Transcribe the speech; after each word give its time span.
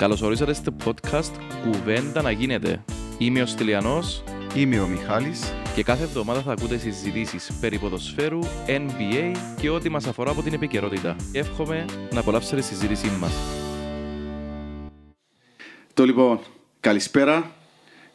Καλώς 0.00 0.22
ορίσατε 0.22 0.52
στο 0.52 0.76
podcast 0.84 1.30
«Κουβέντα 1.62 2.22
να 2.22 2.30
γίνεται». 2.30 2.84
Είμαι 3.18 3.42
ο 3.42 3.46
Στυλιανός 3.46 4.22
Είμαι 4.54 4.80
ο 4.80 4.86
Μιχάλης. 4.86 5.52
και 5.74 5.82
κάθε 5.82 6.02
εβδομάδα 6.02 6.40
θα 6.40 6.52
ακούτε 6.52 6.76
συζητήσεις 6.76 7.52
περί 7.60 7.78
ποδοσφαίρου, 7.78 8.38
NBA 8.66 9.36
και 9.60 9.70
ό,τι 9.70 9.88
μας 9.88 10.06
αφορά 10.06 10.30
από 10.30 10.42
την 10.42 10.52
επικαιρότητα. 10.52 11.16
Εύχομαι 11.32 11.84
να 12.12 12.20
απολαύσετε 12.20 12.56
τη 12.56 12.62
συζήτησή 12.62 13.10
μας. 13.20 13.32
Το 15.94 16.04
λοιπόν, 16.04 16.40
καλησπέρα. 16.80 17.50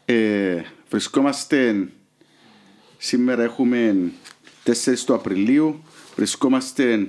Ε, 0.06 0.62
βρισκόμαστε, 0.90 1.88
σήμερα 2.98 3.44
έχουμε 3.44 4.12
4 4.64 4.72
του 5.06 5.14
Απριλίου. 5.14 5.84
Βρισκόμαστε 6.16 7.08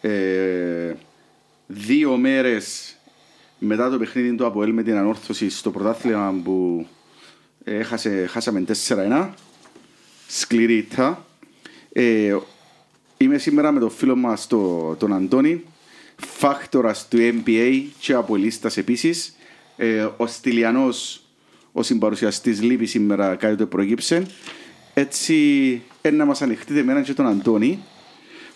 ε, 0.00 0.94
δύο 1.66 2.16
μέρες 2.16 2.92
μετά 3.58 3.90
το 3.90 3.98
παιχνίδι 3.98 4.34
του 4.34 4.46
Αποέλ 4.46 4.72
με 4.72 4.82
την 4.82 4.96
ανόρθωση 4.96 5.50
στο 5.50 5.70
πρωτάθλημα 5.70 6.40
που 6.44 6.86
έχασε, 7.64 8.26
χάσαμε 8.26 8.64
4-1. 8.88 9.28
Σκληρή 10.26 10.76
ήττα. 10.76 11.24
Ε, 11.92 12.36
είμαι 13.16 13.38
σήμερα 13.38 13.72
με 13.72 13.80
τον 13.80 13.90
φίλο 13.90 14.16
μας 14.16 14.46
το, 14.46 14.94
τον 14.98 15.12
Αντώνη, 15.12 15.64
φάκτορας 16.16 17.08
του 17.08 17.18
NBA 17.18 17.82
και 17.98 18.12
αποελίστας 18.12 18.76
επίσης. 18.76 19.36
Ε, 19.76 20.08
ο 20.16 20.26
Στυλιανός, 20.26 21.22
ο 21.72 21.82
συμπαρουσιαστής 21.82 22.62
λείπει 22.62 22.86
σήμερα, 22.86 23.34
κάτι 23.34 23.56
το 23.56 23.66
προγύψε. 23.66 24.26
Έτσι, 24.94 25.82
ένα 26.00 26.16
να 26.16 26.24
μας 26.24 26.42
ανοιχτείτε 26.42 26.80
εμένα 26.80 27.02
και 27.02 27.14
τον 27.14 27.26
Αντώνη. 27.26 27.84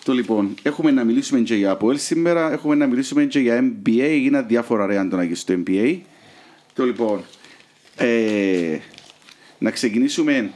Το 0.05 0.13
λοιπόν, 0.13 0.55
έχουμε 0.63 0.91
να 0.91 1.05
μιλήσουμε 1.05 1.41
και 1.41 1.55
για 1.55 1.71
Αποέλ 1.71 1.99
σήμερα, 1.99 2.53
έχουμε 2.53 2.75
να 2.75 2.87
μιλήσουμε 2.87 3.25
και 3.25 3.39
για 3.39 3.59
NBA, 3.61 3.99
έγιναν 3.99 4.47
διάφορα 4.47 4.87
ρε 4.87 4.99
Αντώνακη 4.99 5.35
στο 5.35 5.55
NBA. 5.67 5.99
Το 6.75 6.85
λοιπόν, 6.85 7.25
ε, 7.97 8.79
να 9.59 9.71
ξεκινήσουμε, 9.71 10.53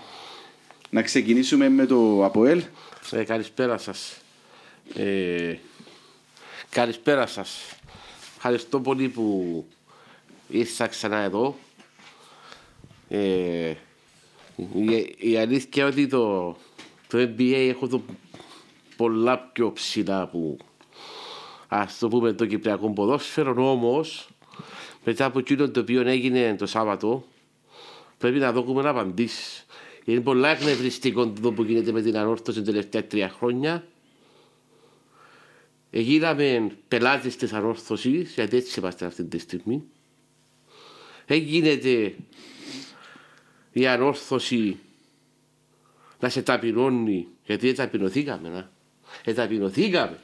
να 0.90 1.02
ξεκινήσουμε 1.02 1.68
με 1.68 1.86
το 1.86 2.24
Αποέλ. 2.24 2.62
Ε, 3.10 3.24
καλησπέρα 3.24 3.78
σας. 3.78 4.20
Ε, 4.94 5.54
καλησπέρα 6.70 7.26
σας. 7.26 7.60
Ευχαριστώ 8.36 8.80
πολύ 8.80 9.08
που 9.08 9.64
ήρθα 10.48 10.86
ξανά 10.86 11.18
εδώ. 11.18 11.58
Ε, 13.08 13.74
η, 14.56 15.14
η 15.18 15.36
αλήθεια 15.36 15.82
είναι 15.82 15.92
ότι 15.92 16.06
το, 16.06 16.56
το 17.08 17.18
NBA 17.18 17.52
έχω 17.68 17.88
το 17.88 18.02
πολλά 18.96 19.38
πιο 19.38 19.72
ψηλά 19.72 20.26
που 20.26 20.56
ας 21.68 21.98
το 21.98 22.08
πούμε 22.08 22.32
το 22.32 22.46
κυπριακό 22.46 22.92
ποδόσφαιρο 22.92 23.70
όμως 23.70 24.28
μετά 25.04 25.24
από 25.24 25.38
εκείνο 25.38 25.70
το 25.70 25.80
οποίο 25.80 26.08
έγινε 26.08 26.56
το 26.56 26.66
Σάββατο 26.66 27.24
πρέπει 28.18 28.38
να 28.38 28.52
δούμε 28.52 28.88
απαντήσεις. 28.88 29.66
Είναι 30.04 30.20
πολλά 30.20 30.48
εκνευριστικό 30.48 31.28
το 31.28 31.52
που 31.52 31.62
γίνεται 31.62 31.92
με 31.92 32.02
την 32.02 32.16
ανόρθωση 32.16 32.58
τα 32.58 32.64
τελευταία 32.64 33.04
τρία 33.04 33.28
χρόνια. 33.28 33.86
Έγιναμε 35.90 36.70
πελάτες 36.88 37.36
της 37.36 37.52
ανόρθωσης, 37.52 38.34
γιατί 38.34 38.56
έτσι 38.56 38.80
είμαστε 38.80 39.06
αυτή 39.06 39.24
τη 39.24 39.38
στιγμή. 39.38 39.82
Έγινε 41.26 41.80
η 43.72 43.86
ανόρθωση 43.86 44.78
να 46.20 46.28
σε 46.28 46.42
ταπεινώνει, 46.42 47.26
γιατί 47.44 47.72
ταπεινωθήκαμε, 47.72 48.48
να. 48.48 48.70
Εταπεινωθήκαμε 49.24 50.18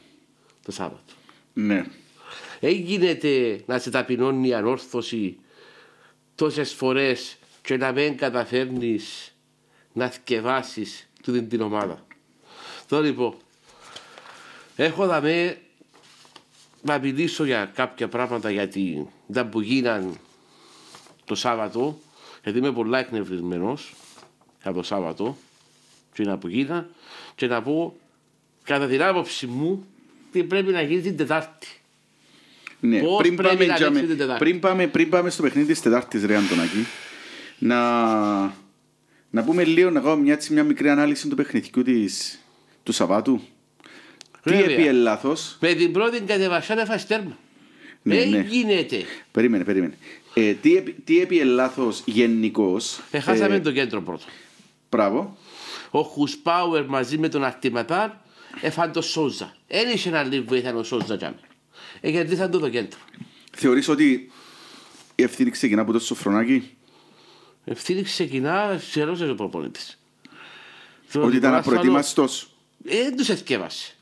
το 0.64 0.72
Σάββατο. 0.72 1.12
Ναι. 1.52 1.84
Έγινε 2.60 3.18
να 3.66 3.78
σε 3.78 3.90
ταπεινώνει 3.90 4.48
η 4.48 4.54
ανόρθωση 4.54 5.38
τόσες 6.34 6.72
φορές 6.72 7.36
και 7.62 7.76
να 7.76 7.92
μην 7.92 8.16
καταφέρνεις 8.16 9.34
να 9.92 10.08
θκευάσεις 10.08 11.08
τούτη 11.22 11.42
την 11.42 11.60
ομάδα. 11.60 12.06
Τώρα 12.88 13.04
λοιπόν, 13.04 13.34
έχω 14.76 15.06
δαμέ 15.06 15.58
να 16.82 16.98
μιλήσω 16.98 17.44
για 17.44 17.70
κάποια 17.74 18.08
πράγματα 18.08 18.50
γιατί 18.50 19.08
τα 19.32 19.46
που 19.46 19.60
γίναν 19.60 20.16
το 21.24 21.34
Σάββατο, 21.34 21.98
γιατί 22.42 22.58
είμαι 22.58 22.72
πολλά 22.72 22.98
εκνευρισμένος 22.98 23.94
για 24.62 24.72
το 24.72 24.82
Σάββατο 24.82 25.36
και 26.12 26.24
να 26.24 26.38
που 26.38 26.48
γίναν 26.48 26.94
και 27.34 27.46
να 27.46 27.62
πω 27.62 27.96
κατά 28.72 28.86
την 28.86 29.02
άποψη 29.02 29.46
μου 29.46 29.86
τι 30.32 30.42
πρέπει 30.44 30.72
να 30.72 30.82
γίνει 30.82 31.00
την 31.00 31.16
Τετάρτη. 31.16 31.66
Ναι, 32.80 33.00
Πώς 33.00 33.18
πριν, 33.18 33.36
πρέπει 33.36 33.54
πάμε, 33.56 33.66
να 33.66 33.76
για 33.76 33.90
με- 33.90 33.98
ανοίξει 33.98 34.08
την 34.08 34.18
Τετάρτη. 34.18 34.44
πριν, 34.44 34.60
πάμε, 34.60 34.86
πριν 34.86 35.08
πάμε 35.08 35.30
στο 35.30 35.42
παιχνίδι 35.42 35.72
της 35.72 35.80
Τετάρτης, 35.82 36.24
ρε 36.24 36.36
Αντωνάκη, 36.36 36.86
να, 37.58 37.80
να 39.30 39.44
πούμε 39.44 39.64
λίγο, 39.64 39.90
να 39.90 40.00
κάνω 40.00 40.16
μια, 40.16 40.32
έτσι, 40.32 40.52
μια 40.52 40.64
μικρή 40.64 40.88
ανάλυση 40.88 41.28
του 41.28 41.36
παιχνιδιού 41.36 41.82
της, 41.82 42.38
του 42.82 42.92
Σαββάτου. 42.92 43.40
Τι 44.42 44.50
Βέβαια. 44.50 44.64
έπιε 44.74 44.92
λάθος; 44.92 45.56
Με 45.60 45.72
την 45.74 45.92
πρώτη 45.92 46.20
κατεβασιά 46.20 46.76
έφασε 46.78 47.06
τέρμα. 47.06 47.36
Ναι, 48.02 48.14
Δεν 48.16 48.28
ναι. 48.28 48.44
γίνεται. 48.48 49.04
Περίμενε, 49.30 49.64
περίμενε. 49.64 49.94
Ε, 50.34 50.52
τι, 50.52 50.76
έπι- 50.76 51.04
τι 51.04 51.20
έπιε 51.20 51.44
λάθος 51.44 52.02
γενικώς; 52.04 53.00
Εχάσαμε 53.10 53.54
ε, 53.54 53.60
το 53.60 53.72
κέντρο 53.72 54.02
πρώτο. 54.02 54.24
Μπράβο. 54.90 55.36
Ο 55.90 56.02
Χουσπάουερ 56.02 56.84
μαζί 56.86 57.18
με 57.18 57.28
τον 57.28 57.44
Αρτιματάρ 57.44 58.10
έφαν 58.60 58.92
το 58.92 59.00
Σόζα. 59.02 59.56
Δεν 59.68 59.88
είχε 59.88 60.08
ένα 60.08 60.22
λίγο 60.22 60.44
βοήθεια 60.44 60.74
ο 60.74 60.82
Σόζα 60.82 61.14
για 61.14 61.28
μένα. 61.30 61.40
Εκερδίσαν 62.00 62.50
το 62.50 62.58
το 62.58 62.68
κέντρο. 62.68 62.98
Θεωρείς 63.52 63.88
ότι 63.88 64.30
η 65.14 65.22
ευθύνη 65.22 65.50
ξεκινά 65.50 65.82
από 65.82 65.92
το 65.92 65.98
Σοφρονάκι. 65.98 66.76
Ευθύνη 67.64 68.02
ξεκινά 68.02 68.80
σε 68.90 69.02
ρόζε 69.02 69.30
ο 69.30 69.34
προπονητής. 69.34 69.98
Ότι 71.14 71.36
ήταν 71.36 71.54
απροετοίμαστος. 71.54 72.48
Δεν 72.78 73.16
τους 73.16 73.28
εθκεύασε. 73.28 73.92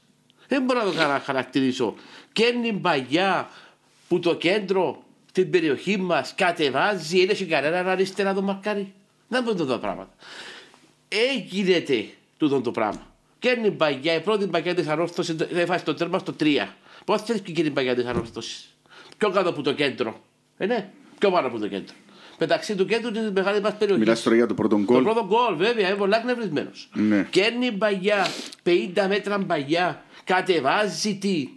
Δεν 0.49 0.63
μπορώ 0.63 0.79
να 0.79 0.85
το 0.85 0.93
χαρα- 0.93 1.21
χαρακτηρίσω. 1.21 1.95
Και 2.33 2.45
είναι 2.45 2.67
η 2.67 2.73
παγιά 2.73 3.51
που 4.09 4.19
το 4.19 4.37
κέντρο 4.37 5.03
στην 5.31 5.51
περιοχή 5.51 5.97
μας 5.97 6.35
κατεβάζει, 6.37 7.19
δεν 7.19 7.29
έχει 7.29 7.45
κανέναν 7.47 7.89
αριστερά 7.89 8.35
το 8.35 8.43
μαρκάρι. 8.43 8.93
Δεν 9.29 9.43
μπορεί 9.43 9.57
το 9.57 9.79
πράγμα. 9.79 10.09
Έγινε 11.09 11.85
τούτο 12.37 12.61
το 12.61 12.71
πράγμα. 12.71 13.10
Και 13.41 13.55
είναι 13.59 13.67
η 13.67 13.71
παγιά, 13.71 14.15
η 14.15 14.21
πρώτη 14.21 14.47
παγιά 14.47 14.75
της 14.75 14.87
ανόρθωσης 14.89 15.37
έφασε 15.55 15.85
το 15.85 15.95
τέρμα 15.95 16.19
στο 16.19 16.35
3. 16.41 16.45
Πώς 17.05 17.23
θέλεις 17.23 17.41
και 17.41 17.61
η 17.61 17.71
παγιά 17.71 17.95
της 17.95 18.05
ανόρθωσης. 18.05 18.77
Πιο 19.17 19.31
κάτω 19.31 19.49
από 19.49 19.63
το 19.63 19.73
κέντρο. 19.73 20.21
Ε, 20.57 20.67
ναι, 20.67 20.91
πιο 21.19 21.31
πάνω 21.31 21.47
από 21.47 21.59
το 21.59 21.69
κέντρο. 21.69 21.95
Μεταξύ 22.39 22.75
του 22.75 22.85
κέντρου 22.87 23.11
και 23.13 23.19
της 23.21 23.31
μεγάλης 23.31 23.61
μας 23.61 23.75
περιοχής. 23.79 24.05
Μιλάς 24.05 24.23
τώρα 24.23 24.37
για 24.37 24.47
το 24.47 24.55
πρώτο 24.55 24.77
Το 24.77 24.83
γκολ. 24.83 25.03
πρώτο 25.03 25.27
γκολ, 25.27 25.57
βέβαια, 25.57 25.89
είναι 25.89 25.97
πολλά 25.97 26.17
εκνευρισμένος. 26.19 26.89
Ναι. 26.95 27.27
Και 27.31 27.51
είναι 27.55 27.67
η 27.67 27.73
μπαγιά, 27.77 28.27
50 28.63 29.07
μέτρα 29.09 29.39
μπαγιά, 29.39 30.03
κατεβάζει 30.25 31.17
τι; 31.19 31.49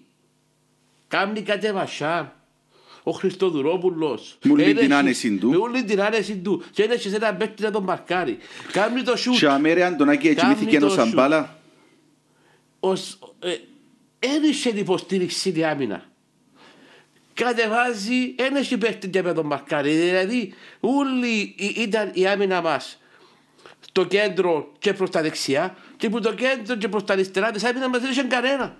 Κάνει 1.07 1.41
κατεβασιά. 1.41 2.35
Ο 3.03 3.11
Χριστοδουρόπουλο. 3.11 4.19
Με 4.43 4.51
όλη 4.51 4.73
την 4.73 4.93
άνεση 4.93 5.37
του. 5.37 5.49
Με 5.49 5.55
όλη 5.55 5.83
την 5.83 6.01
άνεση 6.01 6.37
του. 6.37 6.63
Και 6.71 6.83
είναι 6.83 6.95
σε 6.95 7.15
ένα 7.15 7.33
παίκτη 7.33 7.63
να 7.63 7.71
τον 7.71 7.83
μαρκάρει. 7.83 8.37
Κάνει 8.71 9.01
το 9.01 9.15
σουτ. 9.17 9.35
Και 9.35 9.47
αμέρε 9.47 9.83
Αντωνάκη 9.83 10.27
έτσι 10.27 10.39
Κάμνει 10.39 10.55
μύθηκε 10.55 10.79
το 10.79 10.85
ένας 10.85 11.07
σου. 11.07 11.11
αμπάλα. 11.11 11.57
Ως, 12.85 13.19
ε, 13.39 13.55
έρισε 14.19 14.69
την 14.69 14.77
υποστήριξη 14.79 15.51
τη 15.51 15.63
άμυνα. 15.63 16.03
Κατεβάζει, 17.33 18.35
ένα 18.37 18.59
έχει 18.59 18.77
παίχτη 18.77 19.09
και 19.09 19.21
με 19.21 19.33
τον 19.33 19.45
Μαρκάρι. 19.45 19.91
Δηλαδή, 19.95 20.53
όλη 20.79 21.55
η- 21.57 21.75
ήταν 21.77 22.11
η 22.13 22.27
άμυνα 22.27 22.61
μας 22.61 23.01
στο 23.79 24.03
κέντρο 24.05 24.71
και 24.79 24.93
προς 24.93 25.09
τα 25.09 25.21
δεξιά, 25.21 25.77
και 25.97 26.09
που 26.09 26.19
το 26.19 26.33
κέντρο 26.33 26.75
και 26.75 26.87
προς 26.87 27.03
τα 27.03 27.13
αριστερά 27.13 27.51
της 27.51 27.63
άμυνας 27.63 27.87
μας 27.89 28.01
δεν 28.01 28.11
είχε 28.11 28.23
κανένα. 28.23 28.77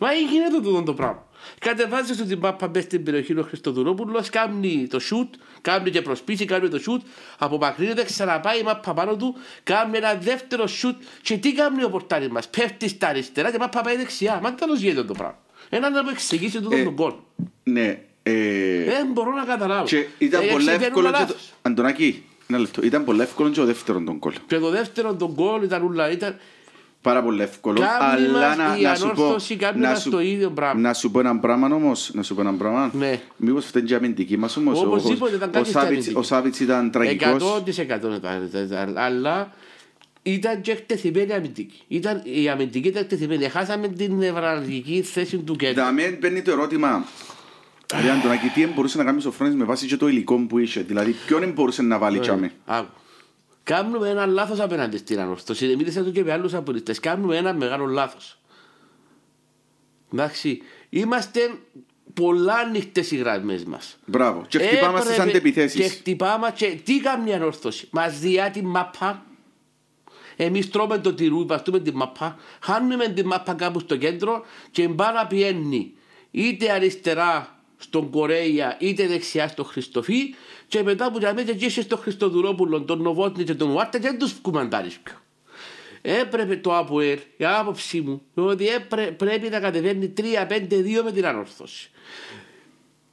Μα 0.00 0.08
δεν 0.08 0.26
γίνεται 0.28 0.60
τούτο 0.60 0.82
το 0.82 0.94
πράγμα. 0.94 1.26
Κατεβάζεις 1.58 2.16
στην 2.16 2.38
μάπα 2.38 2.68
μέσα 2.74 2.86
στην 2.86 3.02
περιοχή 3.04 3.38
ο 3.38 3.42
Χριστοδουλόπουλο, 3.42 4.24
κάνει 4.30 4.86
το 4.90 4.98
σουτ, 5.00 5.34
κάνει 5.60 5.90
και 5.90 6.02
προσπίσει, 6.02 6.44
κάνει 6.44 6.68
το 6.68 6.78
σουτ, 6.78 7.02
απομακρύνεται, 7.38 8.04
ξαναπάει 8.04 8.60
η 8.60 8.62
μάπα 8.62 8.94
πάνω 8.94 9.16
του, 9.16 9.34
κάνει 9.62 9.96
ένα 9.96 10.14
δεύτερο 10.14 10.66
σουτ. 10.66 11.02
Και 11.22 11.36
τι 11.38 11.52
κάνει 11.52 11.84
ο 11.84 11.88
πορτάρι 11.90 12.30
μας, 12.30 12.48
πέφτει 12.48 12.88
στα 12.88 13.08
αριστερά 13.08 13.50
και 13.50 13.56
η 13.56 13.58
μάπα 13.58 13.80
πάει 13.80 13.96
δεξιά. 13.96 14.38
Μα 14.42 14.54
τέλος 14.54 14.80
γίνεται 14.80 15.04
το 15.04 15.12
πράγμα. 15.12 15.38
Ένα 15.68 15.90
να 15.90 16.02
μου 16.02 16.08
εξηγήσει 16.10 16.60
τούτο 16.60 16.76
Ε, 16.76 16.82
τον 16.84 16.92
γκολ. 16.92 17.12
Ναι. 17.62 18.00
ε, 18.22 18.84
Δεν 18.84 19.06
μπορώ 19.12 19.30
να 19.32 19.44
καταλάβω. 19.44 19.84
Και 19.84 20.06
ήταν 20.18 20.42
Ε, 20.42 20.46
πολύ 20.46 20.64
ξεπέρνουμε 20.66 20.86
εύκολο. 20.86 21.06
και 21.06 21.12
το- 21.12 21.18
λάθος. 21.18 21.52
Αντωνάκη, 21.62 22.24
ένα 22.48 22.58
λεπτό. 22.58 22.82
Ήταν 22.82 23.04
πολύ 23.04 23.20
εύκολο 23.20 23.50
και 23.50 23.60
ο 23.60 23.64
δεύτερο 23.64 24.02
τον 24.04 24.18
κόλ. 24.18 24.32
Και 24.46 24.58
το 24.58 24.70
δεύτερο 24.70 25.14
τον 25.14 25.32
γκολ 25.32 25.62
ήταν 25.62 25.82
ούλα. 25.82 26.10
Ήταν... 26.10 26.36
Πάρα 27.02 27.22
πολύ 27.22 27.42
εύκολο. 27.42 27.80
Κάμνη 27.80 28.26
Αλλά 28.26 28.48
μας 28.48 28.56
να, 28.56 28.76
η 28.78 28.82
να 28.82 28.94
σου 28.94 29.02
πω. 29.02 29.10
ανόρθωση, 29.22 29.56
κάμνη 29.56 29.80
να 29.80 29.88
μας 29.88 30.00
σου- 30.02 30.10
το 30.10 30.20
ίδιο 30.20 30.50
πράγμα. 30.50 30.80
Να 30.80 30.94
σου 30.94 31.10
πω 31.10 31.20
ένα 31.20 31.38
πράγμα 31.38 31.74
όμως. 31.74 32.10
Να 32.14 32.22
σου 32.22 32.34
πω 32.34 32.40
ένα 32.40 32.52
πράγμα. 32.52 32.90
Ναι. 32.98 33.20
Μήπως 33.36 33.64
φταίνει 33.66 33.86
και 33.86 33.92
η 33.92 33.96
αμυντική 33.96 34.36
μας 34.38 34.56
όμως. 34.56 34.80
Οπωσδήποτε 34.82 35.34
ήταν 35.36 35.48
ο, 35.48 35.52
κάτι 35.52 35.68
στην 35.68 35.80
Σάβιτς- 35.80 35.92
αμυντική. 35.96 36.18
ο 36.18 36.22
Σάβιτς 36.22 36.60
ήταν 36.60 36.90
τραγικός. 36.90 37.42
100% 37.42 38.14
ήταν, 38.16 38.50
ήταν, 38.64 38.98
αλλά 38.98 39.52
ήταν 40.22 40.60
και 40.60 40.70
εκτεθειμένη 40.70 41.30
η 41.30 41.32
αμυντική. 41.34 41.80
Ήταν, 41.88 42.20
η 42.24 42.48
αμυντική 42.48 42.88
ήταν 42.88 43.02
εκτεθειμένη. 43.02 43.44
Χάσαμε 43.48 43.88
την 43.88 44.14
νευραλγική 44.14 45.02
θέση 45.02 45.36
του 45.38 45.56
κέντρου. 45.56 45.82
Δαμέ 45.82 46.18
μπαίνει 46.20 46.42
το 46.42 46.50
ερώτημα. 46.50 47.04
Ρε 48.02 48.10
Αντωνάκη, 48.10 48.46
τι 48.48 48.66
μπορούσε 48.66 48.98
να 48.98 49.04
κάνει 49.04 49.22
ο 49.26 49.30
Φρόνης 49.30 49.54
με 49.54 49.64
βάση 49.64 49.86
και 49.86 49.96
το 49.96 50.08
υλικό 50.08 50.36
που 50.36 50.58
είχε; 50.58 50.80
Δηλαδή, 50.80 51.14
ποιον 51.26 51.52
μπορούσε 51.52 51.82
να 51.82 51.98
βάλει 51.98 52.18
τσάμε. 52.18 52.50
Άκου. 52.66 52.86
Κάνουμε 53.64 54.08
ένα 54.08 54.26
λάθος 54.26 54.60
απέναντι 54.60 54.96
στην 54.96 55.20
ανόρθωση. 55.20 55.66
Μίλησα 55.76 56.04
το 56.04 56.10
και 56.10 56.24
με 56.24 56.32
άλλους 56.32 56.54
απολύτες. 56.54 57.00
Κάνουμε 57.00 57.36
ένα 57.36 57.54
μεγάλο 57.54 57.86
λάθος. 57.86 58.38
Εντάξει. 60.12 60.62
Είμαστε 60.88 61.40
πολλά 62.14 62.54
ανοιχτές 62.54 63.10
οι 63.10 63.16
γραμμές 63.16 63.64
μας. 63.64 63.96
Μπράβο. 64.06 64.44
Και 64.48 64.58
χτυπάμε 64.58 65.00
στις 65.00 65.10
Έπρεπε- 65.10 65.30
Και 65.32 65.38
αντεπιθέσεις. 65.38 65.92
χτυπάμε 65.92 66.52
και 66.56 66.78
τι 66.84 67.00
κάνει 67.00 67.30
η 67.30 67.32
ανόρθωση. 67.34 67.88
Μας 67.90 68.18
διά 68.18 68.50
τη 68.50 68.62
μαπά. 68.62 69.26
Εμείς 70.36 70.70
τρώμε 70.70 70.98
το 70.98 71.14
τυρού, 71.14 71.46
βαστούμε 71.46 71.78
τη 71.80 71.92
μαπά, 71.94 72.36
χάνουμε 72.62 73.08
τη 73.08 73.24
μαπά 73.24 73.54
κάπου 73.54 73.80
στο 73.80 73.96
κέντρο 73.96 74.44
και 74.70 74.88
μπάρα 74.88 75.26
πιένει 75.26 75.94
είτε 76.30 76.70
αριστερά 76.72 77.61
στον 77.82 78.10
Κορέια 78.10 78.76
είτε 78.80 79.06
δεξιά 79.06 79.48
στο 79.48 79.64
Χριστοφί 79.64 80.34
και 80.66 80.82
μετά 80.82 81.10
που 81.12 81.18
τα 81.18 81.34
μέτια 81.34 81.54
και 81.54 81.64
είσαι 81.64 81.82
στο 81.82 81.96
Χριστοδουρόπουλο, 81.96 82.82
τον 82.82 83.02
Νοβότνη 83.02 83.44
και 83.44 83.54
τον 83.54 83.70
Ουάρτα 83.70 83.98
και 83.98 84.08
δεν 84.08 84.18
τους 84.18 84.32
κουμαντάρεις 84.42 84.98
πιο. 84.98 85.14
Έπρεπε 86.02 86.56
το 86.56 86.76
ΑΠΟΕΛ, 86.76 87.18
η 87.36 87.44
άποψή 87.44 88.00
μου, 88.00 88.22
ότι 88.34 88.66
έπρε, 88.68 89.10
πρέπει 89.10 89.48
να 89.48 89.60
κατεβαίνει 89.60 90.12
3-5-2 90.16 91.02
με 91.04 91.12
την 91.12 91.26
ανόρθωση. 91.26 91.90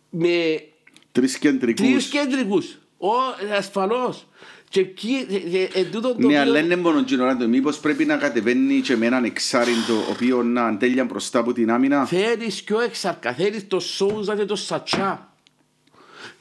Με 0.09 0.63
Τρεις 1.11 1.31
Τρεις 1.31 1.37
κεντρικούς. 1.37 2.07
κεντρικούς. 2.07 2.77
Ο, 2.97 3.09
ασφαλώς. 3.57 4.27
Και 4.69 4.79
εκεί, 4.79 5.25
ε, 5.29 5.57
ε, 5.57 5.67
εν 5.79 5.91
τούτον 5.91 6.11
το 6.13 6.17
Ναι, 6.19 6.25
οποίο- 6.25 6.41
αλλά 6.41 6.59
είναι 6.59 6.75
μόνο 6.75 7.03
Τζινοράντο. 7.03 7.47
Μήπως 7.47 7.79
πρέπει 7.79 8.05
να 8.05 8.17
κατεβαίνει 8.17 8.81
και 8.81 8.95
με 8.95 9.05
έναν 9.05 9.23
εξάρινтο, 9.23 9.93
ο 9.93 10.11
οποίο 10.11 10.43
να 10.43 10.65
αντέλεια 10.65 11.03
μπροστά 11.05 11.39
από 11.39 11.53
την 11.53 11.71
άμυνα. 11.71 12.05
Θέλεις 12.05 12.63
πιο 12.63 12.79
εξαρκα, 12.79 13.33
θέλεις 13.33 13.67
το 13.67 13.79
Σόουζα 13.79 14.35
και 14.35 14.45
το 14.45 14.55
Σατσά. 14.55 15.33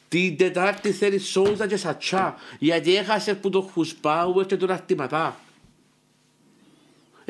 Την 0.08 0.36
Τετάρτη 0.36 0.90
θέλεις 0.92 1.26
Σόουζα 1.26 1.66
και 1.66 1.76
Σατσά. 1.76 2.34
Γιατί 2.58 2.96
έχασες 2.96 3.36
που 3.36 3.50
το 3.50 3.60
Χουσπάουερ 3.72 4.46
και 4.46 4.56
τον 4.56 4.70
Αρτηματά. 4.70 5.36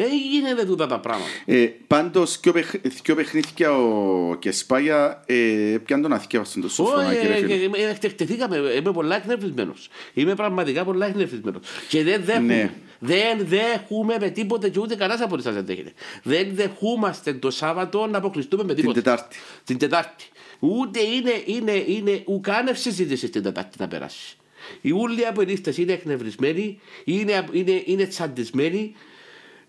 Δεν 0.01 0.09
γίνεται 0.33 0.65
τούτα 0.65 0.87
τα 0.87 1.01
πράγματα. 1.01 1.29
Ε, 1.45 1.71
πάντως, 1.87 2.41
δυο 2.41 2.53
παιχ- 2.53 2.81
δυο 3.05 3.15
παιχνίδια 3.15 3.73
ο 3.73 4.35
Κεσπάγια 4.39 5.23
ε, 5.27 5.35
πιάνε 5.85 6.03
τον 6.03 6.13
αθηκεύαστον 6.13 6.63
το 6.63 6.69
σοφρονάκι, 6.69 7.17
Όχι, 7.17 7.27
ρε 7.27 7.33
ε, 7.35 7.37
φίλε. 7.37 7.55
ε, 7.55 7.83
ε, 7.87 7.91
εκτεκτεθήκαμε. 7.91 8.57
Είμαι 8.57 8.93
πολλά 8.93 9.17
εκνευρισμένος. 9.17 9.89
Είμαι 10.15 10.35
πραγματικά 10.35 10.85
πολλά 10.85 11.07
εκνευρισμένος. 11.07 11.63
Και 11.89 12.03
δεν 12.03 12.25
δέχομαι. 12.25 12.55
Ναι. 12.55 12.71
Δεν 12.99 13.47
δέχουμε 13.47 14.17
με 14.21 14.31
τίποτε 14.31 14.69
και 14.69 14.79
ούτε 14.81 14.95
κανένας 14.95 15.21
από 15.23 15.37
εσάς 15.37 15.55
δεν 15.55 15.67
δέχεται. 15.67 15.93
Δεν 16.23 16.49
δεχούμαστε 16.53 17.33
το 17.33 17.51
Σάββατο 17.51 18.07
να 18.07 18.19
αποκλειστούμε 18.19 18.63
με 18.63 18.69
Την 18.75 18.81
τίποτε. 18.83 19.01
Τετάρτη. 19.03 19.37
Την 19.65 19.79
Τετάρτη. 19.79 20.25
Ούτε 20.59 21.01
είναι, 21.01 21.33
είναι, 21.45 21.85
είναι 21.87 22.23
ουκάνευ 22.27 22.77
συζήτηση 22.77 23.29
την 23.29 23.43
Τετάρτη 23.43 23.77
να 23.81 23.89
περάσει. 23.89 24.37
Οι 24.81 24.91
ούλοι 24.91 25.27
απολύστες 25.27 25.79
είναι 25.79 25.93
εκνευρισμένοι, 25.93 26.81
είναι, 27.05 27.45
είναι, 27.53 27.83
είναι 27.85 28.07
τσαντισμένοι. 28.07 28.95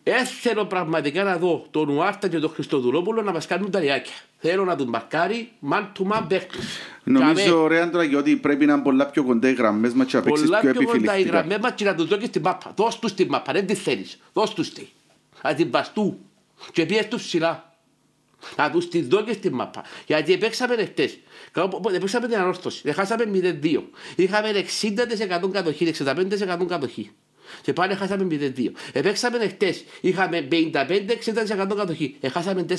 Έθελω 0.04 0.66
πραγματικά 0.66 1.24
να 1.24 1.38
δω 1.38 1.68
τον 1.72 1.90
Ουάρτα 1.90 2.28
και 2.28 2.40
τον 2.40 2.50
Χριστοδουλόπουλο 2.50 3.22
να 3.22 3.31
μας 3.31 3.46
κάνουν 3.48 3.72
τα 3.72 3.80
ριάκια. 3.80 4.13
Θέλω 4.38 4.66
να 4.66 4.75
τον 4.75 4.88
μαρκάρει, 4.88 5.51
man 5.72 5.84
to 5.98 6.12
man 6.12 6.24
παίχτες. 6.28 6.66
Νομίζω, 7.04 7.68
ρε 7.68 7.81
Άντρακη, 7.81 8.16
ότι 8.16 8.36
πρέπει 8.36 8.66
να 8.66 8.74
είναι 8.74 8.81
πολλά 8.81 9.06
πιο 9.06 9.24
κοντά 9.24 9.50
οι 9.50 9.54
γραμμές 9.54 9.94
μας 9.94 10.07
και 10.07 10.18
να 10.18 10.24
παίξεις 10.24 10.46
Πολλά 10.46 10.60
πιο 10.60 10.72
πιο 10.72 10.80
κοντά 10.81 10.94
οι 10.94 10.98
επιφυλακτικά. 11.00 11.38
γραμμές 11.38 11.57
μας 11.62 11.72
και 11.75 11.86
να 11.86 11.96
τους 11.96 12.07
δώσεις 12.07 12.30
την 12.30 12.42
μάπα. 12.42 12.72
Δώσ' 12.75 13.00
τους 13.00 13.13
την 13.13 13.28
μάπα, 13.30 13.54
δεν 13.54 13.66
τη 13.66 13.74
θέλεις. 13.75 14.19
Δώσ' 14.34 14.54
τους 14.54 14.74
τη. 14.74 14.88
Να 15.44 15.54
την 15.54 15.72
βαστού. 15.72 16.18
Και 16.72 16.86
πιες 16.86 17.07
τους 17.07 17.24
ψηλά. 17.24 17.74
Να 18.57 18.72
τους 18.72 18.90
τη 18.90 19.01
δώσεις 19.01 19.40
την 19.40 19.54
μάπα. 19.54 19.84
Γιατί 20.06 20.38
παίξαμε 20.38 20.75
χτες. 20.86 21.19
Κάπου- 21.51 21.92
Παίξαμε 21.92 22.28
την 22.28 22.38
ανόρθωση. 22.38 22.81
Δεν 22.84 22.94
χάσαμε 22.94 23.25
0-2. 23.25 23.90
Είχαμε 24.16 24.50
60% 24.50 25.50
κατοχή, 25.51 25.86
65% 25.86 26.66
κατοχή. 26.68 27.12
Και 27.62 27.74
πάλι 27.74 27.94
χάσαμε 27.96 28.28
0-2. 28.57 28.72
Επέξαμε 28.94 29.48
χτες. 29.48 29.84
Είχαμε 30.01 30.48
55-60% 30.51 31.75
κατοχή. 31.75 32.16
Εχάσαμε 32.19 32.66
4-1. 32.69 32.74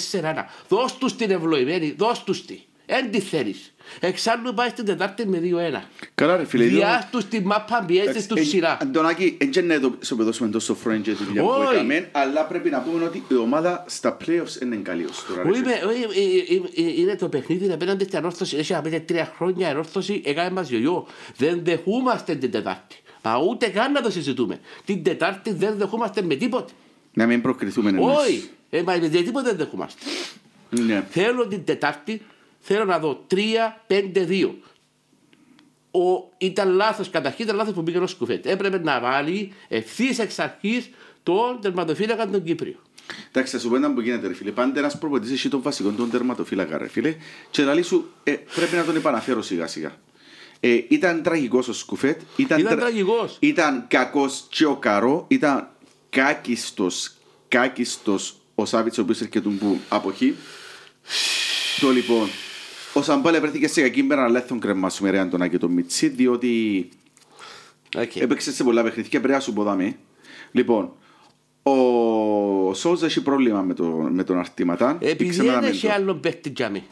Δώσ' 0.69 0.99
τους 0.99 1.17
την 1.17 1.31
ευλογημένη. 1.31 1.95
Δώσ' 1.99 2.25
τους 2.25 2.45
τη. 2.45 2.59
Εν 2.93 3.11
τη 3.11 3.21
θέλεις. 3.21 3.73
Εξάλλου 4.01 4.55
πάει 4.55 4.69
στην 4.69 4.85
Τετάρτη 4.85 5.27
με 5.29 5.39
2-1. 5.39 5.83
Καλά 6.15 6.37
ρε 6.37 6.45
φίλε. 6.45 6.65
Διά 6.65 7.09
τους 7.13 7.25
τη 7.25 7.41
μάπα 7.41 7.85
πιέζεις 7.87 8.27
τους 8.27 8.39
Ε, 8.39 8.43
ψηλά. 8.43 8.79
Αντωνάκη, 8.83 9.37
έτσι 9.41 9.61
είναι 9.61 9.79
το 9.79 9.95
σου 10.01 10.17
δώσουμε 10.17 10.49
τόσο 10.51 10.75
φρόντ 10.75 11.03
και 11.03 11.13
δουλειά 11.13 11.43
που 11.43 11.49
Όχι. 11.49 11.75
έκαμε, 11.75 12.09
αλλά 12.13 12.45
πρέπει 12.45 12.71
να 12.71 12.81
πούμε 12.81 13.05
ότι 13.05 13.23
η 13.29 13.35
ομάδα 13.35 13.85
στα 13.89 14.17
playoffs 14.21 14.63
είναι 14.63 14.77
καλή 14.77 15.05
ως 15.05 15.25
τώρα. 15.29 15.43
ρε 15.43 15.49
Όχι, 15.51 15.59
φίλε. 15.59 15.71
με- 15.71 15.85
όχι, 15.85 16.03
ε, 16.03 16.83
ε, 16.83 16.87
ε, 16.89 17.01
Είναι 17.01 17.17
το 17.17 17.29
παιχνίδι 17.29 17.73
απέναντι 17.73 18.05
στην 18.05 18.17
ανόρθωση. 18.19 18.57
Έχει 18.57 18.73
να 18.73 18.81
πέντε 18.81 18.99
τρία 19.01 19.33
χρόνια 19.37 19.67
η 19.69 19.71
ανόρθωση 19.71 20.23
έκανε 20.25 20.51
μας 20.51 20.69
γιογιό. 20.69 21.07
Δεν 21.37 21.61
δεχούμαστε 21.65 22.35
την 22.35 22.51
Τετάρτη. 22.51 22.97
Μα 23.23 23.39
ούτε 23.39 23.69
καν 23.69 23.93
να 23.93 24.03
το 24.03 24.11
συζητούμε. 24.11 24.61
Την 24.85 25.03
Τετάρτη 25.03 25.53
δεν 25.53 25.77
δεχούμαστε 25.77 26.23
με 26.23 26.35
τίποτε. 26.35 26.73
Να 27.13 27.27
μην 27.27 27.41
προκριθούμε 27.41 27.89
εμείς. 27.89 28.05
Όχι. 28.05 28.51
Ε, 28.71 28.83
μα 28.83 28.97
με 28.97 29.09
τίποτε 29.09 29.49
δεν 29.49 29.57
δεχούμαστε. 29.57 30.01
Ναι. 30.71 31.07
Θέλω 31.11 31.47
την 31.47 31.65
Τετάρτη, 31.65 32.23
θέλω 32.61 32.85
να 32.85 32.99
δω 32.99 33.27
3-5-2. 33.31 34.51
Ο, 35.91 36.29
ήταν 36.39 36.69
λάθος, 36.69 37.11
καταρχήν 37.11 37.45
ήταν 37.45 37.57
λάθος 37.57 37.75
που 37.75 37.83
πήγε 37.83 37.99
ο 37.99 38.07
Σκουφέτ. 38.07 38.47
Έπρεπε 38.47 38.79
να 38.79 39.01
βάλει 39.01 39.53
ευθύς 39.69 40.19
εξ 40.19 40.39
αρχής 40.39 40.91
τον 41.23 41.61
τερματοφύλακα 41.61 42.29
τον 42.29 42.43
Κύπριο. 42.43 42.77
Εντάξει, 43.29 43.53
θα 43.53 43.59
σου 43.59 43.69
πω 43.69 43.77
ένα 43.77 43.93
που 43.93 44.01
γίνεται, 44.01 44.27
ρε 44.27 44.35
φίλε. 44.35 44.51
Πάντα 44.51 44.79
ένας 44.79 44.99
προπονητής 44.99 45.33
έχει 45.33 45.49
τον 45.49 45.63
βασικό, 45.63 45.91
τον 45.91 46.11
τερματοφύλακα, 46.11 46.79
ρε 46.79 46.89
φίλε. 46.89 47.15
Και 47.51 47.65
λέει 47.65 47.83
σου, 47.83 48.11
ε, 48.23 48.33
πρέπει 48.55 48.77
να 48.77 48.85
τον 48.85 48.97
επαναφέρω 48.97 49.43
σιγά 49.43 49.67
σιγά. 49.67 49.93
Ε, 50.61 50.81
ήταν 50.89 51.23
τραγικός 51.23 51.69
ο 51.69 51.73
Σκουφέτ. 51.73 52.21
Ήταν, 52.37 52.61
Ήταν 52.61 52.79
τραγικός. 52.79 53.37
Ήταν 53.41 53.85
κακός 53.89 54.45
και 54.49 54.65
ο 54.65 54.77
Καρό. 54.77 55.25
Ήταν 55.29 55.69
κάκιστος, 56.11 57.13
κάκιστος 57.49 58.37
ο 58.55 58.65
Σάβιτς, 58.65 58.99
ο 58.99 59.03
οποίος 59.03 59.21
έρχεται 59.21 59.49
που 59.49 59.79
αποχή. 59.89 60.35
Το 61.81 61.91
λοιπόν, 61.91 62.29
ο 62.95 63.03
Σαμπάλε 63.03 63.41
βρέθηκε 63.41 63.69
σε 63.69 63.81
κακή 63.83 64.03
μέρα, 64.03 64.25
αλλά 64.25 64.41
θα 64.41 64.47
τον 64.47 64.61
κρεμάσουμε 64.61 65.11
ρε 65.11 65.19
Αντωνά 65.19 65.49
και 65.49 65.59
τον 65.59 65.71
Μιτσί, 65.73 66.09
διότι 66.09 66.89
Okay. 67.97 68.21
Έπαιξε 68.21 68.53
σε 68.53 68.65
πολλά 68.65 68.83
παιχνίδια, 68.83 69.19
πρέπει 69.21 69.35
να 69.35 69.41
σου 69.41 69.53
πω 69.53 69.63
δάμε. 69.63 69.97
Λοιπόν, 70.53 70.93
ο 71.63 72.75
Σόουζα 72.75 73.07
έχει 73.07 73.23
πρόβλημα 73.23 73.63
με, 73.63 73.75
το, 73.75 73.85
με 74.13 74.25
τον 74.25 74.39
Αρτήματα. 74.39 74.97
Επειδή 75.01 75.25
Ήξερα 75.25 75.47
να 75.47 75.53
δεν 75.53 75.61
μην 75.63 75.71
έχει 75.71 75.87
το- 75.87 75.93
άλλο 75.93 76.15
παίχτη 76.15 76.53
για 76.57 76.69
μí. 76.69 76.83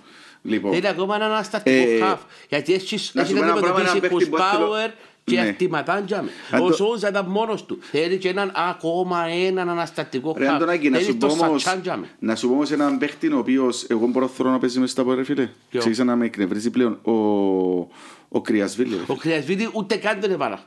Λοιπόν, 0.43 0.73
Θέλει 0.73 0.89
ακόμα 0.89 1.15
έναν 1.15 1.31
αναστατικό 1.31 1.91
Ε, 1.91 1.99
χαφ. 1.99 2.21
Γιατί 2.49 2.75
έχει 2.75 2.95
να 3.13 3.25
σου 3.25 3.33
πω 3.35 3.39
να 3.41 3.47
ένα 3.47 3.55
πράγμα, 3.61 3.81
ένα 3.81 3.91
αντιμετωπίσει 3.91 4.29
παίχτη 4.31 4.45
που 4.45 4.51
θέλω- 4.57 4.73
Power 4.73 4.91
και 5.25 5.35
Ναι. 5.35 5.41
αρτηματάν 5.47 6.05
για 6.07 6.23
μí. 6.23 6.29
Αν 6.51 6.63
Ο 6.63 6.67
το- 6.69 6.75
Σόουζα 6.75 7.09
ήταν 7.09 7.27
μόνος 7.27 7.65
του. 7.67 7.79
Θέλει 7.91 8.19
και 8.19 8.29
έναν 8.29 8.53
ακόμα 8.55 9.25
έναν 9.27 9.69
αναστατικό 9.69 10.35
ρε 10.39 10.45
χαφ. 10.47 10.55
Αντωνάκη, 10.55 10.89
να 10.91 10.99
Θέλεις 10.99 11.13
σου 11.13 11.19
το 11.19 11.27
πω 11.27 11.33
όμως, 11.47 11.63
Σατσάν 11.63 11.83
για 11.83 11.97
μí. 11.97 12.07
να 12.19 12.37
σου 12.37 12.47
πω 12.49 12.53
όμως 12.55 12.71
έναν 12.71 12.99
παίχτη 12.99 13.33
ο 13.33 13.39
οποίος 13.39 13.85
εγώ 13.89 14.07
μπορώ 14.07 14.27
να 14.27 14.33
θέλω 14.33 14.51
να 14.51 14.59
παίζει 14.59 14.79
μέσα 14.79 14.93
στα 14.93 15.03
πόδια, 15.03 15.17
ρε 15.19 15.25
φίλε. 15.25 15.43
Ποιο; 15.45 15.53
Ξεκίνησα 15.79 16.05
να 16.05 16.17
με 16.17 16.25
εκνευρίζει 16.25 16.71
πλέον. 16.71 16.99
Ο, 17.03 17.13
ο 18.29 18.41
Κρυασβίλη. 18.43 18.95
ρε. 18.97 19.03
Ο 19.07 19.15
Κρυασβίδη 19.15 19.71
ούτε 19.73 19.97
καν 19.97 20.21
τον 20.21 20.31
έβαλα. 20.31 20.61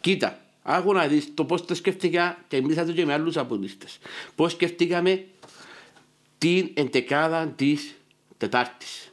Κοίτα, 0.00 0.38
άκου 0.62 0.92
να 0.92 1.06
δεις 1.06 1.28
το 1.34 1.44
πώς 1.44 1.64
το 1.64 1.74
σκέφτηκα 1.74 2.38
και 2.48 2.60
μίλησα 2.62 2.84
το 2.84 2.92
και 2.92 3.04
με 3.04 3.12
άλλους 3.12 3.36
απολύστες. 3.36 3.98
Πώς 4.34 4.52
σκέφτηκαμε 4.52 5.24
την 6.38 6.68
εντεκάδα 6.74 7.52
της 7.56 7.94
Τετάρτης. 8.38 9.11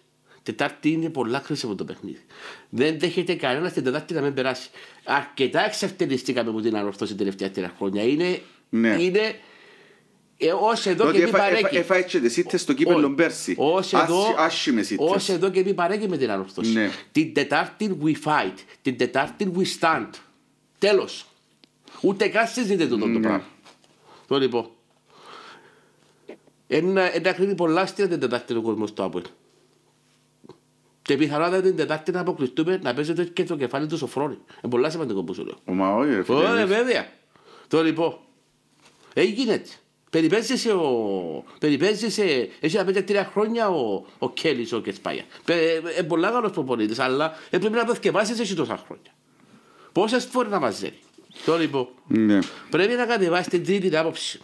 Τετάρτη 0.51 0.91
είναι 0.91 1.09
πολλά 1.09 1.39
κρίσιμο 1.39 1.75
το 1.75 1.85
παιχνίδι. 1.85 2.21
Δεν 2.69 2.99
δέχεται 2.99 3.35
κανένας 3.35 3.73
την 3.73 3.83
Τετάρτη 3.83 4.13
να 4.13 4.21
μην 4.21 4.33
περάσει. 4.33 4.69
Αρκετά 5.03 5.65
εξευτελιστήκαμε 5.65 6.49
από 6.49 6.61
την 6.61 6.75
ανορθώση 6.77 7.15
τελευταία 7.15 7.51
τρία 7.51 7.73
χρόνια. 7.77 8.03
Είναι, 8.03 8.41
Ναι. 8.69 8.95
είναι 8.99 9.35
ε, 10.37 10.51
ως 10.51 10.85
εδώ 10.85 11.03
Ότι 11.07 11.13
και 11.17 11.23
μη 11.23 11.29
έφα- 11.29 11.37
παρέκει. 11.37 11.63
έφα- 11.65 11.77
έφαγε 11.77 12.03
και 12.03 12.19
τις 12.19 12.37
ήττες 12.37 12.61
στο 12.61 12.73
κύπελλο 12.73 13.11
πέρσι. 13.11 13.55
Ως 13.57 13.93
εδώ, 13.93 14.19
Άσχη- 14.21 14.37
άσχημες 14.39 14.89
ήττες. 14.89 15.11
ως 15.11 15.29
εδώ 15.29 15.49
και 15.49 15.63
μη 15.63 15.73
παρέκει 15.73 16.07
με 16.07 16.17
την 16.17 16.31
ανορθώση. 16.31 16.71
Ναι. 16.71 16.89
Την 17.11 17.33
Τετάρτη 17.33 17.97
we 18.03 18.13
fight. 18.27 18.53
Την 18.81 18.97
Τετάρτη 18.97 19.51
we 19.57 19.63
stand. 19.79 20.09
Τέλος. 20.77 21.25
Ούτε 22.01 22.27
καν 22.27 22.47
συζητείται 22.47 22.87
τούτο 22.87 22.99
το 23.05 23.07
Ναι. 23.07 23.19
πράγμα. 23.19 23.43
Το 24.27 24.39
λοιπόν. 24.39 24.69
Ένα, 26.67 27.15
ένα 27.15 27.31
κρίνει 27.33 27.55
πολλά 27.55 27.81
αστεία 27.81 28.07
την 28.07 28.19
Τετάρτη 28.19 28.53
ο 28.53 28.61
κόσμος 28.61 28.93
του 28.93 29.03
Άπολ. 29.03 29.21
Και 31.09 31.17
πιθανότατα 31.17 31.61
την 31.61 31.75
Τετάρτη 31.75 32.11
να 32.11 32.19
αποκλειστούμε 32.19 32.79
να 32.83 32.93
παίζεται 32.93 33.23
και 33.23 33.43
το 33.43 33.55
κεφάλι 33.55 33.87
του 33.87 33.97
Σοφρόνη. 33.97 34.33
Είναι 34.33 34.71
πολλά 34.71 34.89
σημαντικό 34.89 35.23
που 35.23 35.33
σου 35.33 35.45
λέω. 35.45 35.57
Ο 35.65 35.73
Μα 35.73 35.95
όχι, 35.95 36.15
ρε 36.15 36.23
φίλε. 36.23 36.37
Ωραία, 36.37 36.65
βέβαια. 36.65 37.07
Το 37.67 37.83
λοιπόν. 37.83 38.17
Έγινε 39.13 39.53
έτσι. 39.53 39.77
Περιπέζησε 40.09 40.71
ο... 40.71 41.43
Περιπέζησε... 41.59 42.49
Έχει 42.59 42.77
να 42.77 42.83
πέντε 42.83 43.01
τρία 43.01 43.29
χρόνια 43.31 43.69
ο, 43.69 44.05
ο 44.19 44.29
Κέλλης 44.31 44.73
ο 44.73 44.79
Κεσπάγια. 44.79 45.23
Ε, 45.45 46.01
πολλά 46.01 46.31
καλός 46.31 46.51
προπονήτης, 46.51 46.99
αλλά 46.99 47.33
έπρεπε 47.49 47.75
να 47.75 47.85
το 47.85 47.95
θκευάσεις 47.95 48.39
εσύ 48.39 48.55
τόσα 48.55 48.83
χρόνια. 48.85 49.13
Πόσες 49.91 50.25
φορές 50.25 50.51
να 50.51 50.59
μαζεύει. 50.59 50.99
Το 51.45 51.57
λοιπόν. 51.57 51.87
Ναι. 52.07 52.39
Πρέπει 52.69 52.93
να 52.93 53.05
κατεβάσεις 53.05 53.47
την 53.47 53.65
τρίτη 53.65 53.97
άποψη. 53.97 54.39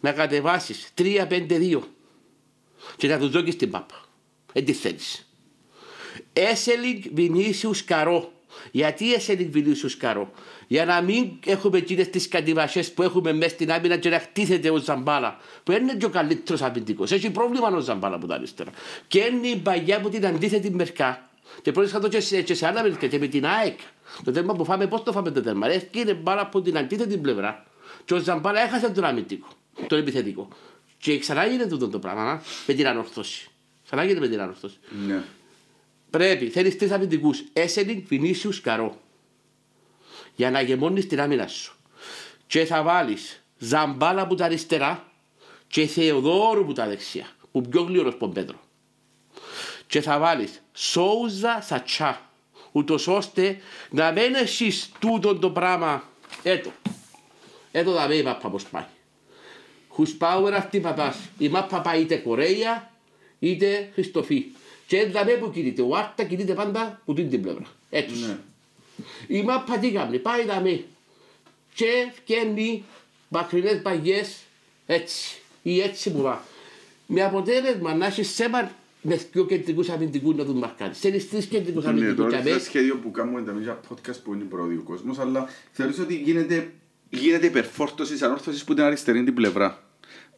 Να 0.00 0.12
κατεβάσεις 0.12 0.92
3-5-2 0.98 1.78
και 2.96 3.08
να 3.08 3.18
τους 3.18 3.30
δώσεις 3.30 3.56
την 3.56 3.70
πάπα. 3.70 4.04
Δεν 4.52 4.64
τη 4.64 4.72
θέλεις. 4.72 5.24
Έσελινγκ 6.32 7.02
Βινίσιους 7.12 7.84
Καρό. 7.84 8.32
Γιατί 8.70 9.14
Έσελινγκ 9.14 9.52
Βινίσιους 9.52 9.96
Καρό; 9.96 10.32
Για 10.66 10.84
να 10.84 11.00
μην 11.00 11.30
έχουμε 11.46 11.78
εκείνες 11.78 12.10
τις 12.10 12.28
κατηβασίες 12.28 12.92
που 12.92 13.02
έχουμε 13.02 13.32
μέσα 13.32 13.50
στην 13.50 13.72
άμυνα 13.72 13.96
και 13.96 14.08
να 14.08 14.18
χτίθεται 14.18 14.70
ο 14.70 14.76
Ζαμπάλα. 14.76 15.38
Που 15.62 15.72
είναι 15.72 15.94
και 15.94 16.04
ο 16.04 16.08
καλύτερος 16.08 16.62
αμυντικός. 16.62 17.12
Έχει 17.12 17.30
πρόβλημα 17.30 17.68
ο 17.68 17.80
Ζαμπάλα 17.80 18.14
από 18.16 18.26
τα 18.26 18.34
αριστερά. 18.34 18.70
Και 19.08 19.18
είναι 19.18 19.46
η 19.46 19.56
παγιά 19.56 19.96
από 19.96 20.08
την 20.08 20.26
αντίθετη 20.26 20.70
μερικά. 20.70 21.30
Και 21.62 21.72
πρώτα 21.72 22.00
το 22.00 22.08
και 22.08 22.20
σε, 22.20 22.42
και 22.42 22.54
σε 22.54 22.66
άλλα 22.66 22.82
μερικά 22.82 23.06
και 23.06 23.18
με 23.18 23.26
την 23.26 23.46
ΑΕΚ. 23.46 23.78
Το 24.24 24.32
τέρμα 24.32 24.54
που 24.54 24.64
φάμε, 24.64 24.86
πώς 24.86 25.02
το 25.02 25.12
φάμε 25.12 25.30
το 25.30 25.42
τέρμα. 25.42 25.66
Ρε, 25.66 25.88
είναι 25.90 26.14
μπάλα 26.14 26.40
από 26.40 26.62
την 26.62 26.78
αντίθετη 26.78 27.16
πλευρά. 27.16 27.66
Και 28.04 28.14
ο 28.14 28.18
Ζαμπάλα 28.18 28.60
έχασε 28.60 28.90
τον 28.90 29.04
αμυντικό, 29.04 29.48
τον 29.86 29.98
επιθετικό. 29.98 30.48
Και 30.98 31.18
ξανά 31.18 31.46
γίνεται 31.46 31.68
τούτο 31.68 31.88
το 31.88 31.98
πράγμα 31.98 32.42
με 32.66 32.74
την 32.74 32.86
ανορθώση. 32.86 33.48
Ξανά 33.84 34.02
γίνεται 34.04 34.20
με 34.20 34.28
την 34.28 34.40
ανορθώση. 34.40 34.76
Ναι. 35.06 35.22
Πρέπει, 36.10 36.48
θέλεις 36.48 36.78
τρεις 36.78 36.90
αμυντικούς. 36.90 37.44
Έσενινγκ, 37.52 38.02
Βινίσιους, 38.06 38.60
Καρό. 38.60 39.00
Για 40.34 40.50
να 40.50 40.60
γεμώνεις 40.60 41.06
την 41.06 41.20
άμυνα 41.20 41.46
σου. 41.46 41.74
Και 42.46 42.64
θα 42.64 42.82
βάλεις 42.82 43.44
Ζαμπάλα 43.58 44.26
που 44.26 44.34
τα 44.34 44.44
αριστερά 44.44 45.12
και 45.66 45.86
Θεοδόρου 45.86 46.64
που 46.64 46.72
τα 46.72 46.86
δεξιά. 46.86 47.26
Που 47.52 47.60
πιο 47.60 47.82
γλύωρος 47.82 48.14
από 48.14 48.28
Πέτρο. 48.28 48.60
Και 49.86 50.00
θα 50.00 50.18
βάλεις 50.18 50.62
Σόουζα 50.72 51.60
Σατσά. 51.60 52.30
Ούτως 52.72 53.06
ώστε 53.06 53.58
να 53.90 54.12
μην 54.12 54.34
έχεις 54.34 54.90
τούτο 54.98 55.38
το 55.38 55.50
πράγμα. 55.50 56.08
Έτο. 56.42 56.72
Έτο 57.72 57.92
θα 57.92 58.14
η 58.14 58.22
μάπα 58.22 58.48
πώς 58.50 58.64
πάει. 58.64 58.86
Χουσπάουερ 59.88 60.54
αυτή 60.54 60.80
πατάς. 60.80 61.18
Η 61.38 61.48
μάπα 61.48 61.80
πάει 61.80 62.00
είτε 62.00 62.16
Κορέα 62.16 62.90
είτε 63.38 63.90
Χριστοφή. 63.94 64.44
Και 64.90 64.98
εδώ 64.98 65.20
που 65.40 65.50
κινείται. 65.50 65.82
Ο 65.82 65.96
Άρτα 65.96 66.24
κινείται 66.24 66.54
πάντα 66.54 67.00
που 67.04 67.14
την 67.14 67.42
πλευρά. 67.42 67.64
Έτσι. 67.90 68.14
Ναι. 68.26 68.36
Η 69.26 69.42
μάπα 69.42 69.78
τι 69.78 69.90
κάνει. 69.90 70.18
Πάει 70.18 70.44
δαμέ. 70.44 70.84
Και 71.74 71.86
φτιάχνει 72.14 72.84
μακρινές 73.28 73.82
παγιές 73.82 74.36
έτσι. 74.86 75.38
Ή 75.62 75.80
έτσι 75.80 76.12
που 76.12 76.22
va. 76.26 76.36
Με 77.06 77.22
αποτέλεσμα 77.24 77.94
να 77.94 78.06
έχεις 78.06 78.28
σέμα 78.34 78.70
με 79.02 79.16
πιο 79.32 79.44
κεντρικούς 79.46 79.88
αμυντικούς 79.88 80.34
να 80.36 80.44
τους 80.44 80.54
μαρκάρεις. 80.54 80.98
Θέλεις 80.98 81.28
τρεις 81.30 81.46
κεντρικούς 81.46 81.84
Ναι, 81.84 81.90
αμυντικούς. 81.90 82.16
τώρα 82.16 82.28
και 82.30 82.34
είναι 82.36 82.42
αμέ- 82.42 82.54
ένα 82.54 82.62
σχέδιο 82.64 82.96
που 82.96 83.10
κάνουμε 83.10 83.42
τα 83.42 83.52
μια 83.52 83.80
podcast 83.88 84.16
που 84.24 84.34
είναι 84.34 84.44
πρόοδο 84.44 84.74
ο 84.78 84.82
κόσμος, 84.82 85.18
αλλά 85.18 85.48
θεωρείς 85.72 85.98
ότι 85.98 86.14
γίνεται, 86.14 86.72
γίνεται 87.10 87.46
υπερφόρτωσης 87.46 88.12
της 88.12 88.22
ανόρθωσης 88.22 88.64
που 88.64 88.74
την 88.74 88.82
αριστερή 88.82 89.24
την 89.24 89.34
πλευρά. 89.34 89.84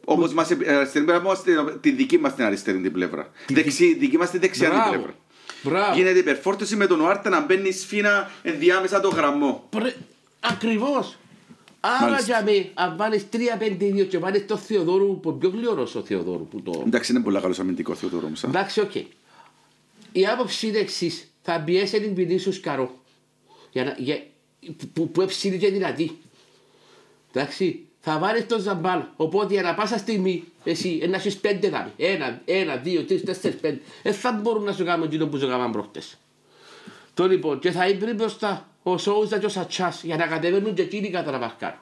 Όπως 0.05 0.33
μας, 0.33 0.51
επι- 0.51 0.67
αριστερή 0.69 1.05
πλευρά, 1.05 1.23
όμως 1.23 1.41
τη- 1.41 1.77
τη 1.81 1.91
δική 1.91 2.17
μας 2.17 2.35
την 2.35 2.43
αριστερή 2.45 2.81
την 2.81 2.91
πλευρά. 2.91 3.31
Δεξί, 3.47 3.93
δική 3.93 4.17
μας 4.17 4.29
την 4.29 4.39
δεξιά 4.39 4.69
την 4.69 4.77
Μπράβο. 4.77 4.91
πλευρά. 4.93 5.15
Μπράβο. 5.63 5.95
Γίνεται 5.97 6.19
υπερφόρτωση 6.19 6.75
με 6.75 6.87
τον 6.87 7.01
Οάρτα 7.01 7.29
να 7.29 7.41
μπαίνει 7.45 7.71
σφίνα 7.71 8.31
ενδιάμεσα 8.43 8.99
το 8.99 9.09
γραμμό. 9.09 9.67
Πρε... 9.69 9.93
Ακριβώς. 10.39 11.17
Άρα 11.79 12.09
Μάλιστα. 12.09 12.25
για 12.25 12.43
με, 12.43 12.69
αν 12.73 12.97
βάλεις 12.97 13.25
3-5-2 13.31 14.05
και 14.09 14.17
βάλεις 14.17 14.45
το 14.45 14.57
Θεοδόρου, 14.57 15.19
που 15.19 15.37
πιο 15.37 15.49
γλυωρός 15.49 15.95
ο 15.95 16.01
Θεοδόρου 16.03 16.47
που 16.47 16.61
το... 16.61 16.83
Εντάξει, 16.85 17.11
είναι 17.11 17.21
πολύ 17.21 17.39
καλός 17.41 17.59
αμυντικός 17.59 17.99
Θεοδόρο 17.99 18.27
μου. 18.27 18.35
σαν. 18.35 18.49
Εντάξει, 18.49 18.79
οκ. 18.79 18.95
Η 20.11 20.27
άποψη 20.27 20.67
είναι 20.67 20.77
εξής. 20.77 21.31
Θα 21.41 21.59
πιέσει 21.65 22.01
την 22.01 22.13
ποινή 22.13 22.37
σου 22.37 22.53
σκαρό. 22.53 23.01
Για 23.71 23.83
να, 23.83 23.95
για, 23.97 24.23
που, 24.93 25.09
που 25.11 25.21
εψηλή 25.21 25.57
και 25.57 25.69
δυνατή. 25.69 26.17
Εντάξει. 27.33 27.85
Θα 28.05 28.19
βάλεις 28.19 28.47
τον 28.47 28.59
Ζαμπάλ. 28.59 29.01
Οπότε 29.15 29.59
ανά 29.59 29.73
πάσα 29.73 29.97
στιγμή 29.97 30.43
εσύ 30.63 30.99
ε, 31.01 31.07
να 31.07 31.15
έχεις 31.15 31.37
πέντε 31.37 31.69
δάμε. 31.69 31.91
Ένα, 31.97 32.41
ένα, 32.45 32.75
δύο, 32.75 33.03
τρεις, 33.03 33.23
τέσσερις, 33.23 33.59
πέντε. 33.59 33.81
Δεν 34.03 34.13
θα 34.13 34.31
μπορούν 34.31 34.63
να 34.63 34.73
σου 34.73 34.85
κάνουν 34.85 35.05
εκείνο 35.05 35.27
που 35.27 35.37
σου 35.37 35.47
κάνουν 35.47 35.71
προχτές. 35.71 36.17
Το 37.13 37.27
λοιπόν, 37.27 37.59
και 37.59 37.71
θα 37.71 37.87
είναι 37.87 38.13
μπροστά 38.13 38.67
ο 38.83 38.97
Σόουζα 38.97 39.37
και 39.39 39.45
ο 39.45 39.49
Σατσάς 39.49 40.03
για 40.03 40.15
να 40.15 40.27
κατεβαίνουν 40.27 40.73
και 40.73 40.81
εκείνοι 40.81 41.09
κατά 41.09 41.31
να 41.31 41.37
μαρκάρουν. 41.37 41.79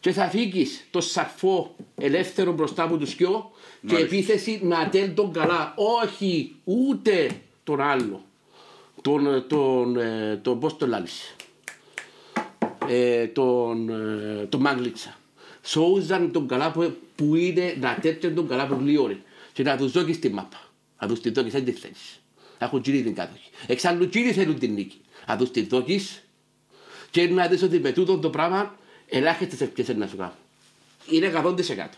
Και 0.00 0.12
θα 0.12 0.28
φύγεις 0.28 0.86
το 0.90 1.00
σαρφό 1.00 1.74
ελεύθερο 1.96 2.52
μπροστά 2.52 2.82
από 2.82 2.96
τους 2.96 3.14
δυο 3.14 3.50
και 3.86 3.92
Μάλιστα. 3.92 4.14
επίθεση 4.16 4.60
να 4.62 4.88
τέλει 4.88 5.10
τον 5.12 5.32
καλά. 5.32 5.74
Όχι 5.76 6.54
ούτε 6.64 7.30
τον 7.64 7.80
άλλο. 7.80 8.22
Τον, 9.02 9.44
τον, 9.48 9.96
ε, 9.96 10.40
τον 10.42 10.60
πώς 10.60 10.76
το 10.76 10.86
λάλεις. 10.86 11.34
Ε, 12.88 13.26
τον, 13.26 13.88
ε, 13.88 14.46
τον 14.48 14.60
Μάγκλιτσα. 14.60 15.18
Σόουζαν 15.62 16.32
τον 16.32 16.48
καλά 16.48 16.70
που, 16.70 16.96
που 17.16 17.34
είναι 17.34 17.76
να 17.80 17.98
τέτοιον 18.00 18.34
τον 18.34 18.48
καλά 18.48 18.66
που 18.66 18.76
γλύωρε. 18.80 19.16
Και 19.52 19.62
να 19.62 19.76
τους 19.76 19.92
δώκεις 19.92 20.18
τη 20.18 20.28
μάπα. 20.28 20.60
Να 21.00 21.08
τους 21.08 21.20
τη 21.20 21.30
δώκεις, 21.30 21.52
δεν 21.52 21.64
τη 21.64 21.72
θέλεις. 21.72 22.20
Να 22.58 22.66
έχουν 22.66 22.80
κύριοι 22.80 23.02
την 23.02 23.14
κάτοχη. 23.14 23.50
Εξάλλου 23.66 24.08
κύριοι 24.08 24.32
θέλουν 24.32 24.58
την 24.58 24.72
νίκη. 24.72 25.00
Να 25.26 25.36
τους 25.36 25.50
τη 25.50 25.62
δώκεις 25.66 26.22
και 27.10 27.28
να 27.28 27.46
δεις 27.46 27.62
ότι 27.62 27.78
με 27.78 27.92
τούτο 27.92 28.18
το 28.18 28.30
πράγμα 28.30 28.74
ελάχιστες 29.08 29.60
ευκαιρίες 29.60 29.96
να 29.96 30.06
σου 30.06 30.16
κάνουν. 30.16 30.32
Είναι 31.10 31.26
100%. 31.26 31.88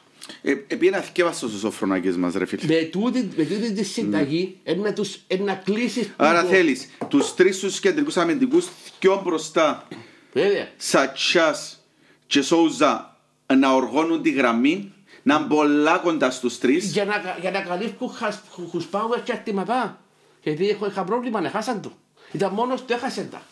Ε, 0.43 0.51
Επειδή 0.51 0.91
να 0.91 0.99
θυκεύασαι 0.99 1.49
στους 1.49 1.61
σοφρονάκες 1.61 2.17
μας 2.17 2.35
ρε 2.35 2.47
φίλε. 2.47 2.63
Με 2.67 2.83
τούτη, 2.83 3.29
με 3.37 3.45
τούτη 3.45 3.73
τη 3.73 3.85
συνταγή 3.85 4.57
είναι 4.65 4.83
να, 4.83 4.93
τους, 4.93 5.19
είναι 5.27 5.45
να 5.45 5.55
κλείσεις 5.55 6.13
Άρα 6.17 6.41
τούτο. 6.41 6.53
θέλεις 6.55 6.89
τους 7.09 7.35
τρεις 7.35 7.59
τους 7.59 7.81
κεντρικούς 7.81 8.17
αμυντικούς 8.17 8.69
πιο 8.99 9.21
μπροστά 9.25 9.89
Βέβαια. 10.33 10.69
Σατσάς 10.77 11.81
και 12.27 12.43
Σόουζα 12.43 13.17
να 13.57 13.73
οργώνουν 13.75 14.23
τη 14.23 14.31
γραμμή 14.31 14.93
να 15.23 15.35
είναι 15.35 15.45
πολλά 15.49 15.99
κοντά 15.99 16.31
στους 16.31 16.59
τρεις 16.59 16.93
Για 16.93 17.05
να, 17.05 17.37
για 17.41 17.51
να 17.51 17.61
καλύψουν 17.61 18.11
χασ- 18.11 18.45
χουσπάουερ 18.71 19.23
και 19.23 19.33
αρτηματά. 19.33 20.01
Γιατί 20.43 20.69
έχω, 20.69 20.87
είχα 20.87 21.05
πρόβλημα 21.05 21.41
να 21.41 21.51
χάσαν 21.51 21.81
το. 21.83 21.93
Ήταν 22.33 22.53
μόνος 22.53 22.85
του 22.85 22.93
έχασε 22.93 23.29
τα. 23.31 23.43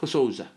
Ο 0.00 0.06
Σόουζα. 0.06 0.50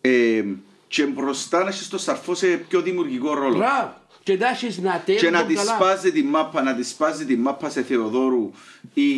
ε, 0.00 0.44
και 0.88 1.04
μπροστά 1.06 1.62
να 1.62 1.68
έχεις 1.68 1.88
το 1.88 1.98
σαρφό 1.98 2.34
σε 2.34 2.46
πιο 2.46 2.80
δημιουργικό 2.80 3.34
ρόλο 3.34 3.56
Μπράβο. 3.56 3.94
Και 4.22 4.36
να 4.36 4.48
έχεις 4.48 4.78
να 4.78 5.02
και 5.04 5.14
τέλει 5.18 5.30
να 5.30 5.38
τον 5.38 5.48
τη 5.48 5.54
καλά. 5.54 5.74
σπάζει 5.74 6.12
τη 6.12 6.22
μάπα, 6.22 6.62
να 6.62 6.74
τη 6.74 6.82
σπάζει 6.84 7.24
τη 7.26 7.36
μάπα 7.36 7.70
σε 7.70 7.82
Θεοδόρου 7.82 8.50
ή 8.94 9.08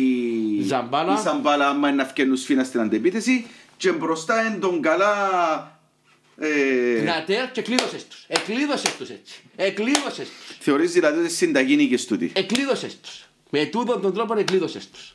Ζαμπάλα. 0.61 1.13
ή 1.13 1.21
Ζαμπάλα 1.21 1.67
άμα 1.69 1.87
είναι 1.87 1.97
να 2.03 2.05
φκαινούν 2.09 2.37
σφίνα 2.37 2.63
στην 2.63 2.79
αντεπίθεση 2.79 3.45
και 3.79 3.91
μπροστά 3.91 4.45
είναι 4.45 4.57
τον 4.57 4.81
καλά 4.81 5.79
ε, 6.37 7.01
Να 7.03 7.23
τέλει 7.23 7.49
και 7.53 7.61
κλείδωσες 7.61 8.07
τους. 8.07 8.25
Εκλείδωσες 8.27 8.95
τους 8.95 9.09
έτσι. 9.09 9.41
Εκλείδωσες 9.55 10.27
τους. 10.29 10.57
θεωρείς 10.59 10.91
δηλαδή 10.91 11.19
ότι 11.19 11.29
συνταγή 11.31 11.75
νίκες 11.75 12.05
τούτη 12.05 12.31
Εκλείδωσες 12.35 12.99
τους. 12.99 13.27
Με 13.49 13.65
τούτον 13.65 14.01
τον 14.01 14.13
τρόπο 14.13 14.39
εκλείδωσες 14.39 14.89
τους. 14.89 15.13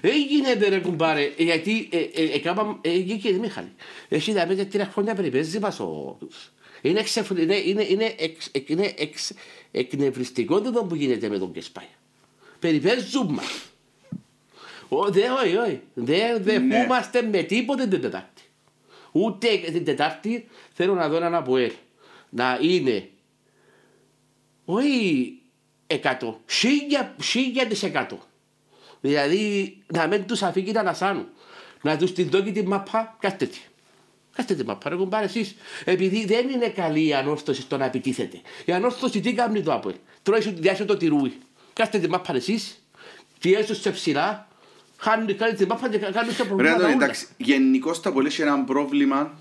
Δεν 0.00 0.20
γίνεται 0.28 0.68
ρε 0.68 0.78
κουμπάρε, 0.78 1.32
γιατί 1.36 1.88
ε, 1.92 1.98
ε, 1.98 2.32
έκανα, 2.34 2.78
ε, 2.80 2.98
και 2.98 3.28
η 3.28 3.32
Μίχαλη. 3.32 3.72
Έχει 4.08 4.32
τα 4.32 4.46
πέντε 4.46 4.64
τρία 4.64 4.90
χρόνια 4.92 5.14
περιπέζει 5.14 5.58
μας 5.58 5.80
ο 5.80 6.16
τους. 6.20 6.52
Είναι, 6.82 7.00
εξεφ, 7.00 7.30
είναι, 7.30 7.56
είναι, 7.56 7.84
είναι, 7.88 8.14
εξ, 8.18 8.48
εκ- 8.52 8.68
είναι 8.68 8.94
εξ, 8.98 9.32
εκνευριστικό 9.70 10.60
τούτο 10.60 10.84
που 10.84 10.94
γίνεται 10.94 11.28
με 11.28 11.38
τον 11.38 11.52
Κεσπάια. 11.52 11.88
Περιπέζουν 12.58 13.32
μας. 13.32 13.46
Ω, 14.88 15.10
Δε, 15.10 15.28
όχι, 15.30 15.56
όχι. 15.56 15.80
Δεν 15.94 16.42
δεχούμαστε 16.42 17.22
με 17.22 17.42
τίποτε 17.42 17.86
την 17.86 18.00
Τετάρτη. 18.00 18.42
Ούτε 19.12 19.48
την 19.56 19.84
Τετάρτη 19.84 20.48
θέλω 20.72 20.94
να 20.94 21.08
δω 21.08 21.16
έναν 21.16 21.34
Αποέλ 21.34 21.72
να 22.30 22.58
είναι 22.62 23.08
όχι 24.64 25.38
εκατό, 25.86 26.40
χίλια, 26.50 27.16
χίλια 27.22 27.66
της 27.66 27.82
εκατό. 27.82 28.18
Δηλαδή 29.00 29.76
να 29.86 30.06
μην 30.06 30.26
τους 30.26 30.42
αφήγει 30.42 30.72
να 30.72 30.80
ανασάνουν. 30.80 31.26
Να 31.82 31.96
τους 31.96 32.12
την 32.12 32.30
δώσει 32.30 32.52
τη 32.52 32.66
μαπά, 32.66 33.16
κάστε 33.20 33.46
τη. 33.46 33.58
Κάστε 34.34 34.54
τη 34.54 34.64
μαπά, 34.64 34.88
ρε 34.88 34.96
κουμπάρε 34.96 35.24
εσείς. 35.24 35.54
Επειδή 35.84 36.24
δεν 36.24 36.48
είναι 36.48 36.68
καλή 36.68 37.06
η 37.06 37.14
ανόρθωση 37.14 37.60
στο 37.60 37.76
να 37.76 37.84
επιτίθεται. 37.84 38.40
Η 38.64 38.72
ανόρθωση 38.72 39.20
τι 39.20 39.32
κάνει 39.34 39.62
το 39.62 39.72
Αποέλ; 39.72 39.94
Τρώει 40.22 40.40
σου 40.40 40.54
διάσου 40.56 40.84
το 40.84 40.96
τυρούι. 40.96 41.38
Κάστε 41.72 41.98
τη 41.98 42.08
μαπά 42.08 42.34
εσείς. 42.34 42.82
Πιέζουν 43.38 43.76
σε 43.76 43.90
ψηλά. 43.90 44.48
Χάνουν 44.96 45.36
κάνει 45.36 45.54
τη 45.54 45.66
μάπα 45.66 45.88
και 45.88 45.98
κάνουν 45.98 46.12
τα 46.36 46.42
Ρε 46.42 46.44
προβλήματα 46.48 46.74
Αντώνη, 46.76 46.92
όλα. 46.94 47.04
εντάξει, 47.04 47.26
γενικώς 47.36 48.00
τα 48.00 48.12
πολύ 48.12 48.26
έχει 48.26 48.42
ένα 48.42 48.58
πρόβλημα 48.64 49.38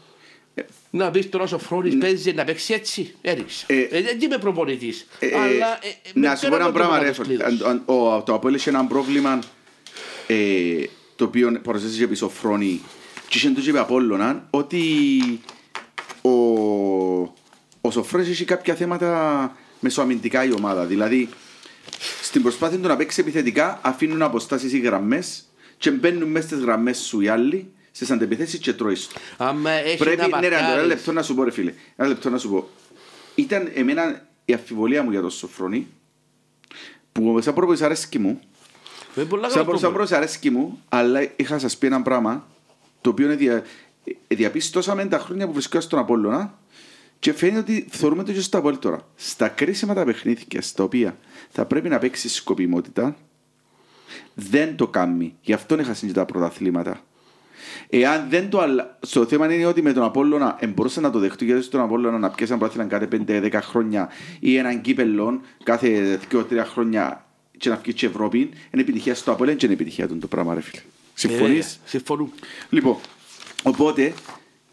Να 0.90 1.12
πεις 1.12 1.30
τώρα 1.30 1.44
ο 1.54 1.58
Φρόνης 1.58 1.98
παίζει 1.98 2.34
να 2.34 2.44
παίξει 2.44 2.74
έτσι. 2.74 3.16
Έριξα. 3.22 3.66
Ε, 3.68 3.80
Ε, 3.82 4.02
Δεν 4.02 4.18
είμαι 4.22 4.38
προπονητής. 4.38 5.08
Ε, 5.20 5.36
Αλλά 5.38 5.46
ε, 5.82 5.88
ε, 6.04 6.12
με 6.14 6.28
να 6.28 6.36
σου 6.36 6.42
πω 6.42 6.48
ποιον 6.50 6.54
ένα 6.62 6.70
από 6.70 6.74
το 6.74 6.80
πράγμα, 6.80 7.00
ρε. 7.04 7.12
κομμάτι 7.12 7.22
φίλε. 7.32 7.44
κλείδωσες. 7.44 7.62
Αν- 7.68 7.70
αν- 7.88 7.96
ο- 7.98 8.24
Το 8.24 8.34
Απόελ 8.34 8.54
είχε 8.56 8.70
ένα 8.70 8.86
πρόβλημα 8.86 9.40
ε, 10.28 10.36
το 11.16 11.24
οποίο 11.26 11.60
παρουσίασε 11.64 11.98
και 11.98 12.08
πίσω 12.08 12.30
φρόνη 12.30 12.82
και 13.28 13.38
είχε 13.38 13.50
το 13.50 13.62
και 13.62 13.70
είπε 13.70 13.80
Απόλλωνα 13.80 14.48
ότι 14.50 14.90
ο, 16.22 16.30
ο 17.82 17.92
Σοφρόνης 17.92 18.30
έχει 18.30 18.46
κάποια 18.46 18.76
θέματα 18.76 19.58
μεσοαμυντικά 19.80 20.44
η 20.46 20.52
ομάδα. 20.52 20.86
Δηλαδή, 20.86 21.30
στην 22.22 22.42
προσπάθεια 22.42 22.78
του 22.80 22.88
να 22.88 22.96
παίξει 22.96 23.22
επιθετικά 23.22 23.80
αφήνουν 23.84 24.22
αποστάσεις 24.22 24.74
οι 24.74 24.80
γραμμές 24.80 25.46
και 25.78 25.92
μπαίνουν 25.92 26.30
μέσα 26.30 26.48
στις 26.48 26.60
γραμμές 26.60 26.98
σου 26.98 27.22
οι 27.22 27.28
άλλοι 27.28 27.72
στις 27.92 28.12
αντεπιθέσεις 28.12 28.60
και 28.60 28.74
τρώεις 28.74 29.08
του. 29.08 29.16
Άμα 29.38 29.70
έχει 29.72 29.98
Πρέπει, 29.98 30.30
να 30.30 30.40
ναι, 30.40 30.48
ρε, 30.48 30.56
Αντώνη, 30.56 30.56
ένα 30.56 30.62
μαρκάρεις. 30.68 30.88
λεπτό 30.88 31.12
να 31.12 31.24
σου 31.24 31.36
πω, 31.36 31.44
ρε 31.44 31.52
φίλε. 31.52 31.74
Ένα 31.96 32.08
λεπτό 32.08 32.30
να 32.30 32.38
σου 32.38 32.50
πω. 32.50 32.70
Ήταν 33.36 33.72
εμένα 33.74 34.28
η 34.46 34.54
αμφιβολία 34.54 35.04
μου 35.04 35.12
για 35.12 35.22
τον 35.22 35.30
Σοφρόνη, 35.30 35.88
που 37.12 37.42
σαν 37.42 37.54
προπονητής 37.54 37.86
αρέσκει 37.86 38.20
μου, 38.20 38.40
Ε, 39.16 39.22
πολλά 39.22 39.50
Σαν 39.50 39.52
καλός 39.52 39.68
προς- 39.68 39.80
σαν 39.80 39.90
προπονητής. 39.90 39.92
προς 39.92 40.12
αρέσκει 40.12 40.50
μου, 40.50 40.82
αλλά 40.90 41.28
είχα 41.36 41.60
σας 41.60 41.78
πει 41.78 41.88
ένα 41.88 42.02
πράγμα, 42.02 42.48
το 43.02 43.10
οποίο 43.10 43.26
είναι 43.26 43.36
δια... 43.36 43.64
ε, 44.28 44.36
διαπίστωσαμε 44.36 45.06
τα 45.06 45.20
χρόνια 45.20 45.46
που 45.48 45.54
βρισκόμαστε 45.54 45.90
στον 45.90 46.04
Απόλλωνα 46.06 46.58
και 47.26 47.34
φαίνεται 47.34 47.60
ότι 47.60 47.86
θεωρούμε 47.90 48.24
το 48.24 48.32
και 48.32 48.42
στο 48.42 48.58
Απόλλη 48.58 48.78
τώρα. 48.78 49.08
Στα 49.16 49.48
κρίσιμα 49.48 49.94
τα 49.94 50.04
παιχνίδια, 50.04 50.62
στα 50.62 50.84
οποία 50.84 51.18
θα 51.50 51.66
πρέπει 51.66 51.90
να 51.90 52.00
παίξει 52.00 52.30
σκοπιμότητα, 52.30 53.16
δεν 54.34 54.76
το 54.76 54.88
κάνει. 54.88 55.36
Γι' 55.42 55.54
αυτό 55.54 55.76
έχασαν 55.76 56.08
και 56.08 56.14
τα 56.14 56.26
πρωταθλήματα. 56.26 57.02
Εάν 57.90 58.26
δεν 58.30 58.50
το 58.50 58.60
αλλα... 58.60 58.98
Στο 59.02 59.26
θέμα 59.26 59.54
είναι 59.54 59.66
ότι 59.66 59.82
με 59.82 59.94
τον 59.94 60.04
Απόλλωνα 60.04 60.58
ε, 60.60 60.68
μπορούσα 60.68 61.02
να 61.02 61.10
το 61.10 61.20
δεχτώ 61.20 61.44
γιατί 61.44 61.62
στον 61.62 61.82
Απόλλωνα 61.82 62.18
να 62.18 62.30
πιάσει 62.30 62.52
ένα 62.52 62.62
πρωτάθλημα 62.62 63.08
κάθε 63.08 63.52
5-10 63.52 63.60
χρόνια 63.62 64.10
ή 64.40 64.58
έναν 64.58 64.82
κύπελλον 64.82 65.42
κάθε 65.64 66.20
2-3 66.32 66.44
χρόνια 66.66 67.26
και 67.58 67.70
να 67.70 67.76
βγει 67.76 67.94
και 67.94 68.06
Ευρώπη, 68.06 68.38
είναι 68.40 68.82
επιτυχία 68.82 69.16
στο 69.16 69.32
Απόλλωνα 69.32 69.58
και 69.58 69.66
είναι 69.66 69.76
επιτυχία 69.76 70.08
του 70.08 70.18
το 70.18 70.28
πράγμα 70.28 70.54
ρε 70.54 70.62
φίλε. 70.62 70.82
Ε, 70.82 70.84
Συμφωνείς; 71.14 71.80
Συμφωνούν. 71.86 72.32
Λοιπόν, 72.70 72.98
οπότε, 73.64 74.14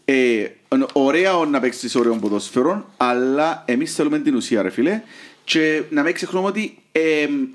ε, 0.05 0.47
είναι 0.75 0.85
ωραία 0.93 1.33
να 1.33 1.59
παίξεις 1.59 1.95
ωραίο 1.95 2.15
ποδόσφαιρο, 2.15 2.89
αλλά 2.97 3.63
εμείς 3.67 3.95
θέλουμε 3.95 4.19
την 4.19 4.35
ουσία, 4.35 4.61
ρε 4.61 4.69
φίλε, 4.69 5.01
και 5.43 5.83
να 5.89 6.03
μην 6.03 6.13
ξεχνούμε 6.13 6.47
ότι 6.47 6.77
δεν 6.91 7.49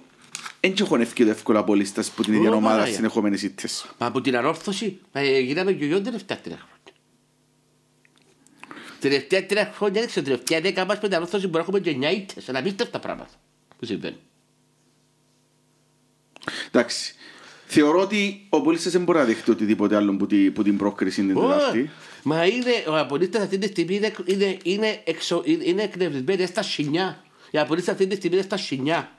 ε, 0.60 0.82
χωνεύει 0.84 1.24
το 1.24 1.30
εύκολα 1.30 1.64
πολίστας 1.64 2.10
που 2.10 2.22
την 2.22 2.32
ίδια 2.34 2.50
Ω, 2.50 2.54
ομάδα 2.54 2.74
Παναγία. 2.74 2.94
συνεχόμενες 2.94 3.42
ήττες. 3.42 3.86
Μα 3.98 4.06
από 4.06 4.20
την 4.20 4.36
ανόρθωση, 4.36 4.98
ε, 5.12 5.38
γίναμε 5.38 5.72
και 5.72 5.84
γιον 5.84 6.02
τελευταία 6.02 6.38
τρία 6.40 6.56
χρόνια. 6.56 6.74
Τελευταία 9.00 9.46
τρία 9.46 9.72
χρόνια, 9.76 10.00
δεν 10.00 10.10
ξέρω, 10.10 10.24
τελευταία 10.24 10.60
δέκα 10.60 10.84
μας 10.84 10.98
με 11.02 11.08
την 11.08 11.16
ανόρθωση 11.16 11.44
μπορεί 11.46 11.54
να 11.56 11.60
έχουμε 11.60 11.80
και 11.80 11.90
εννιά 11.90 12.10
ήττες. 12.10 12.46
Είναι 12.46 12.58
απίστευτα 12.58 12.98
πράγματα 12.98 13.30
που 13.78 13.84
συμβαίνουν. 13.84 14.18
Εντάξει. 16.70 17.12
Θεωρώ 17.70 18.00
ότι 18.00 18.46
ο 18.48 18.60
πολίστας 18.60 18.92
δεν 18.92 19.02
μπορεί 19.02 19.18
να 19.18 19.24
δεχτεί 19.24 19.50
οτιδήποτε 19.50 19.96
άλλο 19.96 20.16
που, 20.16 20.26
τη, 20.26 20.50
που 20.50 20.62
την 20.62 20.76
πρόκριση 20.76 21.20
είναι 21.20 21.32
Ω, 21.32 21.40
Τετάρτη. 21.40 21.90
Μα 22.22 22.46
είναι, 22.46 22.70
ο 22.88 22.96
απολύτας 22.98 23.42
αυτή 23.42 23.58
τη 23.58 23.66
στιγμή 23.66 23.94
είναι, 23.94 24.12
είναι, 24.24 24.56
είναι, 24.62 25.00
εξο, 25.04 25.42
είναι, 25.44 25.64
είναι 25.64 25.82
εκνευρισμένοι 25.82 26.46
στα 26.46 26.62
σινιά. 26.62 27.22
Οι 27.50 27.58
απολύτες 27.58 27.88
αυτή 27.88 28.06
τη 28.06 28.14
στιγμή 28.16 28.36
είναι 28.36 28.44
στα 28.46 28.56
σινιά. 28.56 29.12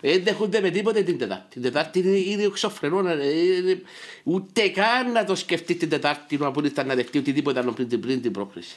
Δεν 0.00 0.22
δέχονται 0.24 0.60
με 0.60 0.70
τίποτε 0.70 1.02
την 1.02 1.18
Τετάρτη. 1.18 1.48
Την 1.48 1.62
Τετάρτη 1.62 1.98
είναι, 1.98 2.16
είναι 2.16 2.42
εξωφρενό. 2.42 3.08
ε, 3.08 3.28
είναι- 3.40 3.82
Ούτε 4.22 4.68
καν 4.68 5.12
να 5.12 5.24
το 5.24 5.34
σκεφτεί 5.34 5.74
την 5.74 5.88
Τετάρτη 5.88 6.38
ο 6.42 6.46
απολύτας 6.46 6.84
να 6.86 6.94
δεχτεί 6.94 7.18
οτιδήποτε 7.18 7.60
άλλο 7.60 7.72
πριν, 7.72 7.88
την- 7.88 8.00
πριν 8.00 8.22
την 8.22 8.32
πρόκριση. 8.32 8.76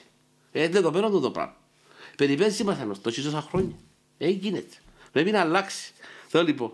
Είναι 0.52 0.68
δεδομένο 0.68 1.10
του 1.10 1.20
το 1.22 1.32
πράγμα. 1.32 1.56
Περιπέζει 2.18 2.64
μας 2.64 2.80
ανωστώσει 2.80 3.22
τόσα 3.22 3.42
χρόνια. 3.42 3.76
Δεν 4.18 4.30
γίνεται. 4.30 4.76
Πρέπει 5.12 5.32
να 5.32 5.40
αλλάξει. 5.42 5.92
Θέλω 6.28 6.44
λοιπόν. 6.44 6.72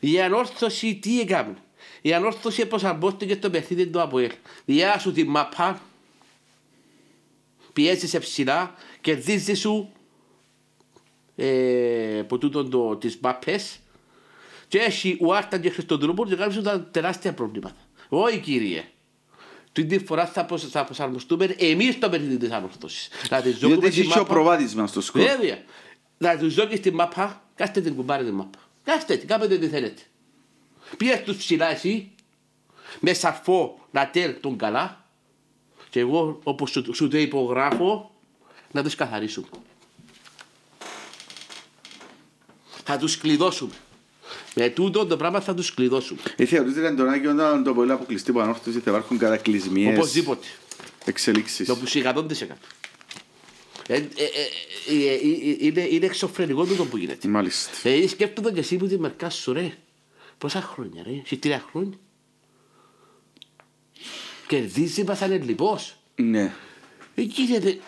Η 0.00 0.20
ανόρθωση 0.20 0.94
τι 1.02 1.20
έκανε. 1.20 1.54
Η 2.00 2.12
ανόρθωση 2.12 2.66
προσαρμόστηκε 2.66 3.34
στο 3.34 3.50
παιχνίδι 3.50 3.86
του 3.86 4.00
ΑΠΟΕΛ. 4.00 4.30
Διά 4.64 4.98
σου 4.98 5.12
τη 5.12 5.24
μαπά, 5.24 5.80
πιέζεις 7.72 8.10
σε 8.10 8.18
ψηλά, 8.18 8.74
κερδίζει 9.00 9.54
σου 9.54 9.92
ε, 11.36 12.18
από 12.18 12.38
τούτον 12.38 12.70
το, 12.70 12.96
τις 12.96 13.18
μαπές 13.22 13.78
και 14.68 14.78
έχει 14.78 15.18
ο 15.20 15.34
Άρταν 15.34 15.60
και 15.60 15.70
Χριστοδουλούπολου 15.70 16.28
και 16.28 16.36
κάνουν 16.36 16.62
τα 16.62 16.82
τεράστια 16.82 17.32
προβλήματα. 17.34 17.76
Όχι 18.08 18.38
κύριε. 18.38 18.84
Την 19.72 19.88
τη 19.88 19.98
φορά 19.98 20.26
θα, 20.26 20.44
προσ, 20.44 20.68
θα 20.68 20.84
προσαρμοστούμε 20.84 21.44
εμείς 21.58 21.94
στο 21.94 22.08
παιχνίδι 22.08 22.36
της 22.36 22.50
ανόρθωσης. 22.50 23.08
Να 23.30 23.40
τη 23.40 23.50
Διότι 23.50 23.58
ζώκουμε 23.58 23.86
έχει 23.86 24.00
τη 24.00 24.06
και 24.06 24.12
ο 24.12 24.16
μάπα. 24.16 24.32
προβάδισμα 24.32 24.86
στο 24.86 25.00
σκορ. 25.00 25.22
Βέβαια. 25.22 25.58
Να 26.18 26.38
του 26.38 26.50
δώσει 26.50 26.80
τη 26.80 26.90
μάπα, 26.90 27.42
κάστε 27.54 27.80
την 27.80 27.94
κουμπάρε 27.94 28.24
την 28.24 28.34
μάπα. 28.34 28.58
Κάστε 28.84 29.16
την, 29.16 29.28
κάνετε 29.28 29.58
τι 29.58 29.68
θέλετε. 29.68 30.02
Πήγε 30.96 31.22
τους 31.24 31.36
ψηλά 31.36 31.70
εσύ, 31.70 32.10
με 33.00 33.12
σαρφό 33.12 33.86
να 33.90 34.10
τέλ 34.10 34.34
τον 34.40 34.56
καλά 34.58 35.04
και 35.90 36.00
εγώ 36.00 36.38
όπως 36.42 36.70
σου, 36.70 36.94
σου 36.94 37.08
το 37.08 37.18
υπογράφω 37.18 38.10
να 38.72 38.82
τους 38.82 38.94
καθαρίσουμε. 38.94 39.46
Θα 42.84 42.98
τους 42.98 43.18
κλειδώσουμε. 43.18 43.72
Με 44.54 44.68
τούτο 44.68 45.06
το 45.06 45.16
πράγμα 45.16 45.40
θα 45.40 45.54
τους 45.54 45.74
κλειδώσουμε. 45.74 46.20
Ε, 46.36 46.44
θεωρείτε 46.44 46.86
Αντωνάκη 46.86 47.26
όταν 47.26 47.64
το 47.64 47.74
πολύ 47.74 47.92
αποκλειστεί 47.92 48.32
που 48.32 48.40
ανόρθωση 48.40 48.78
θα 48.80 48.90
υπάρχουν 48.90 49.18
κατακλυσμίες 49.18 49.96
Οπωσδήποτε. 49.96 50.46
εξελίξεις. 51.04 51.66
Το 51.66 51.76
που 51.76 51.86
σου 51.86 51.98
100%. 51.98 52.24
Ε, 53.86 53.94
ε, 53.94 53.96
ε, 53.96 54.02
ε, 54.88 55.08
ε, 55.08 55.12
ε, 55.12 55.56
είναι, 55.58 55.86
είναι 55.90 56.06
εξωφρενικό 56.06 56.64
τούτο 56.64 56.84
που 56.84 56.96
γίνεται. 56.96 57.28
Μάλιστα. 57.28 57.70
Ε, 57.88 58.06
σκέφτομαι 58.06 58.50
και 58.50 58.60
εσύ 58.60 58.76
που 58.76 58.86
τη 58.86 58.98
μερκά 58.98 59.30
σου 59.30 59.52
ρε. 59.52 59.72
Πόσα 60.40 60.60
χρόνια 60.60 61.02
ρε, 61.06 61.22
σε 61.24 61.36
τρία 61.36 61.64
χρόνια. 61.70 61.96
Κερδίζει 64.46 65.04
μας 65.04 65.22
ανελειπώς. 65.22 65.96
Ναι. 66.14 66.52
Ε, 67.14 67.22
γίνεται, 67.22 67.78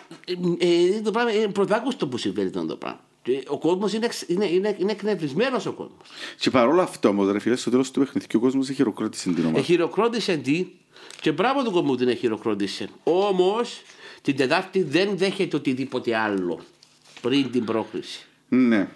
ε, 0.59 0.67
ε, 0.95 1.01
το 1.01 1.11
πράγμα 1.11 1.31
είναι 1.33 1.47
πρωτάκουστο 1.47 2.07
που 2.07 2.17
συμβαίνει 2.17 2.47
αυτό 2.47 2.65
το 2.65 2.75
πράγμα. 2.75 2.99
Και 3.21 3.43
Ο 3.47 3.57
κόσμος 3.59 3.93
είναι, 3.93 4.05
εξ- 4.05 4.29
είναι, 4.29 4.45
είναι, 4.45 4.75
είναι 4.79 4.91
εκνευρισμένος 4.91 5.65
ο 5.65 5.71
κόσμος. 5.73 6.07
Και 6.39 6.49
παρόλα 6.49 6.83
αυτό 6.83 7.07
όμως 7.09 7.31
ρε 7.31 7.39
φίλε, 7.39 7.55
στο 7.55 7.69
τέλος 7.69 7.91
του 7.91 7.99
παιχνιδιού 7.99 8.29
ο 8.33 8.39
κόσμος 8.39 8.65
έχει 8.67 8.75
χειροκρότησε 8.75 9.29
την 9.33 9.43
ομάδα. 9.43 9.59
Εχειροκρότησε 9.59 10.37
τι; 10.37 10.67
Και 11.21 11.31
μπράβο 11.31 11.63
του 11.63 11.71
κομμού 11.71 11.95
την 11.95 12.07
εχειροκρότησε. 12.07 12.89
Όμως 13.03 13.81
την 14.21 14.35
Τετάρτη 14.35 14.83
δεν 14.83 15.17
δέχεται 15.17 15.55
οτιδήποτε 15.55 16.15
άλλο 16.17 16.59
πριν 17.21 17.51
την 17.51 17.65
πρόκληση. 17.65 18.25
Ναι. 18.49 18.89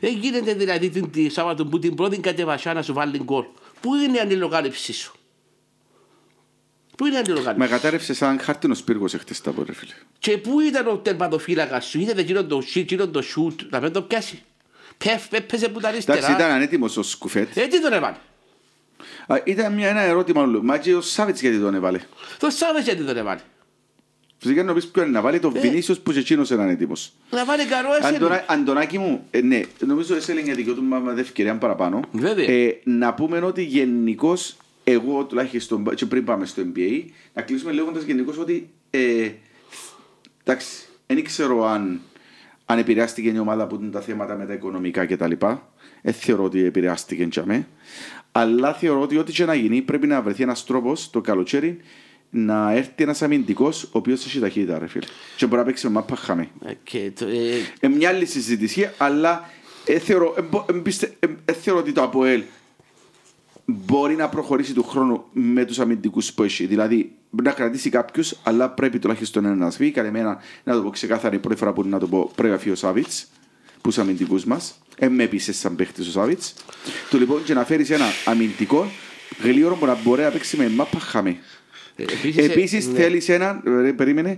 Δεν 0.00 0.16
γίνεται 0.18 0.54
δηλαδή 0.54 0.88
την, 0.90 1.10
τη 1.10 1.28
Σάββατο 1.28 1.66
που 1.66 1.78
την 1.78 1.94
πρώτη 1.94 2.18
κατεβασιά 2.18 2.72
να 2.74 2.82
σου 2.82 2.92
βάλει 2.92 3.18
γκολ. 3.24 3.44
Πού 3.80 3.94
είναι 3.94 4.16
η 4.16 4.20
αντιλογάλεψή 4.20 4.92
σου; 4.92 5.14
Πού 6.96 7.06
είναι 7.06 7.14
η 7.14 7.16
Με 7.16 7.20
αντιλογάλεψη. 7.20 7.68
κατάρρευσε 7.68 8.14
σαν 8.14 8.40
χάρτινος 8.40 8.82
πύργος 8.82 9.14
εχθές 9.14 9.40
τα 9.40 9.50
πω 9.50 9.62
ρε 9.64 9.72
φίλε. 9.72 9.92
Και 10.18 10.38
πού 10.38 10.60
ήταν 10.60 10.86
ο 10.86 10.96
τερματοφύλακας 10.96 11.84
σου; 11.86 12.00
Είδατε 12.00 12.20
εκείνο 12.20 12.44
το 12.44 12.60
σιτ, 12.60 12.82
εκείνο 12.82 13.08
το 13.08 13.22
σουτ. 13.22 13.60
Να 13.70 13.80
μην 13.80 13.92
το 13.92 14.02
πιάσει. 14.02 14.42
Πέφ, 14.98 15.32
έπαιζε 15.32 15.68
που 15.68 15.80
τα 15.80 15.88
Εντάξει, 15.88 16.08
ήταν 16.12 16.24
αριστερά. 16.24 16.54
ανέτοιμος 16.54 16.96
ο 16.96 17.02
Σκουφέτ. 17.02 17.56
Ε, 17.56 17.66
τι 17.66 17.80
τον 17.80 17.92
έβαλε; 17.92 18.16
Α, 19.26 19.40
Ήταν 19.44 19.72
μια, 19.74 19.88
ένα 19.88 20.00
ερώτημα 20.00 20.42
όλο. 20.42 20.62
Μα 20.62 20.78
και 20.78 20.94
ο 20.94 21.00
Σάβιτς 21.00 21.40
γιατί 21.40 21.58
τον 21.58 21.74
έβαλε; 21.74 22.00
Το 22.38 22.50
Σάββες 22.50 22.84
γιατί 22.84 23.02
τον 23.02 23.16
έβαλε; 23.16 23.40
Φυσικά 24.42 24.62
να 24.62 24.74
πεις 24.74 24.86
ποιο 24.86 25.02
είναι 25.02 25.10
να 25.10 25.20
βάλει 25.20 25.38
τον 25.38 25.56
Ε. 25.56 25.60
Βινίσιος 25.60 26.00
που 26.00 26.12
και 26.12 26.18
εκείνος 26.18 26.50
είναι 26.50 26.62
ανέτοιμος. 26.62 27.12
Να 27.30 27.44
βάλει 27.44 27.64
καρό 27.64 27.88
εσένα. 27.92 28.16
Αντωνα, 28.16 28.44
Αντωνάκη 28.48 28.98
μου, 28.98 29.26
ε, 29.30 29.40
ναι, 29.40 29.60
νομίζω 29.86 30.14
εσύ 30.14 30.30
έλεγε 30.30 30.54
δικό 30.54 30.72
του 30.72 30.82
με 30.82 31.20
ευκαιρία 31.20 31.56
παραπάνω. 31.56 32.00
Βέβαια. 32.12 32.50
Ε, 32.50 32.80
να 32.84 33.14
πούμε 33.14 33.38
ότι 33.38 33.62
γενικώς, 33.62 34.56
εγώ 34.84 35.24
τουλάχιστον 35.24 35.94
και 35.94 36.06
πριν 36.06 36.24
πάμε 36.24 36.46
στο 36.46 36.62
NBA, 36.74 37.04
να 37.34 37.42
κλείσουμε 37.42 37.72
λέγοντας 37.72 38.02
γενικώς 38.02 38.38
ότι. 38.38 38.70
Ε, 38.90 39.30
εντάξει, 40.44 40.86
δεν 41.06 41.24
ξέρω 41.24 41.66
αν, 41.66 42.00
αν 42.66 42.78
επηρεάστηκε 42.78 43.28
η 43.28 43.38
ομάδα 43.38 43.66
που 43.66 43.78
είναι 43.82 43.90
τα 43.90 44.00
θέματα 44.00 44.36
με 44.36 44.46
τα 44.46 44.52
οικονομικά 44.52 45.06
κτλ. 45.06 45.32
Δεν 46.02 46.12
θεωρώ 46.14 46.44
ότι 46.44 46.64
επηρεάστηκε 46.64 47.28
για 47.30 47.44
μέ. 47.46 47.66
Αλλά 48.32 48.74
θεωρώ 48.74 49.00
ότι 49.00 49.16
ό,τι 49.16 49.32
και 49.32 49.44
να 49.44 49.54
γίνει 49.54 49.82
πρέπει 49.82 50.06
να 50.06 50.22
βρεθεί 50.22 50.42
ένας 50.42 50.64
τρόπος 50.64 51.10
το 51.10 51.20
καλοκαίρι 51.20 51.80
να 52.34 52.72
έρθει 52.72 52.90
ένας 53.02 53.22
αμυντικός 53.22 53.82
ο 53.84 53.88
οποίος 53.92 54.26
έχει 54.26 54.38
ταχύτητα, 54.38 54.78
ρε 54.78 54.86
φίλε. 54.86 55.06
Και 55.36 55.46
μπορεί 55.46 55.60
να 55.60 55.64
παίξει 55.66 55.86
με 55.86 55.92
μάπα 55.92 56.16
χαμέ. 56.16 56.48
Ε, 56.66 56.72
και 56.84 57.10
το- 57.18 57.26
ε, 57.26 57.56
Ε, 57.80 57.88
μια 57.88 58.08
άλλη 58.08 58.26
συζήτηση, 58.26 58.90
αλλά 58.98 59.50
ε, 59.84 59.98
θεωρώ, 59.98 60.34
ε, 60.38 60.42
μπο- 60.42 60.64
ε, 60.70 60.72
πιστε- 60.72 61.16
ε, 61.24 61.26
ε, 61.44 61.52
θεωρώ 61.52 61.80
ότι 61.80 61.92
το 61.92 62.02
ΑΠΟΕΛ 62.02 62.42
μπορεί 63.64 64.14
να 64.14 64.28
προχωρήσει 64.28 64.72
του 64.74 64.82
χρόνου 64.82 65.24
με 65.32 65.64
τους 65.64 65.78
αμυντικούς 65.78 66.32
που 66.32 66.42
έχει. 66.42 66.66
Δηλαδή, 66.66 67.12
μπορεί 67.30 67.48
να 67.48 67.54
κρατήσει 67.54 67.90
κάποιους, 67.90 68.34
αλλά 68.42 68.70
πρέπει 68.70 68.98
τουλάχιστον 68.98 69.44
ένα 69.44 69.54
να 69.54 69.70
σβεί. 69.70 69.90
Καλεμένα, 69.90 70.38
να 70.64 70.74
το 70.74 70.82
πω 70.82 70.90
ξεκάθαρα, 70.90 71.34
η 71.34 71.38
πρώτη 71.38 71.56
φορά 71.58 71.72
που 71.72 71.84
να 71.84 71.98
το 71.98 72.06
πω 72.08 72.30
πρέπει 72.34 72.52
να 72.52 72.58
φύγει 72.58 72.72
ο 72.72 72.76
Σάβιτς, 72.76 73.26
που 73.80 73.90
του 73.90 74.00
αμυντικού 74.00 74.40
μας. 74.46 74.78
Ε, 74.98 75.08
με 75.08 75.22
επίσης 75.22 75.58
σαν 75.58 75.76
παίχτης 75.76 76.06
ο 76.08 76.10
Σάβιτς. 76.10 76.54
Το 77.10 77.18
λοιπόν 77.18 77.44
και 77.44 77.54
να 77.54 77.64
φέρεις 77.64 77.90
ένα 77.90 78.04
αμυντικό 78.24 78.86
γλίωρο 79.42 79.74
που 79.76 79.86
να 79.86 79.98
μπορεί 80.02 80.22
να 80.22 80.30
παίξει 80.30 80.56
με 80.56 80.68
μάπα 80.68 80.98
χαμέ. 80.98 81.36
Ε, 81.96 82.02
επίσης, 82.02 82.36
ε, 82.36 82.42
Επίσης 82.42 82.88
ναι. 82.88 82.98
θέλεις 82.98 83.28
έναν. 83.28 83.62
ρε, 83.64 83.92
Περίμενε. 83.92 84.36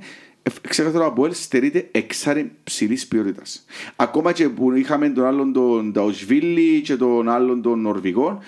Ξέχασα 0.69 0.99
το 0.99 1.05
Αποέλ 1.05 1.33
στερείται 1.35 1.89
εξάρι 1.91 2.53
ψηλής 2.65 3.07
ποιότητας. 3.07 3.65
Ακόμα 3.97 4.33
και 4.33 4.49
που 4.49 4.73
είχαμε 4.73 5.09
τον 5.09 5.25
άλλον 5.25 5.53
τον 5.53 5.93
Νταουσβίλη 5.93 6.81
και 6.81 6.97
τον 6.97 7.29
άλλον 7.29 7.63
τον 7.63 7.81
Νορβηγό, 7.81 8.43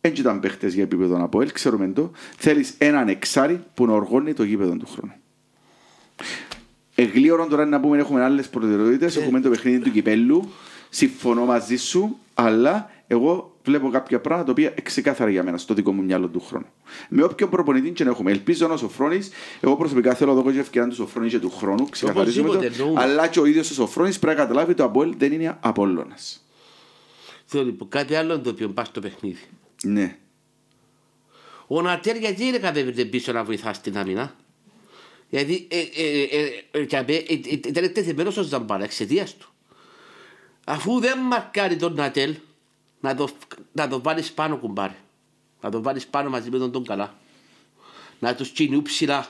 δεν 0.00 0.12
ήταν 0.18 0.40
παίχτες 0.40 0.74
για 0.74 0.82
επίπεδο 0.82 1.22
Αποέλ, 1.24 1.52
ξέρουμε 1.52 1.88
το. 1.88 2.10
Θέλεις 2.36 2.74
έναν 2.78 3.08
εξάρι 3.08 3.64
που 3.74 3.86
να 3.86 3.92
οργώνει 3.92 4.32
το 4.32 4.42
γήπεδο 4.42 4.76
του 4.76 4.86
χρόνου. 4.86 5.12
Εγλίωρον 6.94 7.48
τώρα 7.48 7.66
να 7.66 7.80
πούμε 7.80 7.98
έχουμε 7.98 8.22
άλλες 8.22 8.48
προτεραιότητες. 8.48 9.16
Έχουμε 9.16 9.40
το 9.40 9.50
παιχνίδι 9.50 9.78
του 9.78 9.90
κυπέλου. 9.90 10.48
Συμφωνώ 10.88 11.44
μαζί 11.44 11.76
σου, 11.76 12.18
αλλά 12.34 12.90
εγώ 13.06 13.55
βλέπω 13.66 13.90
κάποια 13.90 14.20
πράγματα 14.20 14.44
τα 14.46 14.52
οποία 14.52 14.74
ξεκάθαρα 14.82 15.30
για 15.30 15.42
μένα 15.42 15.58
στο 15.58 15.74
δικό 15.74 15.92
μου 15.92 16.02
μυαλό 16.02 16.28
του 16.28 16.40
χρόνου. 16.40 16.66
Με 17.08 17.22
όποιον 17.22 17.50
προπονητή 17.50 17.90
και 17.90 18.04
να 18.04 18.10
έχουμε. 18.10 18.30
Ελπίζω 18.30 18.66
να 18.66 18.76
Σοφρόνη, 18.76 19.20
εγώ 19.60 19.76
προσωπικά 19.76 20.14
θέλω 20.14 20.34
να 20.34 20.42
δω 20.42 20.52
και 20.52 20.58
ευκαιρία 20.58 20.88
του 20.88 20.94
Σοφρόνη 20.94 21.28
και 21.28 21.38
του 21.38 21.50
χρόνου. 21.50 21.88
Ξεκαθαρίζουμε 21.88 22.48
το. 22.48 22.54
Οπωσδήποτε, 22.54 22.82
εννοούμε. 22.82 23.02
Αλλά 23.02 23.28
και 23.28 23.40
ο 23.40 23.44
ίδιο 23.44 23.60
ο 23.60 23.64
Σοφρόνη 23.64 24.10
πρέπει 24.10 24.26
να 24.26 24.34
καταλάβει 24.34 24.70
ότι 24.70 24.78
το 24.78 24.84
Αποέλ 24.84 25.14
δεν 25.16 25.32
είναι 25.32 25.56
Απόλλωνας. 25.60 26.44
Θέλω 27.44 27.64
λοιπόν 27.64 27.88
κάτι 27.88 28.14
άλλο 28.14 28.40
το 28.40 28.50
οποίο 28.50 28.68
πάει 28.68 28.84
στο 28.84 29.00
παιχνίδι. 29.00 29.42
Ναι. 29.82 30.16
Ο 31.66 31.82
Νατέρ 31.82 32.16
γιατί 32.16 32.44
είναι 32.44 32.58
κατέβηκε 32.58 33.04
πίσω 33.04 33.32
να 33.32 33.44
βοηθά 33.44 33.72
στην 33.72 33.98
άμυνα. 33.98 34.34
Γιατί 35.28 35.66
ε, 35.70 35.78
ε, 35.78 36.22
ε, 36.22 36.80
ε, 36.80 36.84
και 36.84 36.96
απέ- 36.96 37.30
ε, 37.30 37.34
ε, 37.34 37.52
ήταν 37.52 37.84
εκτεθειμένος 37.84 38.36
ο 38.36 38.42
Ζαμπάρα 38.42 38.84
εξαιτίας 38.84 39.36
του. 39.36 39.48
Αφού 40.66 41.00
δεν 41.00 41.18
μαρκάρει 41.18 41.76
τον 41.76 41.94
Νατέλ, 41.94 42.36
να 43.06 43.14
το, 43.14 43.28
να 43.72 43.88
το 43.88 44.00
βάλεις 44.00 44.32
πάνω 44.32 44.56
κουμπάρι. 44.56 44.96
Να 45.60 45.70
το 45.70 45.82
βάλεις 45.82 46.06
πάνω 46.06 46.30
μαζί 46.30 46.50
με 46.50 46.58
τον 46.58 46.72
τον 46.72 46.84
καλά. 46.84 47.14
Να 48.18 48.34
τους 48.34 48.48
κινιού 48.48 48.82
ψηλά. 48.82 49.26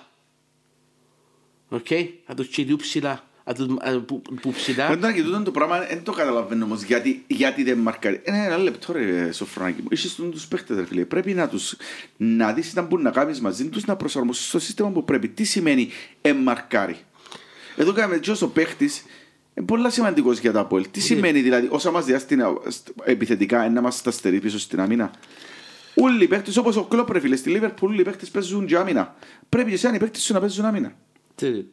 Οκ, 1.69 1.87
να 2.27 2.35
τους 2.35 2.49
κινιού 2.49 2.77
ψηλά. 2.77 3.25
Να 3.45 3.55
τους, 3.55 3.67
α, 3.79 4.01
που, 4.01 4.23
που 4.41 4.51
ψηλά. 4.51 4.91
Όταν 4.91 5.15
και 5.15 5.23
τούτο 5.23 5.43
το 5.43 5.51
πράγμα 5.51 5.79
δεν 5.79 6.03
το 6.03 6.13
καταλαβαίνω 6.13 6.65
όμως 6.65 6.83
γιατί, 6.83 7.25
γιατί 7.27 7.63
δεν 7.63 7.79
μαρκάρει. 7.79 8.21
Ε, 8.25 8.45
ένα 8.45 8.57
λεπτό 8.57 8.93
ρε 8.93 9.33
Σοφρονάκη 9.33 9.83
μου. 9.83 9.89
Είσαι 9.91 10.09
στον 10.09 10.31
τους 10.31 10.47
παίχτες 10.47 10.77
ρε 10.77 10.87
φίλε. 10.87 11.05
Πρέπει 11.05 11.35
να 11.35 11.49
τους 11.49 11.77
να 12.17 12.53
δεις 12.53 12.73
τι 12.73 12.81
μπορούν 12.81 13.05
να 13.05 13.11
κάνεις 13.11 13.41
μαζί 13.41 13.69
τους 13.69 13.85
να 13.85 13.97
προσαρμοστείς 13.97 14.49
στο 14.49 14.59
σύστημα 14.59 14.91
που 14.91 15.05
πρέπει. 15.05 15.29
Τι 15.29 15.45
σημαίνει 15.45 15.89
εμμαρκάρει. 16.21 16.97
Εδώ 17.77 17.93
κάνουμε 17.93 18.19
και 18.19 18.31
όσο 18.31 18.49
παίχτης 18.49 19.05
είναι 19.57 19.67
πολύ 19.67 19.91
σημαντικός 19.91 20.39
για 20.39 20.53
τα 20.53 20.67
πόλη. 20.67 20.89
Τι 20.89 21.01
σημαίνει 21.01 21.41
δηλαδή, 21.41 21.69
όσα 21.71 21.91
μας 21.91 22.05
διάστην 22.05 22.43
επιθετικά, 23.05 23.69
να 23.71 23.81
μας 23.81 23.97
σταστερεί 23.97 24.41
πίσω 24.41 24.59
στην 24.59 24.81
άμυνα. 24.81 25.11
Όλοι 25.95 26.25
οι 26.25 26.27
παίχτε, 26.29 26.61
όπως 26.61 26.77
ο 26.77 26.85
Κλόπ, 26.85 27.11
ρε 27.11 27.21
φίλε, 27.21 27.37
στη 27.37 27.51
Λίβερπουλ, 27.51 27.91
όλοι 27.91 28.01
οι 28.01 28.05
παίχτε 28.05 28.27
παίζουν 28.33 28.67
και 28.67 28.77
άμυνα. 28.77 29.15
Πρέπει 29.49 29.69
και 29.69 29.75
εσένα 29.75 29.95
οι 29.95 29.99
παίχτε 29.99 30.19
σου 30.19 30.33
να 30.33 30.41
παίζουν 30.41 30.65
άμυνα. 30.65 30.93
Τι. 31.35 31.65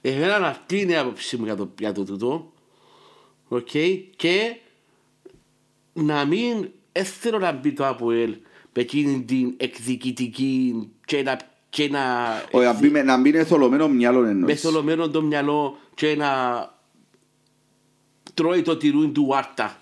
Εμένα 0.00 0.46
αυτή 0.46 0.80
είναι 0.80 0.92
η 0.92 0.96
άποψή 0.96 1.36
μου 1.36 1.44
για 1.44 1.56
το, 1.56 1.70
για 1.78 1.92
το 1.92 2.04
τούτο. 2.04 2.52
Οκ. 3.48 3.68
Και 4.16 4.56
να 5.92 6.24
μην 6.24 6.68
έθελω 6.92 7.38
να 7.38 7.52
μπει 7.52 7.72
το 7.72 7.86
ΑΠΟΕΛ 7.86 8.30
με 8.72 8.82
εκείνη 8.82 9.22
την 9.22 9.54
εκδικητική 9.56 10.88
και 11.04 11.22
να, 11.22 11.36
και 11.68 11.88
να 11.88 12.00
Ο, 12.52 12.60
να 12.62 12.72
μπει 12.72 12.90
με- 12.90 13.02
να 13.02 13.20
μπει 13.20 13.28
είναι 13.28 13.44
θολωμένο 13.44 13.88
μυαλό 13.88 14.20
με 14.20 14.28
εννοείς. 14.30 14.60
θολωμένο 14.60 15.08
το 15.10 15.22
μυαλό 15.22 15.78
και 15.94 16.14
να 16.16 16.28
τρώει 18.34 18.62
το 18.62 18.76
τυρούιν 18.76 19.12
του 19.12 19.26
Βάρτα. 19.26 19.78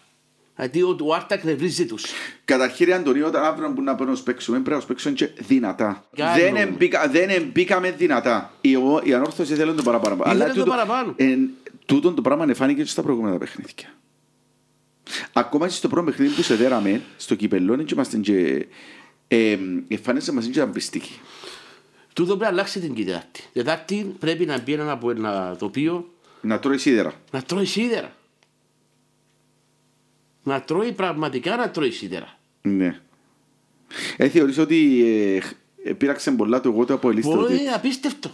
Γιατί 0.57 0.83
ο 0.83 0.97
Βάρτα 1.01 1.35
εκνευρίζει 1.35 1.87
τους. 1.87 2.05
Καταρχήν, 2.45 2.87
ρε 2.87 2.93
Αντωνίο, 2.95 3.27
όταν 3.27 3.45
αύριο 3.45 3.71
που 3.73 3.83
να 3.83 3.95
πρέπει 3.95 4.11
να 4.11 4.17
παίξουμε, 4.25 4.59
πρέπει 4.61 4.81
να 4.81 4.87
παίξουμε 4.87 5.15
και 5.15 5.27
δυνατά. 5.39 6.05
Κάνω. 6.17 6.35
Δεν, 6.41 6.57
εμπήκα, 6.57 7.09
δεν 7.09 7.29
εμπήκαμε 7.29 7.91
δυνατά. 7.91 8.53
Η, 8.61 8.77
ο- 8.77 9.01
η 9.05 9.15
ανόρθωση 9.15 9.55
θέλει 9.55 9.75
το 9.75 9.83
παραπάνω. 9.83 10.23
Ήθελε 10.27 10.45
το 10.45 10.53
τούτο- 10.55 10.71
παραπάνω. 10.71 11.13
εν- 11.17 11.51
τούτο 11.87 12.13
το 12.13 12.23
πράγμα 12.23 12.47
εφάνηκε 12.49 12.83
και 12.83 12.89
στα 12.89 13.03
προηγούμενα 13.03 13.39
παιχνίδια. 13.39 13.89
Ακόμα 15.33 15.67
και 15.67 15.73
στο 15.75 15.89
πρώτο 15.89 16.11
παιχνίδι 16.11 16.35
που 16.35 16.43
σε 16.43 16.55
δέραμε, 16.55 17.01
στο 17.17 17.35
κυπελό, 17.35 17.77
και 17.77 17.95
είμαστε 17.95 18.17
και... 18.17 18.67
Ε, 19.29 19.59
εμφάνισε 19.89 20.33
μας 20.33 20.47
και 20.47 20.61
αμπιστική. 20.61 21.21
Τούτο 22.13 22.37
πρέπει 22.37 22.43
να 22.43 22.49
αλλάξει 22.49 22.81
την 22.81 22.95
Τετάρτη. 22.95 23.41
Τετάρτη 23.53 24.15
πρέπει 24.19 24.47
να 24.47 24.59
μπει 24.61 24.73
ένα 24.73 24.91
από 24.93 25.11
ένα 25.11 25.57
τοπίο 25.59 26.11
Να 26.41 26.59
τρώει 26.59 26.79
σίδερα. 26.79 27.13
να 27.31 27.43
τρώει 27.43 27.65
σίδερα. 27.65 28.13
Να 30.43 30.61
τρώει 30.61 30.93
πραγματικά 30.93 31.57
να 31.57 31.71
τρώει 31.71 31.91
σίδερα. 31.91 32.39
Ναι. 32.63 33.01
Ε, 34.17 34.29
θεωρείς 34.29 34.59
ότι 34.59 35.05
ε, 35.05 35.41
ε, 35.91 35.93
πήραξε 35.93 36.31
πολλά 36.31 36.61
το 36.61 36.69
εγώ 36.69 36.85
το 36.85 36.95
από 36.95 37.11
ελίστα. 37.11 37.35
Μπορεί, 37.35 37.53
ότι- 37.55 37.63
είναι 37.63 37.71
απίστευτο. 37.71 38.31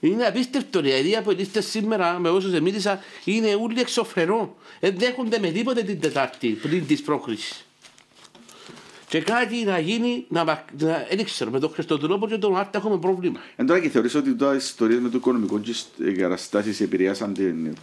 Είναι 0.00 0.24
απίστευτο. 0.24 0.80
Δηλαδή 0.80 1.16
από 1.16 1.30
λίστες 1.30 1.66
σήμερα, 1.66 2.18
με 2.18 2.28
όσους 2.28 2.60
μίλησα, 2.60 3.00
είναι 3.24 3.54
όλοι 3.60 3.80
εξωφρενό. 3.80 4.56
Δεν 4.80 4.94
δέχονται 4.98 5.38
με 5.38 5.50
τίποτε 5.50 5.82
την 5.82 6.00
Τετάρτη 6.00 6.48
πριν 6.48 6.86
της 6.86 7.02
πρόκρισης. 7.02 7.64
Και 9.08 9.20
κάτι 9.20 9.64
να 9.64 9.78
γίνει, 9.78 10.24
να, 10.28 10.44
μα- 10.44 10.64
να, 10.78 11.06
δεν 11.14 11.24
ξέρω, 11.24 11.50
με 11.50 11.58
τον 11.60 11.70
Χριστοδουλόπο 11.70 12.28
και 12.28 12.36
τον 12.36 12.56
Άρτα 12.56 12.78
έχουμε 12.78 12.98
πρόβλημα. 12.98 13.40
Εν 13.56 13.66
τώρα 13.66 13.80
και 13.80 13.88
θεωρείς 13.88 14.14
ότι 14.14 14.34
τώρα 14.34 14.52
οι 14.52 14.56
ιστορίες 14.56 15.00
με 15.00 15.08
το 15.08 15.16
οικονομικό 15.16 15.58
και 15.60 15.74
οι 15.96 16.12
καταστάσεις 16.12 16.80
επηρεάσαν 16.80 17.34
την 17.34 17.74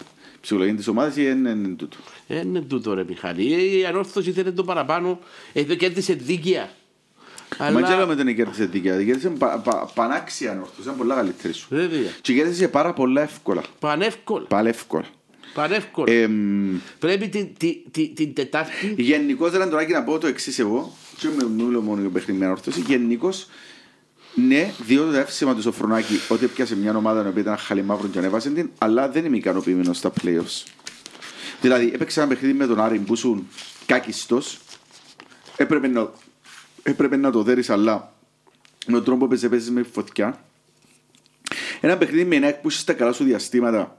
ψυχολογία 0.48 0.76
της 0.76 0.88
ομάδας 0.88 1.16
ή 1.16 1.22
είναι 1.26 1.50
είναι 1.50 1.68
τούτο; 1.68 1.98
Ε, 2.28 2.40
Είναι 2.40 2.62
τούτο 2.62 2.94
ρε 2.94 3.04
Μιχάλη. 3.08 3.78
Η 3.80 3.86
ανόρθωση 3.86 4.32
θέλει 4.32 4.52
το 4.52 4.64
παραπάνω. 4.64 5.20
Εδώ 5.54 5.76
κέρδισε 5.76 6.14
δίκαια. 6.14 6.70
Μα 7.74 7.82
και 7.82 7.96
λέμε 7.96 8.16
δεν 8.16 8.36
κέρδισε 8.36 8.66
δίκαια. 8.66 9.04
Κέρδισε 9.04 9.30
πα, 9.30 9.60
πα, 9.60 9.92
πανάξια 9.94 10.52
ανόρθωση, 10.52 10.82
ήταν 10.82 10.98
πολλά 10.98 11.16
καλύτερη 11.16 11.54
σου. 11.54 11.68
Βέβαια. 11.70 12.10
Και 12.22 12.34
κέρδισε 12.34 12.68
πάρα 12.68 12.94
πολλά 12.94 13.22
εύκολα. 13.22 13.64
Πανεύκολα. 13.80 14.46
Πάλι 14.46 14.70
εύκολα. 14.70 15.06
Πανεύκολα. 15.54 16.14
Ε, 16.14 16.28
μ, 16.28 16.78
Πρέπει 17.00 17.28
την, 17.30 17.48
την, 17.58 17.76
την, 17.92 18.16
την 18.16 18.34
Τετάρτη 18.34 18.96
Γενικώς 18.98 19.52
δεν 19.52 19.70
τώρα 19.70 19.86
και 19.86 19.94
να 19.94 20.04
πω 20.04 20.18
το 20.18 20.28
εξής 20.28 20.60
εγώ, 20.60 20.94
και 21.18 21.28
με 21.38 21.64
μιλώ 21.64 21.82
μόνο 21.82 22.02
για 22.02 22.10
παιχνίδι 22.10 22.40
με 22.40 22.46
ανόρθωση, 22.46 22.82
γενικώς 22.88 23.48
ναι, 24.45 24.73
διότι 24.86 25.12
το 25.12 25.17
εύσημα 25.17 25.56
του 25.56 25.62
Σοφρονάκη 25.62 26.19
ότι 26.30 26.45
έπιασε 26.45 26.76
μια 26.76 26.95
ομάδα 26.95 27.26
η 27.26 27.28
οποία 27.28 27.41
ήταν 27.41 27.58
χαλιμαύρο 27.58 28.08
και 28.08 28.17
ανέβασε 28.17 28.50
την, 28.50 28.69
αλλά 28.78 29.10
δεν 29.10 29.26
είμαι 29.26 29.38
ικανοποιημένος 29.38 29.97
στα 29.97 30.12
playoffs. 30.21 30.63
Δηλαδή, 31.62 31.91
έπαιξε 31.93 32.19
ένα 32.19 32.30
παιχνίδι 32.30 32.54
με 32.54 32.65
τον 32.65 32.80
Άρη 32.80 33.00
που 33.00 33.13
ήσουν 33.13 33.47
κάκιστος, 33.86 34.60
έπρεπε 35.58 35.88
να, 35.88 36.12
έπρεπε 36.84 37.15
να 37.15 37.32
το 37.32 37.43
δέρεις, 37.43 37.69
αλλά 37.69 38.13
με 38.86 38.93
τον 38.93 39.04
τρόπο 39.04 39.19
που 39.19 39.28
παίζεις, 39.28 39.50
παίζεις 39.50 39.71
με 39.71 39.84
φωτιά. 39.84 40.45
Ένα 41.82 41.97
παιχνίδι 41.97 42.26
με 42.26 42.36
ένα 42.36 42.54
που 42.54 42.69
είσαι 42.69 42.80
στα 42.80 42.93
καλά 42.93 43.13
σου 43.13 43.23
διαστήματα 43.23 43.97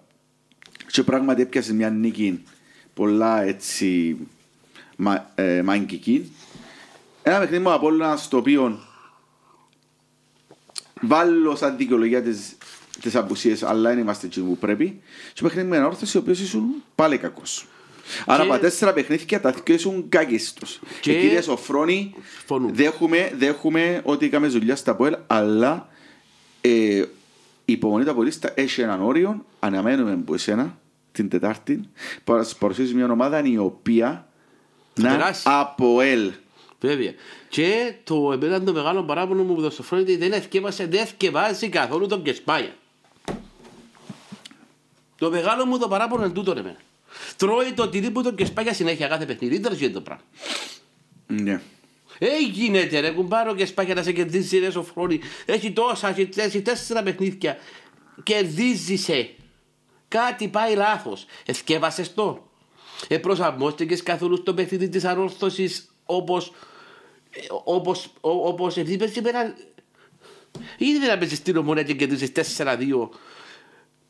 και 0.87 1.03
πράγματι 1.03 1.43
έπιασε 1.43 1.75
μια 1.75 1.91
νίκη 1.91 2.43
πολλά 2.95 3.43
έτσι 3.43 4.17
μα, 4.97 5.31
ε, 5.35 5.63
μαγκική. 5.63 6.33
Ένα 7.23 7.39
παιχνίδι 7.39 7.63
μου 7.63 7.73
από 7.73 7.87
όλα 7.87 8.17
στο 8.17 8.37
οποίο 8.37 8.88
βάλω 11.01 11.57
σαν 11.57 11.77
δικαιολογία 11.77 12.23
τις, 12.23 12.57
τις 13.01 13.17
απουσίες 13.17 13.63
αλλά 13.63 13.89
δεν 13.91 13.99
είμαστε 13.99 14.27
εκεί 14.27 14.41
που 14.41 14.57
πρέπει 14.59 15.01
και 15.33 15.43
παιχνίδι 15.43 15.69
με 15.69 15.77
ένα 15.77 15.87
όρθωση 15.87 16.17
ο 16.17 16.21
οποίος 16.21 16.41
ήσουν 16.41 16.65
πάλι 16.95 17.19
κακός. 17.19 17.67
Άρα 18.27 18.45
Και- 18.45 18.51
από 18.51 18.61
τέσσερα 18.61 18.93
παιχνίδια 18.93 19.41
τα 19.41 19.55
δύο 19.65 19.75
ήσουν 19.75 20.09
κακίστος. 20.09 20.81
Και- 21.01 21.13
Και... 21.13 21.21
Κύριε 21.21 21.41
Σοφρόνη, 21.41 22.15
Φωνούν. 22.47 22.75
δέχουμε, 22.75 23.33
δέχουμε 23.39 24.01
ότι 24.05 24.25
είχαμε 24.25 24.47
δουλειά 24.47 24.77
στα 24.77 24.95
ΠΟΕΛ, 24.97 25.17
αλλά 25.27 25.89
ε, 26.61 26.71
η 27.65 27.73
υπομονή 27.73 28.05
του 28.05 28.11
απολύστα 28.11 28.51
έχει 28.55 28.81
έναν 28.81 29.03
όριο, 29.03 29.45
αναμένουμε 29.61 30.13
από 30.13 30.35
εσένα 30.35 30.79
την 31.13 31.29
Τετάρτη, 31.29 31.81
που 32.25 32.33
να 32.33 32.43
σας 32.43 32.57
παρουσιάσει 32.57 32.95
μια 32.95 33.11
ομάδα 33.11 33.43
η 33.45 33.59
οποία 33.59 34.29
να 34.95 35.11
περάσει. 35.11 35.43
Από 36.79 36.87
ελ. 36.87 36.97
Βέβαια. 36.97 37.15
Και 37.49 37.95
το 38.05 38.33
εμένα 38.33 38.63
το 38.63 38.73
μεγάλο 38.73 39.03
παράπονο 39.03 39.43
μου 39.43 39.55
που 39.55 39.63
το 39.63 39.71
σοφρόνι 39.71 40.03
ότι 40.03 40.17
δεν 40.17 40.33
ευκέβασε, 40.33 40.87
δεν 40.87 41.03
ευκεβάζει 41.03 41.69
καθόλου 41.69 42.07
τον 42.07 42.23
Κεσπάγια. 42.23 42.75
Το 45.19 45.31
μεγάλο 45.31 45.67
μου 45.67 45.79
το 45.79 45.89
παράπονο 45.89 46.25
είναι 46.25 46.33
τούτο 46.33 46.53
ρε 46.53 46.63
μένα. 46.63 46.77
Τρώει 47.37 47.73
το 47.73 47.89
τυρί 47.89 48.11
που 48.11 48.23
τον 48.23 48.35
Κεσπάγια 48.35 48.75
συνέχεια 48.75 49.09
κάθε 49.09 49.27
παιχνίδι. 49.27 49.59
Δεν 49.59 49.73
γίνεται 49.73 49.95
το 49.95 50.01
πράγμα. 50.01 50.23
Ναι. 51.27 51.61
Ε, 52.19 52.39
γίνεται 52.53 53.01
ρε 53.01 53.11
κουμπάρο 53.11 53.55
και 53.55 53.67
σπάγια 53.67 53.95
να 53.95 54.03
σε 54.03 54.13
κερδίσει 54.13 54.59
ρε 54.59 54.71
σοφρόνι. 54.71 55.21
Έχει 55.47 55.73
τόσα, 55.73 56.09
έχει, 56.09 56.29
έχει 56.35 56.63
τέσσερα 56.63 57.03
παιχνίδια. 57.03 57.57
Κερδίζεσαι. 58.23 59.31
Κάτι 60.09 60.49
πάει 60.49 60.75
λάθος. 60.75 61.25
Εθκεύασες 61.47 62.15
το. 62.15 62.49
Ε, 63.09 63.19
προσαρμόστηκες 63.19 64.03
καθόλου 64.03 64.37
στο 64.37 64.55
παιχνίδι 64.55 64.89
της 64.89 65.05
ανόρθωσης 65.05 65.91
όπως 66.11 66.53
ε, 67.31 67.41
όπως, 67.65 68.07
ό- 68.21 68.31
όπως 68.49 68.77
επειδή 68.77 68.95
είπες 68.95 69.11
σήμερα 69.13 69.55
ήδη 70.79 71.07
να 71.07 71.19
παίζεις 71.19 71.43
την 71.43 71.57
ομονία 71.57 71.83
και 71.83 71.95
κερδίζεις 71.95 72.33
4-2 72.59 73.09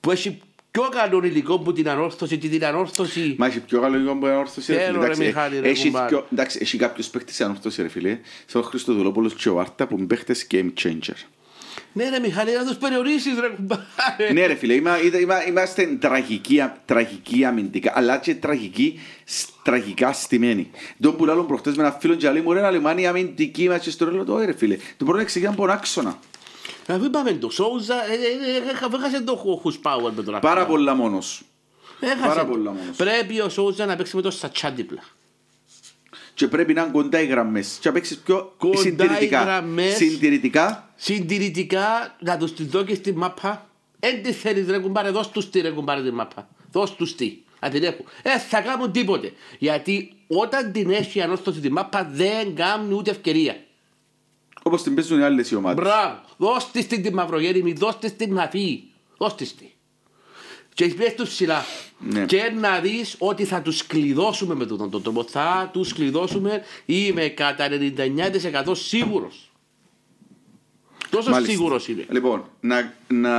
που 0.00 0.10
έχει 0.10 0.40
πιο 0.70 0.88
καλό 0.88 1.24
υλικό 1.24 1.58
που 1.58 1.72
την 1.72 1.88
ανόρθωση 1.88 2.38
και 2.38 2.48
την 2.48 2.64
ανόρθωση 2.64 3.34
Μα 3.38 3.46
έχει 3.46 3.60
πιο 3.60 3.80
καλό 3.80 3.96
λίγο 3.98 4.12
από 4.12 4.26
ένα 4.28 4.38
όρθωση. 4.38 4.72
ρε 4.72 4.78
Θέλω, 4.78 4.92
φίλε. 4.92 4.98
ρε, 5.00 5.04
Εντάξει, 5.06 5.24
Μιχάλη, 5.26 5.60
ρε, 5.60 5.68
έχεις 5.68 5.84
κουμπάρε. 5.84 6.08
πιο- 6.08 6.26
Εντάξει, 6.32 6.58
έχει 6.62 6.76
κάποιος 6.78 7.08
παίχτης 7.10 7.34
σε 7.36 7.44
ανόρθωση 7.44 7.82
ρε 7.82 7.88
φίλε, 7.88 8.18
σαν 8.46 8.60
ο 8.60 8.64
Χριστοδουλόπουλος 8.64 9.34
και 9.34 9.48
ο 9.48 9.60
Άρτα 9.60 9.86
που 9.86 9.96
είναι 9.98 10.06
παίχτες 10.06 10.46
game 10.50 10.70
changer. 10.82 11.16
Ναι 11.92 12.08
ρε 12.08 12.18
Μιχάλη 12.18 12.52
να 12.52 12.64
τους 12.66 12.76
περιορίσεις 12.76 13.38
ρε 13.40 13.48
κουμπάρε 13.48 14.32
Ναι 14.32 14.46
ρε 14.46 14.54
φίλε, 14.54 14.74
είμα- 14.74 15.02
είμα- 15.02 15.18
είμα- 15.18 15.46
είμαστε 15.46 15.86
τραγικοί, 15.86 16.62
τραγικοί 16.84 17.44
αμυντικά, 17.44 17.92
αλλά 17.94 18.18
και 18.18 18.34
τραγικοί, 18.34 19.00
σ- 19.24 19.48
τραγικά 19.62 20.12
στημένοι. 20.12 20.70
Τον 21.00 21.16
που 21.16 21.24
λάλλον 21.24 21.46
προχτές 21.46 21.76
με 21.76 21.82
ένα 21.82 21.92
φίλο 21.92 22.14
και 22.14 22.30
λέει 22.30 22.42
μου 22.42 22.52
ρε 22.52 22.66
Αλεμάνη 22.66 23.06
αμυντική 23.06 23.68
μας 23.68 23.80
και 23.80 23.90
στο 23.90 24.04
ρέλο 24.04 24.24
το 24.24 24.38
ρε 24.38 24.52
φίλε. 24.56 24.76
Το 24.96 25.04
πρώτο 25.04 25.20
εξηγεί 25.20 25.46
από 25.46 25.56
τον 25.56 25.70
άξονα. 25.70 26.18
Να 26.86 26.98
μην 26.98 27.10
πάμε 27.10 27.32
το 27.32 27.50
Σόουζα, 27.50 27.94
ε, 27.94 28.14
ε, 28.14 28.56
ε, 28.94 28.96
έχασε 28.96 29.20
το 29.22 29.36
Χουσπάουερ 29.62 30.12
με 30.12 30.22
τον 30.22 30.34
Αρσενάλ. 30.34 30.54
Πάρα 30.56 30.66
πολλά 30.66 30.94
μόνος. 30.94 31.42
Έχασε 32.00 32.26
πάρα 32.26 32.40
το. 32.40 32.50
πολλά 32.50 32.70
μόνος. 32.70 32.96
Πρέπει 32.96 33.40
ο 33.40 33.48
Σόουζα 33.48 33.86
να 33.86 33.96
παίξει 33.96 34.16
με 34.16 34.22
το 34.22 34.30
Σατσά 34.30 34.70
δίπλα. 34.70 35.02
Και 36.38 36.48
πρέπει 36.48 36.72
να 36.74 36.82
είναι 36.82 36.90
κοντά 36.90 37.20
οι 37.20 37.26
γραμμές. 37.26 37.78
Και 37.80 37.88
να 37.88 37.94
παίξεις 37.94 38.18
πιο 38.18 38.54
Κοντά 38.58 38.78
οι 38.78 38.82
συντηρητικά. 38.82 39.42
γραμμές. 39.42 39.94
Συντηρητικά. 39.94 40.92
Συντηρητικά 40.96 42.16
να 42.20 42.36
τους 42.36 42.54
τη 42.54 42.64
δω 42.64 42.84
και 42.84 42.94
στη 42.94 43.12
μάπα. 43.12 43.66
Εν 44.00 44.22
τι 44.22 44.32
θέλεις 44.32 44.68
ρε 44.68 44.78
κουμπάρε, 44.78 45.10
δώσ' 45.10 45.30
τους 45.30 45.50
τι 45.50 45.60
ρε 45.60 45.70
κουμπάρε 45.70 46.02
τη 46.02 46.10
μάπα. 46.10 46.48
Δώσ' 46.72 46.94
τους 46.96 47.14
τι. 47.14 47.36
Αν 47.58 47.70
την 47.70 47.82
έχουν. 47.82 48.04
Ε, 48.22 48.38
θα 48.38 48.60
κάνουν 48.60 48.92
τίποτε. 48.92 49.32
Γιατί 49.58 50.12
όταν 50.26 50.72
την 50.72 50.90
έχει 50.90 51.18
η 51.18 51.22
ανόρθωση 51.22 51.60
τη 51.60 51.70
μάπα 51.70 52.08
δεν 52.12 52.54
κάνει 52.54 52.94
ούτε 52.94 53.10
ευκαιρία. 53.10 53.56
Όπως 54.62 54.82
την 54.82 54.94
παίζουν 54.94 55.18
οι 55.18 55.22
άλλες 55.22 55.50
οι 55.50 55.54
ομάδες. 55.54 55.84
Μπράβο. 55.84 56.20
Δώσ' 56.36 56.70
της 56.70 56.86
την 56.86 57.02
τη 57.02 57.12
μαυρογέριμη, 57.14 57.72
δώσ' 57.72 57.98
της 57.98 58.16
την 58.16 58.34
να 58.34 58.48
φύγει. 58.48 58.90
Δώσ' 59.18 59.34
της 59.34 59.54
τη. 59.56 59.70
Και 60.78 60.86
πες 60.88 61.14
τους 61.14 61.28
ψηλά. 61.28 61.64
Ναι. 61.98 62.24
Και 62.24 62.52
να 62.60 62.80
δεις 62.80 63.14
ότι 63.18 63.44
θα 63.44 63.62
τους 63.62 63.86
κλειδώσουμε 63.86 64.54
με 64.54 64.66
τον 64.66 64.90
τον 64.90 65.02
τρόπο. 65.02 65.24
Θα 65.24 65.70
τους 65.72 65.92
κλειδώσουμε. 65.92 66.62
Είμαι 66.86 67.28
κατά 67.28 67.68
99% 68.66 68.76
σίγουρος. 68.76 69.50
Τόσο 71.10 71.30
Μάλιστα. 71.30 71.52
σίγουρος 71.54 71.88
είμαι. 71.88 72.06
Λοιπόν, 72.10 72.44
να, 72.60 72.94
να... 73.08 73.30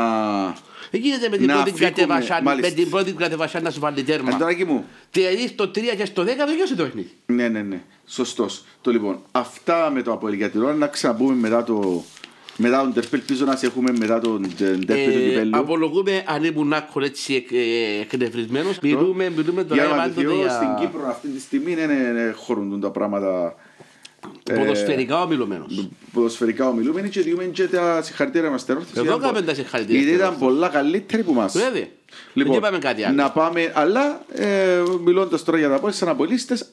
Δεν 0.91 1.01
γίνεται 1.01 1.29
με 1.29 1.37
την, 1.37 1.45
Να 1.45 1.53
πρώτη 1.53 1.69
φύγουμε, 1.69 1.89
κατεβασιά, 1.89 2.35
με 2.35 2.41
μάλιστα. 2.41 2.73
την 2.73 2.89
πρώτη 2.89 3.11
κατεβασιά 3.11 3.59
να 3.61 3.71
σου 3.71 3.79
βάλει 3.79 4.03
τέρμα. 4.03 4.33
Αντώνακη 4.35 4.65
μου, 4.65 4.85
Δηλαδή 5.11 5.47
στο 5.47 5.63
3 5.63 5.79
και 5.97 6.05
στο 6.05 6.21
10 6.23 6.25
τελειώσει 6.25 6.75
το 6.75 6.83
παιχνίδι. 6.83 7.11
ναι, 7.25 7.47
ναι, 7.47 7.61
ναι, 7.61 7.81
σωστός. 8.05 8.63
Το 8.81 8.91
λοιπόν, 8.91 9.19
αυτά 9.31 9.89
με 9.89 10.01
το 10.01 10.11
Αποέλ 10.11 10.33
για 10.33 10.49
την 10.49 10.63
ώρα, 10.63 10.73
να 10.73 10.87
ξαναπούμε 10.87 11.33
μετά 11.33 11.63
το... 11.63 12.03
Μετά 12.61 12.79
τον 12.81 12.93
τερπ, 12.93 13.13
ελπίζω 13.13 13.45
να 13.45 13.55
σε 13.55 13.65
έχουμε 13.65 13.91
μετά 13.99 14.19
τον 14.19 14.41
τερπ 14.57 14.85
του 14.85 14.91
Ε, 14.93 15.29
κυπέλλου. 15.29 15.57
απολογούμε 15.57 16.23
αν 16.27 16.43
ήμουν 16.43 16.73
άκολ 16.73 17.03
έτσι 17.03 17.33
εκ- 17.35 17.51
ε, 17.51 17.99
εκνευρισμένος. 18.01 18.79
Μιλούμε, 18.79 19.29
μιλούμε 19.35 19.65
Για 19.67 19.75
τώρα 19.83 19.95
να 19.95 20.01
πάντοτε 20.01 20.23
μαθηθεί 20.27 20.49
στην 20.49 20.67
για 20.67 20.77
Κύπρο 20.79 21.07
αυτή 21.07 21.27
τη 21.27 21.39
στιγμή 21.39 21.75
δεν 21.75 21.89
είναι- 21.89 22.33
χωρούν 22.37 22.79
τα 22.79 22.89
πράγματα 22.91 23.55
ε, 24.49 24.53
ποδοσφαιρικά 24.53 25.21
ομιλωμένος. 25.21 25.87
ποδοσφαιρικά 26.13 26.67
ομιλούμενοι 26.67 27.09
και 27.09 27.21
διούμε 27.21 27.43
και 27.43 27.67
τα 27.67 28.01
συγχαρητήρια 28.01 28.49
μας 28.49 28.65
τερόρθωση. 28.65 28.93
Εδώ 28.99 29.03
Ήταν 29.07 29.19
κάμε 29.19 29.39
πο- 29.39 29.45
τα 29.45 29.53
συγχαρητήρια 29.53 30.01
Γιατί 30.01 30.13
στην 30.15 30.25
ήταν 30.25 30.39
πολλά 30.39 30.67
καλύτεροι 30.69 31.23
που 31.23 31.33
μας. 31.33 31.53
Βέβαια. 31.53 31.87
Λοιπόν, 32.33 32.53
Δεν 32.53 32.61
είπαμε 32.61 32.77
κάτι 32.77 33.03
άλλο. 33.03 33.15
να 33.15 33.31
πάμε, 33.31 33.71
αλλά 33.75 34.21
ε, 34.33 34.81
μιλώντας 35.03 35.43
τώρα 35.43 35.57
για 35.57 35.69
τα 35.69 35.79
πόλεις, 35.79 35.95
σαν 35.95 36.09
απολύστες, 36.09 36.61
α- 36.61 36.65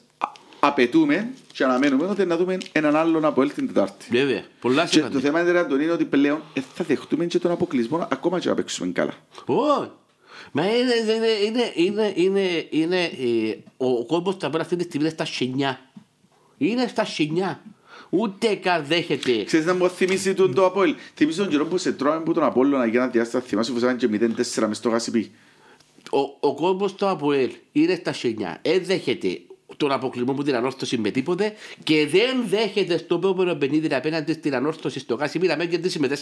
απαιτούμε 0.67 1.29
και 1.53 1.63
αναμένουμε 1.63 2.05
ότι 2.05 2.25
να 2.25 2.37
δούμε 2.37 2.57
έναν 2.71 2.95
άλλον 2.95 3.25
από 3.25 3.45
την 3.45 3.67
Τετάρτη. 3.67 4.05
Βέβαια. 4.09 4.43
Πολλά 4.61 4.81
Και 4.83 4.87
το 4.87 4.93
σημαντικά. 4.93 5.19
θέμα 5.19 5.41
είναι, 5.49 5.59
Αντωνή, 5.59 5.83
είναι 5.83 5.91
ότι 5.91 6.05
πλέον 6.05 6.41
ε, 6.53 6.61
θα 6.73 6.83
δεχτούμε 6.83 7.25
και 7.25 7.39
τον 7.39 7.51
αποκλεισμό 7.51 8.07
ακόμα 8.11 8.39
και 8.39 8.49
να 8.49 8.55
παίξουμε 8.55 8.91
καλά. 8.91 9.13
Ω, 9.45 10.05
Μα 10.51 10.65
είναι, 10.65 10.93
είναι, 11.45 11.71
είναι, 11.75 12.13
είναι, 12.13 12.13
είναι, 12.15 12.67
είναι 12.69 13.03
ε, 13.03 13.57
ο, 13.77 13.87
ο 13.87 14.05
κόσμος 14.05 14.37
τα 14.37 14.49
πέρα 14.49 14.63
αυτή 14.63 14.75
τη 14.75 14.83
στιγμή 14.83 15.05
είναι 15.05 15.13
στα 15.13 15.25
σινιά. 15.25 15.79
Είναι 16.57 16.87
στα 16.87 17.05
σινιά. 17.05 17.61
Ούτε 18.09 18.55
καν 18.55 18.85
δέχεται. 18.85 19.43
Ξέρεις 19.43 19.65
να 19.65 19.73
μου 19.73 19.89
θυμίσει 19.89 20.33
τον 20.33 20.53
το 20.53 20.65
Απόελ. 20.65 20.95
Θυμίζει 21.15 21.37
τον 21.37 21.47
καιρό 21.47 21.65
που 21.65 21.77
σε 21.77 21.91
τρώμε 21.91 22.19
που 22.19 22.33
τον 22.33 22.43
Απόλλωνα 22.43 22.85
για 22.85 23.01
ένα 23.01 23.11
διάστημα. 23.11 23.41
Θυμάσαι 23.41 23.71
που 23.71 23.77
ήταν 23.77 23.97
και 23.97 24.09
0-4 24.11 24.67
μες 24.67 24.77
στο 24.77 24.89
Γασιπί. 24.89 25.31
Ο, 26.11 26.47
ο 26.47 26.55
κόσμος 26.55 26.93
του 26.95 27.07
ΑΠΟΕΛ 27.07 27.51
είναι 27.71 27.95
στα 27.95 28.13
σινιά. 28.13 28.59
Δεν 28.63 28.83
δέχεται 28.85 29.41
τον 29.77 29.91
αποκλεισμό 29.91 30.33
που 30.33 30.43
την 30.43 30.55
ανόρθωση 30.55 30.97
με 30.97 31.09
τίποτε 31.09 31.53
και 31.83 32.07
δεν 32.07 32.43
δέχεται 32.47 32.97
στο 32.97 33.15
επόμενο 33.15 33.55
παιχνίδι 33.55 33.93
απέναντι 33.95 34.33
στην 34.33 34.55
ανόρθωση 34.55 34.99
στο 34.99 35.15
Κάσιμι 35.15 35.47
να 35.47 35.55
μην 35.55 35.69
κερδίσει 35.69 35.99
με 35.99 36.07
4-1. 36.07 36.13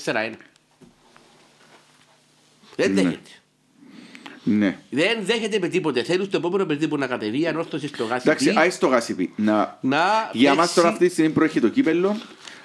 Δεν 2.76 2.92
Ναι. 2.94 3.02
δέχεται. 3.02 3.30
Ναι. 4.44 4.78
Δεν 4.90 5.18
δέχεται 5.22 5.60
με 5.60 5.68
τίποτε. 5.68 6.04
Θέλουν 6.04 6.26
στο 6.26 6.38
επόμενο 6.38 6.66
παιδί 6.66 6.88
που 6.88 6.98
να 6.98 7.08
κατεβεί 7.08 7.40
η 7.42 7.48
ανόρθωση 7.48 7.88
στο 7.88 8.04
γάσι. 8.04 8.22
Εντάξει, 8.30 8.54
άι 8.56 8.70
στο 8.70 8.88
Γασιπί. 8.88 9.34
Να... 9.36 9.78
Να 9.82 10.30
Για 10.34 10.50
μας 10.50 10.58
παίξει- 10.58 10.76
τώρα 10.76 10.90
αυτή 10.90 11.06
τη 11.08 11.12
στιγμή 11.12 11.32
προέχει 11.32 11.60
το 11.60 11.70
κύπελλο. 11.70 12.16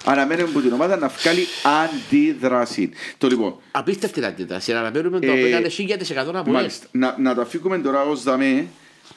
Αναμένουμε 0.05 0.49
από 0.49 0.59
την 0.61 0.73
ομάδα 0.73 0.97
να 0.97 1.07
βγάλει 1.07 1.45
αντίδραση. 1.83 2.89
Το 3.17 3.27
λοιπόν, 3.27 3.55
Απίστευτη 3.71 4.25
αντίδραση. 4.25 4.73
Αναμένουμε 4.73 5.19
το 5.19 5.27
Ε, 5.27 5.31
οποίο 5.31 5.47
είναι 5.47 5.69
1000% 5.69 6.35
από 6.39 6.51
Μάλιστα. 6.51 6.87
Να, 6.91 7.15
να 7.19 7.35
τα 7.35 7.45
φύγουμε 7.45 7.77
τώρα 7.79 8.01
ως 8.01 8.23
δαμέ. 8.23 8.67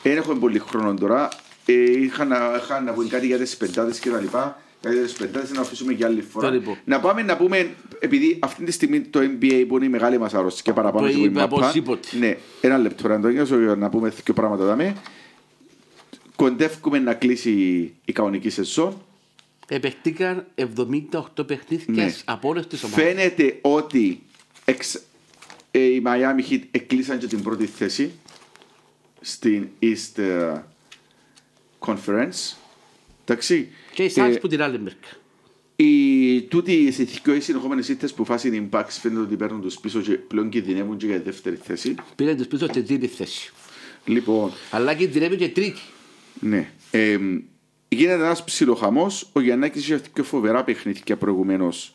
Δεν 0.03 0.16
έχουμε 0.16 0.38
πολύ 0.38 0.59
χρόνο 0.59 0.94
τώρα. 0.94 1.29
Ε, 1.66 1.72
είχα, 2.00 2.24
να, 2.24 2.37
είχα 2.62 2.81
να 2.81 2.92
πω 2.92 3.03
κάτι 3.05 3.27
για 3.27 3.38
τις 3.38 3.57
πεντάδες 3.57 3.98
και 3.98 4.11
τα 4.11 4.20
λοιπά. 4.20 4.59
Για 4.83 5.03
τις 5.03 5.12
πεντάδες 5.12 5.50
να 5.50 5.61
αφήσουμε 5.61 5.92
για 5.92 6.07
άλλη 6.07 6.22
φορά. 6.22 6.48
Το 6.48 6.55
λοιπόν. 6.55 6.77
Να 6.85 7.00
πάμε 7.00 7.22
να 7.22 7.37
πούμε, 7.37 7.70
επειδή 7.98 8.38
αυτή 8.42 8.64
τη 8.64 8.72
στιγμή 8.72 9.00
το 9.00 9.20
NBA 9.20 9.64
που 9.68 9.77
είναι 9.77 9.85
η 9.85 9.88
μεγάλη 9.88 10.18
μας 10.18 10.35
αρρώστια 10.35 10.62
και 10.64 10.72
παραπάνω 10.72 11.07
Το 11.07 11.12
από 11.12 11.22
την 11.22 11.31
είπε 11.31 11.40
μαπά. 11.40 11.57
οπωσδήποτε. 11.57 12.09
Ναι, 12.18 12.37
ένα 12.61 12.79
λεπτό 12.79 13.09
να 13.09 13.20
το 13.20 13.29
νιώσω 13.29 13.59
για 13.61 13.74
να 13.74 13.88
πούμε 13.88 14.09
δύο 14.24 14.35
πράγματα 14.35 14.64
δαμέ. 14.64 14.96
Κοντεύουμε 16.37 16.98
να 16.98 17.14
κλείσει 17.14 17.50
η 18.05 18.12
κανονική 18.12 18.50
σεζόν. 18.50 19.03
Επεχτήκαν 19.68 20.46
78 21.37 21.46
παιχνίδια 21.46 22.05
Ναι. 22.05 22.14
από 22.24 22.48
όλες 22.48 22.66
τις 22.66 22.83
ομάδες. 22.85 23.05
Φαίνεται 23.05 23.59
ότι 23.61 24.22
εξ, 24.64 25.00
ε, 25.70 25.79
οι 25.79 26.03
Miami 26.07 26.50
Heat 26.53 26.61
εκλείσαν 26.70 27.18
και 27.18 27.27
την 27.27 27.42
πρώτη 27.42 27.66
θέση 27.66 28.12
στην 29.20 29.66
East 29.83 30.18
ε, 30.22 30.53
Conference. 31.87 32.57
Εντάξει. 33.25 33.68
Και 33.94 34.03
οι 34.03 34.12
Ε, 34.16 34.27
Suns 34.35 34.37
που 34.40 34.49
την 34.49 34.62
άλλη 34.62 34.79
μερικά. 34.81 35.09
οι 35.77 36.42
τούτοι 36.42 36.73
οι 36.73 36.90
δύο 36.90 37.40
συνεχόμενες 37.40 37.88
ήττες 37.88 38.12
που 38.14 38.25
φάσει 38.25 38.51
την 38.51 38.68
Bucks 38.73 38.87
φαίνεται 38.88 39.20
ότι 39.20 39.37
παίρνουν 39.37 39.61
τους 39.61 39.79
πίσω 39.79 40.01
και 40.01 40.12
πλέον 40.12 40.49
κινδυνεύουν 40.49 40.97
και 40.97 41.07
για 41.07 41.16
τη 41.16 41.23
δεύτερη 41.25 41.57
θέση. 41.62 41.94
Πήραν 42.16 42.37
τους 42.37 42.47
πίσω 42.47 42.66
στην 42.66 42.87
τρίτη 42.87 43.07
θέση. 43.07 43.53
Λοιπόν, 44.05 44.53
Αλλά 44.70 44.94
κινδυνεύει 44.94 45.37
και 45.37 45.49
τρίτη. 45.49 45.81
ναι. 46.40 46.70
Ε, 46.90 47.18
γίνεται 47.88 48.14
ένας 48.25 48.44
ψιλοχαμός. 48.44 49.29
Ο 49.33 49.40
Γιαννάκης 49.40 49.83
είχε 49.83 50.01
πιο 50.12 50.25
φοβερά 50.25 50.64
παιχνίδια 50.64 51.16
προηγουμένως. 51.16 51.94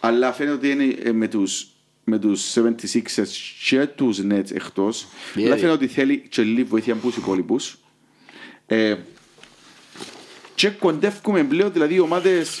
Αλλά 0.00 0.32
φαίνεται 0.32 0.54
ότι 0.56 0.70
είναι 0.70 0.96
ε, 1.02 1.12
με 1.12 1.28
τους, 1.28 1.68
με 2.04 2.18
τους 2.18 2.56
76ers 2.56 3.28
και 3.68 3.86
τους 3.86 4.20
Nets 4.30 4.50
εκτός. 4.52 5.06
Yeah. 5.34 5.40
Αλλά 5.44 5.54
φαίνεται 5.56 5.68
ότι 5.72 5.86
θέλει 5.86 6.26
και 6.28 6.42
λίγη 6.42 6.64
βοήθεια 6.64 6.92
από 6.92 7.06
τους 7.06 7.16
υπόλοιπους. 7.16 7.78
Ε, 8.70 8.94
και 10.54 10.68
κοντεύουμε 10.68 11.44
πλέον, 11.44 11.72
δηλαδή 11.72 11.94
οι 11.94 11.98
ομάδες 12.00 12.60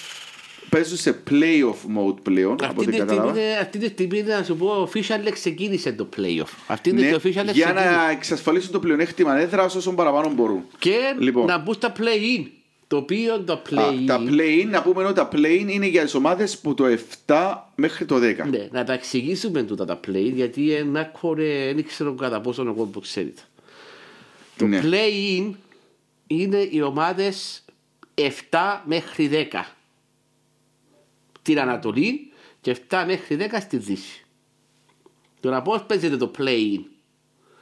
παίζουν 0.68 0.96
σε 0.96 1.22
playoff 1.30 1.98
mode 1.98 2.14
πλέον, 2.22 2.52
από 2.52 2.64
Αυτή 2.64 2.78
ό,τι 2.80 2.86
τη, 2.86 2.92
στιγμή, 2.92 2.98
κατάλαβα. 3.10 3.40
είναι- 3.40 3.58
αυτή 3.60 3.78
τη 3.78 3.86
στιγμή 3.88 4.22
να 4.22 4.42
σου 4.42 4.56
πω 4.56 4.88
official 4.92 5.30
ξεκίνησε 5.32 5.92
το 5.92 6.08
playoff. 6.16 6.48
Αυτή 6.66 6.90
είναι 6.90 7.00
Ναι, 7.00 7.10
το 7.10 7.16
official 7.16 7.30
για 7.32 7.42
ξεκίνησε. 7.44 7.72
να 7.72 8.10
εξασφαλίσουν 8.10 8.72
το 8.72 8.78
πλεονέκτημα 8.78 9.38
έδρας 9.40 9.74
όσο 9.74 9.92
παραπάνω 9.92 10.28
μπορούν. 10.34 10.62
Και 10.78 10.96
Λοιπόν. 11.18 11.46
να 11.46 11.58
μπουν 11.58 11.74
στα 11.74 11.92
play-in. 11.98 12.46
Το 12.86 12.96
οποίο 12.96 13.40
το 13.40 13.52
Α, 13.52 13.60
play-in. 13.70 14.04
τα 14.06 14.20
play-in, 14.28 14.66
να 14.70 14.82
πούμε 14.82 15.04
ότι 15.04 15.14
τα 15.14 15.28
play-in 15.32 15.64
είναι 15.68 15.86
για 15.86 16.02
τις 16.02 16.14
ομάδες 16.14 16.58
που 16.58 16.74
το 16.74 16.86
7 16.86 17.68
μέχρι 17.74 18.04
το 18.04 18.18
10. 18.18 18.44
Ναι, 18.50 18.68
να 18.70 18.84
τα 18.84 18.92
εξηγήσουμε 18.92 19.62
τούτα 19.62 19.84
τα 19.84 20.00
play 20.08 20.30
γιατί 20.34 20.72
ένα 20.72 21.04
κόρε 21.04 21.72
δεν 21.74 21.84
ξέρω 21.86 22.14
κατά 22.14 22.40
πόσο 22.40 22.62
ο 22.62 22.72
κόσμο 22.72 23.00
ξέρει. 23.00 23.34
Το 24.56 24.66
Ναι. 24.66 24.80
play-in 24.84 25.50
είναι 26.28 26.68
οι 26.70 26.80
ομάδες 26.80 27.64
7 28.50 28.80
μέχρι 28.84 29.48
10 29.52 29.64
την 31.42 31.60
Ανατολή 31.60 32.32
και 32.60 32.76
7 32.90 33.04
μέχρι 33.06 33.36
10 33.40 33.58
στη 33.60 33.76
Δύση. 33.76 34.24
Τώρα 35.40 35.62
πώς 35.62 35.82
παίζεται 35.82 36.16
το 36.16 36.30
play-in. 36.38 36.80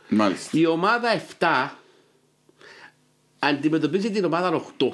Μάλιστα. 0.08 0.58
Η 0.58 0.66
ομάδα 0.66 1.22
7 1.38 1.70
αντιμετωπίζει 3.38 4.10
την 4.10 4.24
ομάδα 4.24 4.62
8 4.78 4.88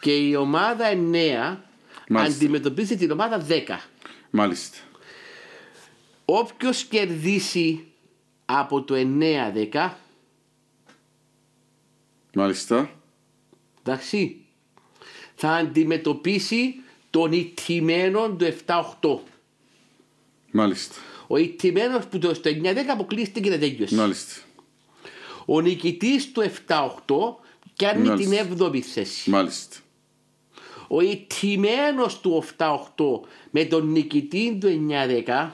και 0.00 0.16
η 0.16 0.34
ομάδα 0.34 0.84
9 0.92 0.94
Μάλιστα. 2.08 2.36
αντιμετωπίζει 2.36 2.96
την 2.96 3.10
ομάδα 3.10 3.46
10. 3.48 3.88
Μάλιστα. 4.30 4.78
Όποιος 6.24 6.84
κερδίσει 6.84 7.86
από 8.44 8.82
το 8.82 8.94
9-10, 8.94 9.90
Μάλιστα. 12.34 12.90
εντάξει, 13.82 14.36
θα 15.34 15.50
αντιμετωπίσει 15.50 16.74
τον 17.10 17.32
ηττημένο 17.32 18.30
του 18.30 18.44
7-8. 18.44 19.18
Μάλιστα. 20.50 20.94
Ο 21.26 21.36
ηττημένος 21.36 22.06
που 22.06 22.18
το 22.18 22.34
στο 22.34 22.50
9-10 22.50 22.76
αποκλείστηκε 22.88 23.50
και 23.50 23.58
τέλειωσε. 23.58 23.94
Μάλιστα. 23.94 24.40
Ο 25.46 25.60
νικητής 25.60 26.32
του 26.32 26.40
7-8 26.40 27.40
κάνει 27.76 28.02
την 28.02 28.28
Μάλιστα. 28.28 28.66
7η 28.66 28.78
θέση. 28.80 29.30
Μάλιστα. 29.30 29.76
Ο 30.88 31.00
ηττημένος 31.00 32.20
του 32.20 32.44
8-8 32.56 33.20
με 33.50 33.64
τον 33.64 33.90
νικητή 33.90 34.58
του 34.60 34.86
9-10 35.26 35.50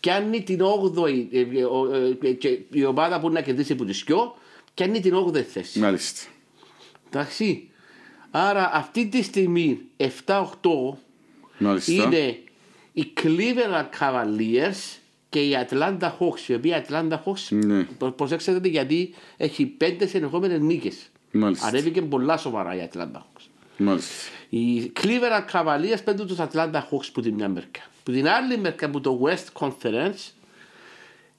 κάνει 0.00 0.42
την 0.42 0.60
8η 0.62 1.26
ε, 1.32 1.40
ε, 1.40 1.64
ο- 1.64 1.94
ε, 2.22 2.32
και 2.32 2.58
η 2.72 2.84
ομάδα 2.84 3.20
που 3.20 3.30
να 3.30 3.40
κερδίσει 3.40 3.72
από 3.72 3.84
τις 3.84 4.02
δυο 4.06 4.34
κάνει 4.84 5.00
την 5.00 5.14
8η 5.14 5.40
θέση. 5.42 5.78
Μάλιστα. 5.78 6.28
Εντάξει. 7.06 7.68
Άρα 8.30 8.70
αυτή 8.74 9.06
τη 9.08 9.22
στιγμή 9.22 9.80
7-8 9.96 10.44
Μάλιστα. 11.58 11.92
είναι 11.92 12.38
οι 12.92 13.12
Cleveland 13.22 13.88
Cavaliers 14.00 14.98
και 15.28 15.40
οι 15.40 15.56
Atlanta 15.68 16.10
Hawks. 16.18 16.48
Οι 16.48 16.54
οποίοι 16.54 16.84
Atlanta 16.88 17.18
Hawks 17.24 17.48
Ναι. 17.50 17.82
προ- 17.84 18.10
προσέξτε 18.12 18.60
γιατί 18.64 19.14
έχει 19.36 19.66
πέντε 19.66 20.06
συνεχόμενες 20.06 20.60
νίκες. 20.60 20.96
Μάλιστα. 21.32 21.66
Ανέβηκε 21.66 22.02
πολλά 22.02 22.36
σοβαρά 22.36 22.74
η 22.74 22.88
Atlanta 22.92 23.16
Hawks. 23.16 23.44
Μάλιστα. 23.76 24.12
Οι 24.48 24.92
Cleveland 25.00 25.52
Cavaliers 25.52 25.98
παίρνουν 26.04 26.26
τους 26.26 26.36
Atlanta 26.38 26.74
Hawks 26.90 27.06
που 27.12 27.20
την 27.20 27.34
μια 27.34 27.48
μερικά. 27.48 27.80
Που 28.02 28.12
την 28.12 28.28
άλλη 28.28 28.58
μερικά 28.58 28.90
που 28.90 29.00
το 29.00 29.20
West 29.24 29.66
Conference 29.66 30.30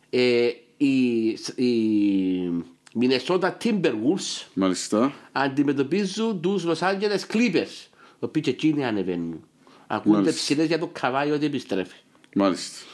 ε, 0.09 0.49
οι, 0.77 1.27
οι 1.55 2.63
Minnesota 2.99 3.51
Timberwolves 3.63 4.45
Μάλιστα. 4.53 5.13
αντιμετωπίζουν 5.31 6.41
τους 6.41 6.63
Los 6.67 6.77
Angeles 6.79 7.19
Clippers. 7.33 7.87
Το 8.19 8.25
οποίο 8.27 8.41
και 8.41 8.49
εκείνοι 8.49 8.85
ανεβαίνουν. 8.85 9.43
Ακούνται 9.87 10.15
Μάλιστα. 10.17 10.39
ψηλές 10.41 10.67
για 10.67 10.79
το 10.79 10.87
καβάι 10.87 11.31
ότι 11.31 11.45
επιστρέφει. 11.45 11.95
Μάλιστα. 12.35 12.85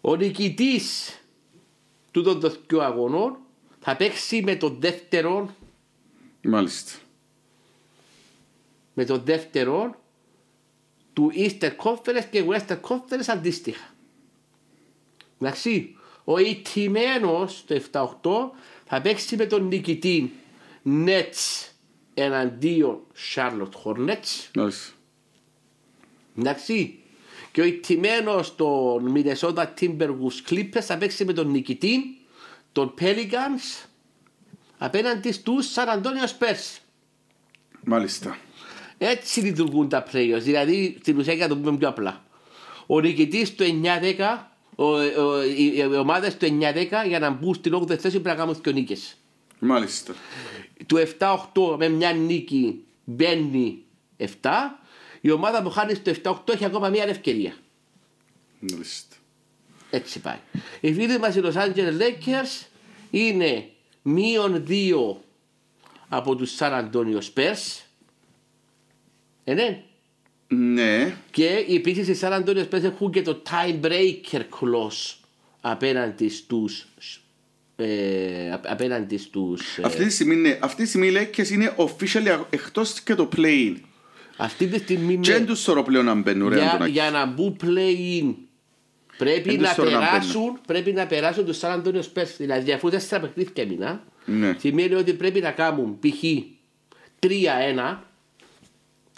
Ο 0.00 0.16
νικητής 0.16 1.16
του 2.10 2.22
των 2.22 2.56
δύο 2.66 2.80
αγωνών 2.80 3.36
θα 3.80 3.96
παίξει 3.96 4.42
με 4.42 4.56
τον 4.56 4.76
δεύτερο, 4.80 5.54
Μάλιστα. 6.42 6.92
με 8.94 9.04
τον 9.04 9.22
δεύτερο 9.24 10.00
του 11.12 11.32
Eastern 11.34 11.76
Conference 11.82 12.24
και 12.30 12.44
Western 12.48 12.80
Conference 12.80 13.26
αντίστοιχα. 13.26 13.94
Εντάξει, 15.40 15.96
ο 16.24 16.38
ηττημένος 16.38 17.64
το 17.66 17.80
7-8 17.92 18.50
θα 18.88 19.00
παίξει 19.00 19.36
με 19.36 19.46
τον 19.46 19.66
νικητή 19.66 20.32
Nets 20.84 21.68
εναντίον 22.14 23.00
Charlotte 23.34 23.84
Hornets. 23.84 24.50
Μάλιστα. 24.54 24.92
Εντάξει. 26.38 26.98
Και 27.52 27.60
ο 27.60 27.64
ηττημένος 27.64 28.56
των 28.56 29.14
Minnesota 29.14 29.66
Timberwolves 29.80 30.50
Clippers 30.50 30.80
θα 30.80 30.98
παίξει 30.98 31.24
με 31.24 31.32
τον 31.32 31.50
νικητή 31.50 32.18
των 32.72 32.94
Pelicans 33.00 33.86
απέναντι 34.78 35.32
στους 35.32 35.74
San 35.74 35.86
Antonio 35.86 36.38
Spurs. 36.38 36.78
Μάλιστα. 37.84 38.38
Έτσι 38.98 39.40
λειτουργούν 39.40 39.88
τα 39.88 40.04
players. 40.12 40.40
Δηλαδή, 40.40 40.98
στην 41.00 41.18
ουσία 41.18 41.32
για 41.32 41.46
να 41.46 41.54
το 41.54 41.60
πούμε 41.60 41.76
πιο 41.76 41.88
απλά. 41.88 42.24
Ο 42.86 43.00
νικητής 43.00 43.54
του 43.54 43.64
9-10, 43.64 43.68
ο, 43.68 44.26
ο, 44.28 44.57
οι, 45.56 45.76
οι 45.76 45.96
ομάδες 45.96 46.36
του 46.36 46.58
9-10 46.60 47.06
για 47.06 47.18
να 47.18 47.30
μπουν 47.30 47.54
στην 47.54 47.74
8η 47.74 47.96
θέση 47.96 48.20
πρέπει 48.20 48.28
να 48.28 48.34
κάνουν 48.34 48.60
δύο 48.62 48.72
νίκες. 48.72 49.16
Μάλιστα. 49.58 50.14
Του 50.86 50.96
7-8 51.18 51.76
με 51.78 51.88
μια 51.88 52.12
νίκη 52.12 52.84
μπαίνει 53.04 53.84
7. 54.16 54.24
Η 55.20 55.30
ομάδα 55.30 55.62
που 55.62 55.70
χάνεις 55.70 55.96
στο 55.96 56.12
7-8 56.22 56.52
έχει 56.52 56.64
ακόμα 56.64 56.88
μια 56.88 57.04
ευκαιρία. 57.04 57.54
Μάλιστα. 58.60 59.16
Έτσι 59.90 60.20
πάει. 60.20 60.38
Οι 60.80 60.92
φίλοι 60.94 61.18
μας 61.18 61.36
οι 61.36 61.40
Los 61.44 61.52
Angeles 61.52 61.98
Lakers 62.00 62.66
είναι 63.10 63.70
μείον 64.02 64.64
2 64.68 65.16
από 66.08 66.36
τους 66.36 66.56
San 66.58 66.90
Antonio 66.90 67.18
Spurs. 67.34 67.82
Ε, 69.44 69.54
ναι. 69.54 69.82
Ναι. 70.48 71.14
Και 71.30 71.64
επίση 71.76 72.00
οι 72.12 72.18
San 72.20 72.32
Antonio 72.44 72.64
Spurs 72.70 72.82
έχουν 72.82 73.10
και 73.10 73.22
το 73.22 73.42
time 73.50 73.86
breaker 73.86 74.40
clause 74.40 75.14
απέναντι 75.60 76.28
στους. 76.28 76.86
Ε, 77.76 78.52
απ- 78.52 78.68
απέναντι 78.70 79.16
στους, 79.18 79.78
ε, 79.78 79.82
Αυτή 79.84 80.04
τη 80.04 80.10
στιγμή, 80.12 80.36
ναι. 80.36 80.58
Αυτή 80.60 80.82
τη 80.82 80.88
στιγμή 80.88 81.06
οι 81.08 81.12
Lakers 81.16 81.48
είναι 81.50 81.74
officially 81.76 82.40
εκτός 82.50 83.00
και 83.00 83.14
το 83.14 83.28
play-in. 83.36 83.74
αυτή 84.36 84.66
τη 84.66 84.78
στιγμή 84.78 85.14
ναι, 85.14 85.20
Και 85.20 85.32
δεν 85.32 85.46
τους 85.46 85.62
θεωρώ 85.62 85.82
πλέον 85.82 86.04
να 86.04 86.14
μπαίνουν, 86.14 86.48
ρε 86.48 86.54
για, 86.56 86.68
Αντωνάκης. 86.68 86.94
για 86.94 87.10
να 87.10 87.26
μπουν 87.26 87.56
play-in 87.62 88.34
πρέπει 89.18 89.50
Δεν 89.50 89.60
να, 89.60 89.64
τους 89.66 89.74
θεωρώ 89.74 89.90
να 89.90 89.98
περάσουν, 89.98 90.60
πρέπει 90.66 90.92
να 90.92 91.06
περάσουν 91.06 91.44
τους 91.44 91.58
San 91.60 91.76
Antonio 91.82 92.00
Spurs. 92.14 92.34
Δηλαδή 92.38 92.72
αφού 92.72 92.88
τέσσερα 92.90 93.20
παιχνίδια 93.20 93.66
μήνα, 93.66 94.04
Ναι. 94.24 94.56
σημαίνει 94.58 94.94
ότι 94.94 95.12
πρέπει 95.12 95.40
να 95.40 95.50
κάνουν 95.50 95.98
π.χ. 95.98 96.22
3-1, 97.18 98.02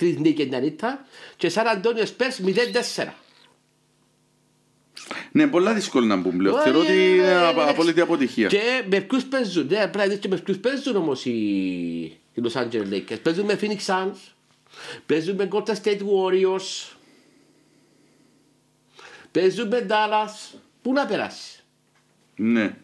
τρεις 0.00 0.18
νίκες 0.18 0.46
μια 0.46 0.60
νύχτα 0.60 1.06
και 1.36 1.50
San 1.54 1.62
Antonio 1.76 2.04
Spurs 2.04 2.44
0-4. 3.04 3.08
Ναι, 5.32 5.46
πολλά 5.46 5.74
δύσκολο 5.74 6.06
να 6.06 6.16
μπουν 6.16 6.36
πλέον. 6.36 6.52
Ωραία, 6.54 6.64
Θεωρώ 6.64 6.80
ότι 6.80 6.92
είναι 7.14 7.22
ωραία, 7.22 7.40
απα- 7.40 7.50
εντάξει. 7.52 7.70
απόλυτη 7.72 8.00
αποτυχία. 8.00 8.46
Και 8.48 8.84
με 8.90 9.00
ποιους 9.00 9.24
παίζουν, 9.24 9.66
ναι, 9.66 9.76
πρέπει 9.76 9.96
να 9.96 10.06
δεις 10.06 10.18
και 10.18 10.28
με 10.28 10.36
ποιους 10.38 10.58
παίζουν 10.58 10.96
όμως 10.96 11.24
οι, 11.24 11.30
οι 12.34 12.42
Los 12.42 12.52
Angeles 12.62 12.92
Lakers. 12.92 13.18
Παίζουν 13.22 13.44
με 13.44 13.58
Phoenix 13.60 13.78
Suns, 13.86 14.16
παίζουν 15.06 15.34
με 15.34 15.48
Golden 15.52 15.74
State 15.82 15.98
Warriors, 16.00 16.92
παίζουν 19.32 19.68
με 19.68 19.86
Dallas. 19.90 20.58
Πού 20.82 20.92
να 20.92 21.06
περάσει. 21.06 21.60
Ναι. 22.36 22.74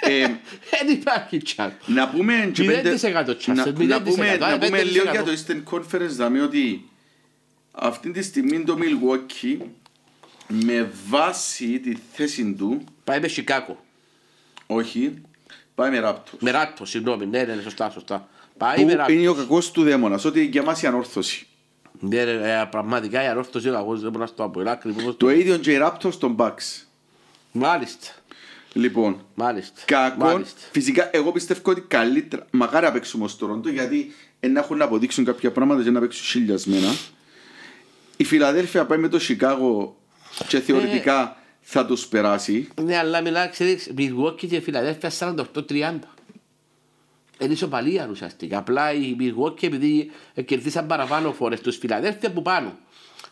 Ε, 0.00 0.26
Δεν 0.70 0.88
υπάρχει 0.94 1.40
chance. 1.56 1.70
να 1.86 2.08
πούμε 2.08 2.50
και 2.52 2.62
0% 2.62 2.66
πέντε- 2.66 3.02
chance, 3.02 3.54
να- 3.54 3.64
0%, 3.64 3.86
να 3.86 4.02
πούμε- 4.02 4.30
άρα 4.30 4.50
να 4.50 4.58
πούμε 4.58 4.78
5%. 4.78 4.84
λίγο 4.92 5.10
για 5.10 5.22
το 5.22 5.30
Eastern 5.32 5.62
Conference 5.74 6.08
δάμε 6.10 6.42
ότι 6.42 6.88
αυτή 7.72 8.10
τη 8.10 8.22
στιγμή 8.22 8.64
το 8.64 8.78
Milwaukee 8.80 9.56
με 10.48 10.90
βάση 11.08 11.78
τη 11.80 11.96
θέση 12.12 12.54
του 12.58 12.84
Πάει 13.04 13.20
με 13.20 13.30
Chicago. 13.36 13.74
όχι 14.66 15.14
πάει 15.74 15.90
με 15.90 16.00
Raptors 16.04 16.38
Με 16.38 16.50
Ράτο, 16.50 16.84
συγγνώμη. 16.84 17.26
Ναι, 17.26 17.42
ναι, 17.42 17.54
ναι, 17.54 17.62
σωστά, 17.62 17.90
σωστά. 17.90 18.28
Πάει 18.56 18.84
με 18.84 18.90
που 18.92 18.96
Ράτο. 18.98 19.12
είναι 19.12 19.28
ο 19.28 19.34
κακός 19.34 19.70
του 19.70 19.82
δαίμονας 19.82 20.24
ότι 20.24 20.44
για 20.44 20.62
μας 20.62 20.82
η 20.82 20.86
ανόρθωση 20.86 21.46
Ναι, 22.00 22.24
ρε, 22.24 22.60
ε, 22.60 22.64
πραγματικά 22.70 23.22
η 23.24 23.26
ανόρθωση 23.26 23.68
είναι 23.68 23.76
αγώνα, 23.76 24.00
δεν 24.00 24.10
μπορώ 24.10 24.22
να 24.24 24.30
στο 24.30 24.42
απολύω. 24.44 24.70
Ακριβώς 24.70 25.16
το 25.16 25.30
ίδιο 25.30 25.56
και 25.58 25.72
οι 25.72 25.78
Raptors 25.82 26.14
των 26.18 26.36
Bucks 26.38 26.82
Μάλιστα. 27.52 28.06
Λοιπόν 28.78 29.20
Μάλιστα. 29.34 29.80
Κακό. 29.84 30.24
Μάλιστα. 30.24 30.60
Φυσικά, 30.72 31.10
εγώ 31.12 31.32
πιστεύω 31.32 31.60
ότι 31.64 31.80
καλύτερα. 31.80 32.46
Μακάρι 32.50 32.86
να 32.86 32.92
παίξουμε 32.92 33.24
ως 33.24 33.36
Τωρόντο 33.36 33.70
γιατί 33.70 34.12
ε, 34.40 34.48
να 34.48 34.60
έχουν 34.60 34.76
να 34.76 34.84
αποδείξουν 34.84 35.24
κάποια 35.24 35.52
πράγματα 35.52 35.82
και 35.82 35.90
να 35.90 36.00
παίξουν 36.00 36.24
χιλιασμένα. 36.24 36.88
Η 38.16 38.24
Φιλαδέλφια 38.24 38.86
πάει 38.86 38.98
με 38.98 39.08
το 39.08 39.18
Σικάγο 39.18 39.96
και 40.48 40.60
θεωρητικά 40.60 41.36
θα 41.60 41.86
τους 41.86 42.06
περάσει. 42.06 42.68
Ναι, 42.82 42.96
αλλά 42.96 43.20
μιλά, 43.20 43.48
ξέρεις, 43.48 43.92
Milwaukee 43.98 44.46
και 44.48 44.60
Φιλαδέλφια 44.60 45.10
48-30. 45.10 45.98
Είναι 47.38 47.52
ισοπαλία 47.52 48.08
ουσιαστικά. 48.10 48.58
Απλά 48.58 48.92
οι 48.92 49.16
Milwaukee 49.20 49.62
επειδή 49.62 50.10
κερδίσαν 50.44 50.86
παραπάνω 50.86 51.32
φορές 51.32 51.60
τους 51.60 51.76
Φιλαδέλφια 51.76 52.32
που 52.32 52.42
πάνω. 52.42 52.78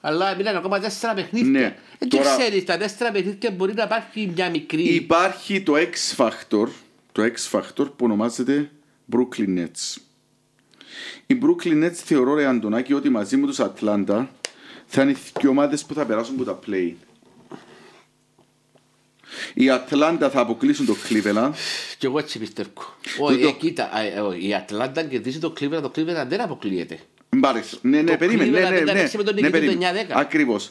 Αλλά 0.00 0.34
μιλάνε 0.36 0.58
ακόμα 0.58 0.80
τέσσερα 0.80 1.14
παιχνίδια. 1.14 1.50
Ναι. 1.60 1.76
Ε, 1.98 2.06
Και 2.06 2.16
Τώρα- 2.16 2.36
ξέρεις, 2.36 2.64
τα 2.64 2.76
τέσσερα 2.76 3.10
παιχνίδια 3.10 3.50
μπορεί 3.50 3.74
να 3.74 3.82
υπάρχει 3.82 4.30
μια 4.34 4.50
μικρή... 4.50 4.82
Υπάρχει 4.82 5.62
το 5.62 5.72
X 5.76 6.16
Factor, 6.16 6.66
το 7.12 7.22
X 7.22 7.50
Factor 7.58 7.84
που 7.86 8.04
ονομάζεται 8.04 8.70
Brooklyn 9.12 9.58
Nets. 9.58 9.96
Οι 11.26 11.38
Brooklyn 11.42 11.84
Nets 11.84 11.90
θεωρώ 11.94 12.34
ρε 12.34 12.46
Αντωνάκη 12.46 12.92
ότι 12.92 13.08
μαζί 13.08 13.36
με 13.36 13.46
τους 13.46 13.60
Ατλάντα 13.60 14.30
θα 14.86 15.02
είναι 15.02 15.10
οι 15.10 15.16
δύο 15.40 15.50
ομάδες 15.50 15.84
που 15.84 15.94
θα 15.94 16.04
περάσουν 16.06 16.34
από 16.34 16.44
τα 16.44 16.58
play. 16.66 16.92
Οι 19.54 19.70
Ατλάντα 19.70 20.30
θα 20.30 20.40
αποκλείσουν 20.40 20.86
το 20.86 20.96
Cleveland. 21.08 21.50
Και 21.98 22.06
εγώ 22.06 22.18
έτσι 22.18 22.38
πιστεύω. 22.38 22.70
Όχι, 23.20 23.36
Τούτο- 23.36 23.48
ε, 23.48 23.52
κοίτα, 23.52 23.98
ε, 23.98 24.06
ε, 24.06 24.46
η 24.46 24.54
Ατλάντα 24.54 25.02
κερδίσει 25.02 25.38
το 25.38 25.52
Cleveland, 25.60 25.82
το 25.82 25.90
Cleveland 25.96 26.26
δεν 26.28 26.40
αποκλείεται. 26.40 26.98
Μ' 27.38 27.44
άρεσε. 27.44 27.78
Ναι, 27.80 28.02
ναι, 28.02 28.10
Το 28.10 28.16
περίμενε. 28.16 28.50
Ναι, 28.50 28.58
Cleveland 28.58 28.70
ναι, 28.70 28.76
ήταν 28.76 28.94
ναι, 28.94 29.00
έξι 29.00 29.16
με 29.16 29.22
τον 29.22 29.34
ναι, 29.34 29.40
νικητή 29.40 29.66
του 29.66 29.78
περίμενε. 29.78 30.06
9-10. 30.08 30.12
Ακριβώς. 30.14 30.70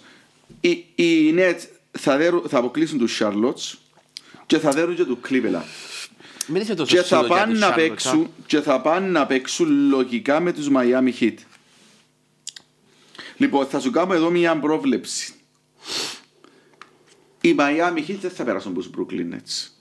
Οι, 0.59 0.69
οι 0.95 1.33
Nets 1.37 1.67
θα, 1.91 2.17
δέρουν, 2.17 2.43
θα 2.49 2.57
αποκλείσουν 2.57 2.97
τους 2.97 3.21
Charlottes 3.21 3.77
και 4.45 4.59
θα 4.59 4.71
δέρουν 4.71 4.95
και 4.95 5.03
τους 5.03 5.17
Cleveland. 5.29 5.63
Μην 6.47 6.61
είσαι 6.61 6.75
τόσο 6.75 6.95
Και 6.95 7.01
θα 7.01 7.05
σίγουρος 7.05 7.27
για 7.27 7.37
πάνε 7.37 7.51
τους 7.51 7.61
να 7.61 7.71
Charlotte, 7.71 7.75
παίξουν, 7.75 8.29
και 8.45 8.61
θα 8.61 8.81
πάνε 8.81 9.07
να 9.07 9.25
παίξουν 9.25 9.89
λογικά 9.89 10.39
με 10.39 10.53
τους 10.53 10.67
Miami 10.75 11.11
Heat. 11.19 11.35
Λοιπόν, 13.37 13.65
θα 13.65 13.79
σου 13.79 13.91
κάνω 13.91 14.13
εδώ 14.13 14.29
μια 14.29 14.59
πρόβλεψη. 14.59 15.33
Οι 17.41 17.55
Miami 17.59 17.99
Heat 18.07 18.17
δεν 18.21 18.31
θα 18.31 18.43
περάσουν 18.43 18.71
από 18.71 18.81
τους 18.81 18.89
Brooklyn 18.97 19.33
Nets. 19.33 19.67
α. 19.67 19.73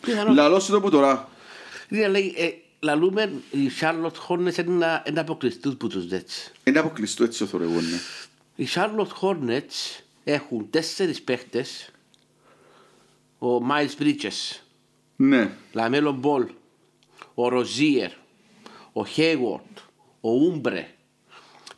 Πιθανόν. 0.00 0.34
Λαλώ 0.34 0.60
σου 0.60 0.72
το 0.72 0.80
που 0.80 0.90
τώρα. 0.90 1.28
Ναι, 1.88 2.08
λέει, 2.08 2.34
ε, 2.36 2.50
λαλούμε 2.84 3.32
οι 3.50 3.70
Charlotte 3.80 4.28
Hornets 4.28 4.58
είναι 4.58 4.72
να, 4.76 5.02
να 5.12 5.20
αποκλειστούν 5.20 5.72
από 5.72 5.88
τους 5.88 6.04
Nets. 6.10 6.52
Είναι 6.64 6.78
αποκλειστό 6.78 7.24
έτσι 7.24 7.38
το 7.38 7.46
θεωρώ 7.46 7.64
εγώ, 7.64 7.80
ναι. 7.80 7.98
Οι 8.56 8.68
Charlotte 8.74 9.20
Hornets 9.20 10.00
έχουν 10.24 10.70
τέσσερις 10.70 11.22
παίχτες. 11.22 11.88
Ο 13.38 13.56
Miles 13.56 14.02
Bridges, 14.02 14.58
Ναι. 15.16 15.50
LaMelo 15.72 16.12
Ball, 16.12 16.46
ο 17.34 17.48
Rozier, 17.48 18.10
ο 18.92 19.02
Hayward, 19.16 19.82
ο 20.20 20.30
Oubre, 20.30 20.88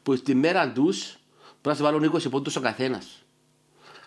που 0.02 0.16
στη 0.16 0.34
μέρα 0.34 0.72
τους 0.72 1.16
πρέπει 1.60 1.68
να 1.68 1.74
σε 1.74 1.82
βάλουν 1.82 2.12
20 2.14 2.30
πόντους 2.30 2.56
ο 2.56 2.60
καθένας. 2.60 3.06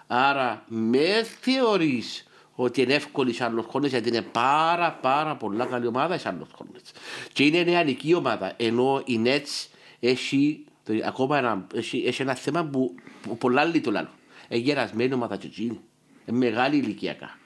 Άρα 0.08 0.66
με 0.68 1.26
θεωρείς 1.42 2.24
ότι 2.62 2.82
είναι 2.82 2.94
εύκολη 2.94 3.32
η 3.32 3.36
Charlotte 3.40 3.72
Hornets 3.72 3.88
γιατί 3.88 4.08
είναι 4.10 4.22
πάρα 4.22 4.92
πάρα 5.02 5.36
πολλά 5.36 5.66
καλή 5.66 5.88
ομάδα 5.88 6.16
η 6.16 6.20
Charlotte 6.24 6.58
Hornets. 6.62 6.92
Και 7.34 7.44
είναι 7.46 7.64
νεανική 7.64 8.14
ομάδα 8.14 8.54
ενώ 8.58 9.02
η 9.06 9.20
Nets 9.26 9.68
έχει 10.00 10.64
το- 10.84 10.94
ακόμα 11.04 11.38
ένα, 11.38 11.68
έχει, 11.74 12.04
έχει 12.08 12.22
ένα 12.22 12.36
θέμα 12.36 12.64
που, 12.66 12.96
που 13.22 13.38
πολλά 13.38 13.62
άλλοι 13.62 13.80
το 13.82 13.92
λένε. 13.92 14.10
Είναι 14.50 14.62
γερασμένη 14.62 15.14
ομάδα 15.14 15.36
και 15.38 15.48
εκείνη. 15.48 15.80
Είναι 16.26 16.38
μεγάλη 16.38 16.78
ηλικιακά. 16.78 17.38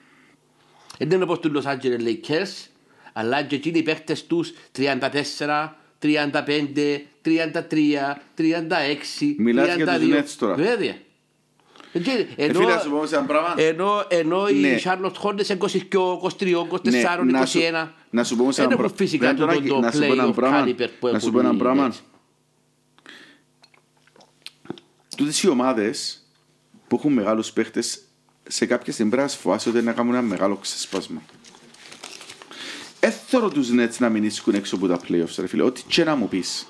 Δεν 0.97 1.11
είναι 1.11 1.23
όπως 1.23 1.39
τους 1.39 1.65
Los 1.65 1.69
Angeles 1.69 1.99
Lakers, 2.07 2.67
αλλά 3.13 3.43
και 3.43 3.55
εκείνοι 3.55 3.77
οι 3.77 3.83
παίχτες 3.83 4.25
τους 4.27 4.53
34, 4.71 5.77
35, 5.99 7.05
33, 7.21 8.21
36, 8.35 9.35
Μιλάς 9.37 9.75
για 9.75 9.85
τους 9.85 9.95
32. 9.95 10.19
Nets 10.19 10.35
τώρα. 10.39 10.55
Βέβαια. 10.55 10.95
Και- 11.93 12.27
Ε, 12.35 12.45
Ενώ, 12.45 12.59
φίλε, 12.59 12.73
να 12.73 12.79
σου 12.79 12.89
πω 12.89 12.95
όμως 12.95 13.11
ένα 13.11 13.23
πράγμα. 13.25 13.53
ενώ, 13.57 14.05
ενώ 14.07 14.47
η 14.47 14.53
Ναι. 14.53 14.77
Charlotte 14.83 15.13
Hornets 15.21 15.49
είναι 15.49 15.57
22, 15.59 16.19
23, 16.21 16.67
24, 16.67 17.23
Ναι, 17.23 17.31
να 17.31 17.45
σου- 17.45 17.59
21. 17.59 17.93
Να 18.09 18.23
σου 18.23 18.35
πω 18.35 18.41
όμως 18.41 18.55
Δεν 18.55 18.65
ένα 18.65 18.73
έχουν 18.73 18.85
πράγμα. 18.85 18.95
φυσικά 18.97 19.27
Ρε, 19.27 19.33
το, 19.33 19.45
το, 19.45 19.51
Αντωνάκη, 19.51 19.67
το 19.69 19.79
να 19.79 19.91
σου 19.91 19.97
πω 19.99 20.13
ένα 20.13 20.25
play 20.25 20.29
of 20.29 20.33
πράγμα. 20.35 20.63
caliber 20.65 20.87
που 20.99 21.07
Να 21.07 21.19
σου 21.19 21.27
έχουν 21.27 21.31
πω 21.31 21.39
ένα 21.39 21.51
οι 21.53 21.55
πράγμα. 21.57 21.91
Nets. 21.91 21.97
Τούτες 25.17 25.43
οι 25.43 25.49
ομάδες 25.49 26.25
που 26.87 26.95
έχουν 26.95 27.13
μεγάλους 27.13 27.51
παίχτες 27.51 28.01
σε 28.47 28.65
κάποια 28.65 28.93
στιγμή 28.93 29.11
πρέπει 29.11 29.27
να 29.27 29.33
σφοβάσαι 29.33 29.69
ότι 29.69 29.81
να 29.81 29.93
κάνουν 29.93 30.13
ένα 30.13 30.21
μεγάλο 30.21 30.55
ξεσπάσμα. 30.55 31.21
Έθωρο 32.99 33.49
τους 33.49 33.69
Nets 33.73 33.97
να 33.97 34.09
μην 34.09 34.23
ίσκουν 34.23 34.53
έξω 34.53 34.75
από 34.75 34.87
τα 34.87 34.99
playoffs, 35.07 35.35
ρε 35.37 35.47
φίλε. 35.47 35.63
Ό,τι 35.63 35.81
και 35.87 36.03
να 36.03 36.15
μου 36.15 36.27
πεις. 36.27 36.67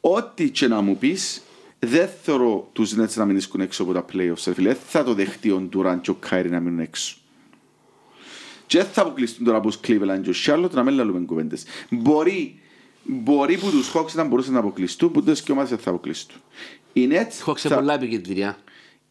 Ό,τι 0.00 0.50
και 0.50 0.68
να 0.68 0.80
μου 0.80 0.96
πεις, 0.98 1.42
δεν 1.86 2.08
θεωρώ 2.22 2.68
τους 2.72 2.94
Nets 2.98 3.14
να 3.14 3.24
μην 3.24 3.36
ίσκουν 3.36 3.60
έξω 3.60 3.82
από 3.82 3.92
τα 3.92 4.04
playoffs, 4.12 4.42
ρε 4.46 4.54
φίλε. 4.54 4.68
Δεν 4.68 4.78
θα 4.86 5.04
το 5.04 5.14
δεχτεί 5.14 5.50
ο 5.50 5.68
Durant 5.74 5.98
και 6.00 6.10
ο 6.10 6.16
Kyrie 6.30 6.46
να 6.50 6.60
μείνουν 6.60 6.78
έξω. 6.80 7.16
Και 8.66 8.78
δεν 8.78 8.86
θα 8.86 9.02
αποκλειστούν 9.02 9.44
τώρα 9.44 9.58
από 9.58 9.66
τους 9.66 9.76
Cleveland 9.86 10.20
και 10.22 10.30
ο 10.30 10.34
Charlotte 10.46 10.70
να 10.70 10.82
μην 10.82 10.94
λαλούμε 10.94 11.20
κουβέντες. 11.20 11.64
Μπορεί, 11.90 12.60
μπορεί 13.02 13.58
που 13.58 13.70
τους 13.70 13.92
Hawks 13.94 14.12
να 14.12 14.24
μπορούσαν 14.24 14.52
να 14.52 14.58
αποκλειστούν, 14.58 15.10
που 15.10 15.22
τις 15.22 15.42
και 15.42 15.52
ομάδες 15.52 15.70
δεν 15.70 15.78
θα 15.78 15.90
αποκλειστούν. 15.90 16.40
Οι 16.92 17.08
Nets, 17.10 17.38
Έχω 17.40 17.56
θα- 17.56 17.74
πολλά 17.74 17.94
επικεντριά. 17.94 18.58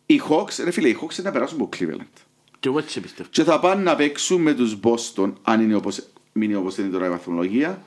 οι 0.05 0.21
Hawks, 0.29 0.63
ρε 0.63 0.71
φίλε, 0.71 0.87
οι 0.87 0.97
Hawks 1.01 1.23
να 1.23 1.31
περάσουν 1.31 1.57
από 1.61 1.69
Cleveland. 1.77 2.21
Και 2.59 2.67
εγώ 2.67 2.79
έτσι 2.79 2.99
πιστεύω. 3.01 3.29
Και 3.31 3.43
θα 3.43 3.59
πάνε 3.59 3.83
να 3.83 3.95
παίξουν 3.95 4.41
με 4.41 4.53
τους 4.53 4.77
Boston, 4.83 5.33
αν 5.41 5.61
είναι 5.61 5.75
όπως, 5.75 6.03
μείνει 6.31 6.55
όπως 6.55 6.77
είναι 6.77 6.87
τώρα 6.89 7.05
η 7.05 7.09
βαθμολογία. 7.09 7.81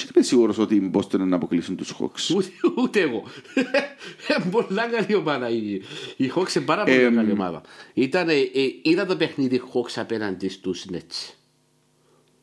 Και 0.00 0.06
δεν 0.12 0.12
είμαι 0.16 0.24
σίγουρος 0.24 0.58
ότι 0.58 0.74
οι 0.74 0.90
Boston 0.94 1.14
είναι 1.14 1.24
να 1.24 1.36
αποκλείσουν 1.36 1.76
τους 1.76 1.94
Hawks. 2.00 2.34
Ούτε, 2.36 2.48
ούτε 2.76 3.00
εγώ. 3.00 3.22
Ε, 3.54 4.34
Πολλά 4.50 4.86
καλή 4.86 5.14
ομάδα 5.14 5.48
η, 5.48 5.72
η 6.16 6.32
Hawks 6.34 6.54
είναι 6.56 6.64
πάρα 6.64 6.84
πολύ 6.84 6.96
Εμ. 6.96 7.14
καλή 7.14 7.32
ομάδα. 7.32 7.62
Ήταν, 7.94 8.28
ε, 8.28 8.32
ε, 8.34 8.48
είδα 8.82 9.06
το 9.06 9.16
παιχνίδι 9.16 9.62
Hawks 9.72 9.92
απέναντι 9.96 10.48
στους 10.48 10.84
Nets. 10.92 11.34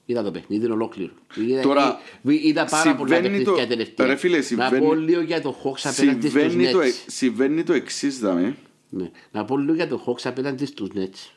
Είδα 0.06 0.24
το 0.24 0.32
παιχνίδι 0.32 0.66
ολόκληρο. 0.72 1.12
Είδα, 1.36 1.62
Τώρα, 1.62 2.00
ε, 2.28 2.34
είδα 2.48 2.66
πάρα 2.66 2.96
πολλά 2.96 3.16
συμβαίνει 3.16 3.44
το- 3.44 3.52
παιχνίδια 3.52 3.68
τελευταία. 3.76 4.08
ρε 4.08 4.16
φίλε, 4.16 4.38
Να 4.38 4.44
συμβαίνει- 4.44 4.86
πω 4.86 4.94
λίγο 4.94 5.22
για 5.22 5.42
το 5.42 5.56
Hawks 5.64 5.82
απέναντι 5.84 6.28
στους 6.30 6.42
Συμβαίνει 6.42 6.72
το, 6.72 6.80
Nets. 6.80 6.84
ε- 6.86 6.92
συμβαίνει 7.08 7.64
το 7.64 7.74
εξής 7.74 8.20
δάμε. 8.20 8.56
Ναι. 8.90 9.10
Να 9.32 9.46
πω 9.46 9.58
λίγο 9.58 9.74
για 9.74 9.88
το 9.88 10.04
Hawks 10.08 10.22
απέναντι 10.24 10.66
στους 10.66 10.90
Nets. 10.96 11.32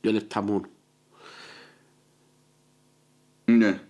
Δύο 0.00 0.12
λεπτά 0.12 0.42
μόνο. 0.42 0.62
Ναι. 3.44 3.80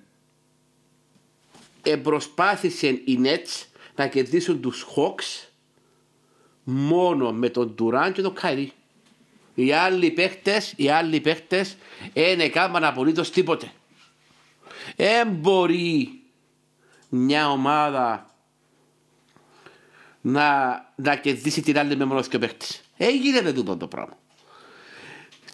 Εμπροσπάθησε 1.82 2.86
οι 2.86 3.20
Nets 3.24 3.64
να 3.94 4.06
κερδίσουν 4.06 4.60
τους 4.60 4.86
Hawks 4.96 5.48
μόνο 6.64 7.32
με 7.32 7.48
τον 7.48 7.74
Durant 7.78 8.10
και 8.12 8.22
τον 8.22 8.34
Kyrie. 8.42 8.68
Οι 9.54 9.72
άλλοι 9.72 10.10
παίχτες, 10.10 10.72
οι 10.76 10.88
άλλοι 10.88 11.20
παίχτες 11.20 11.76
δεν 12.12 12.40
έκαναν 12.40 12.84
απολύτως 12.84 13.30
τίποτε. 13.30 13.72
Δεν 14.96 15.28
μπορεί 15.28 16.20
μια 17.08 17.50
ομάδα 17.50 18.30
να, 20.20 20.76
να 20.96 21.16
κερδίσει 21.16 21.62
την 21.62 21.78
άλλη 21.78 21.96
με 21.96 22.04
μόνος 22.04 22.28
δύο 22.28 22.38
παίχτες. 22.38 22.80
Δεν 22.96 23.16
γίνεται 23.16 23.52
τούτο 23.52 23.76
το 23.76 23.86
πράγμα. 23.86 24.18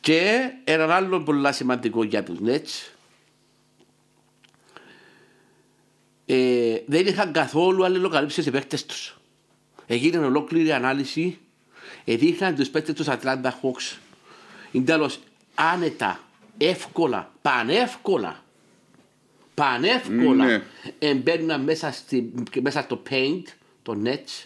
Και 0.00 0.50
έναν 0.64 0.90
άλλο 0.90 1.20
πολύ 1.20 1.52
σημαντικό 1.52 2.04
για 2.04 2.22
τους 2.22 2.38
Nets 2.44 2.97
ε, 6.30 6.82
δεν 6.86 7.06
είχαν 7.06 7.32
καθόλου 7.32 7.84
αλληλοκαλύψει 7.84 8.42
σε 8.42 8.50
παίχτες 8.50 8.86
τους. 8.86 9.18
Έγινε 9.86 10.18
ολόκληρη 10.18 10.72
ανάλυση, 10.72 11.38
έδειχναν 12.04 12.54
τους 12.54 12.68
παίχτες 12.68 12.94
τους 12.94 13.06
Atlanta 13.08 13.44
Hawks. 13.44 13.96
Είναι 14.72 14.84
τέλος 14.84 15.18
άνετα, 15.54 16.20
εύκολα, 16.58 17.32
πανεύκολα, 17.42 18.44
πανεύκολα 19.54 20.44
Ναι. 20.44 20.62
εμπαίναν 20.98 21.62
μέσα, 21.62 21.92
στη, 21.92 22.32
μέσα 22.62 22.82
στο 22.82 23.02
paint, 23.10 23.42
το 23.82 23.98
nets. 24.04 24.44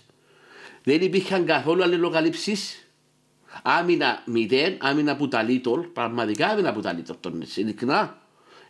Δεν 0.83 1.01
υπήρχαν 1.01 1.47
καθόλου 1.47 1.83
αλληλοκαλύψεις. 1.83 2.87
Άμυνα 3.62 4.22
μηδέν, 4.26 4.76
άμυνα 4.80 5.16
που 5.16 5.28
τα 5.28 5.47
Little, 5.49 5.89
πραγματικά 5.93 6.47
άμυνα 6.47 6.72
που 6.72 6.80
τα 6.80 6.97
Little 6.99 7.16
τον 7.20 7.43
Nets, 7.43 7.57
ειλικρινά. 7.57 8.22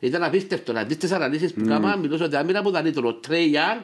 Ήταν 0.02 0.22
απίστευτο. 0.22 0.72
Να 0.72 0.84
δεις 0.84 0.96
τις 0.96 1.12
αναλύσεις 1.12 1.52
που 1.52 1.64
κάναμε, 1.66 1.96
μιλούσα 1.96 2.24
ότι 2.24 2.36
άμυνα 2.36 2.62
που 2.62 2.70
τα 2.70 2.82
Little, 2.84 3.04
ο 3.04 3.20
Trey 3.28 3.54
Young, 3.54 3.82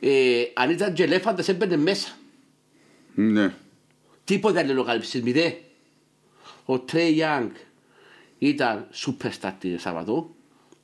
ε, 0.00 0.42
αν 0.54 0.70
ήταν 0.70 0.92
και 0.92 1.02
ελέφαντας 1.02 1.48
έμπαινε 1.48 1.76
μέσα. 1.76 2.08
Ναι. 3.14 3.54
Τίποτε 4.24 4.58
αλληλοκαλύψεις, 4.58 5.22
μηδέν. 5.22 5.54
Ο 6.64 6.74
Trey 6.92 7.18
Young 7.18 7.50
ήταν 8.38 8.86
superstar 8.94 9.52
τη 9.58 9.78
Σαββατό. 9.78 10.30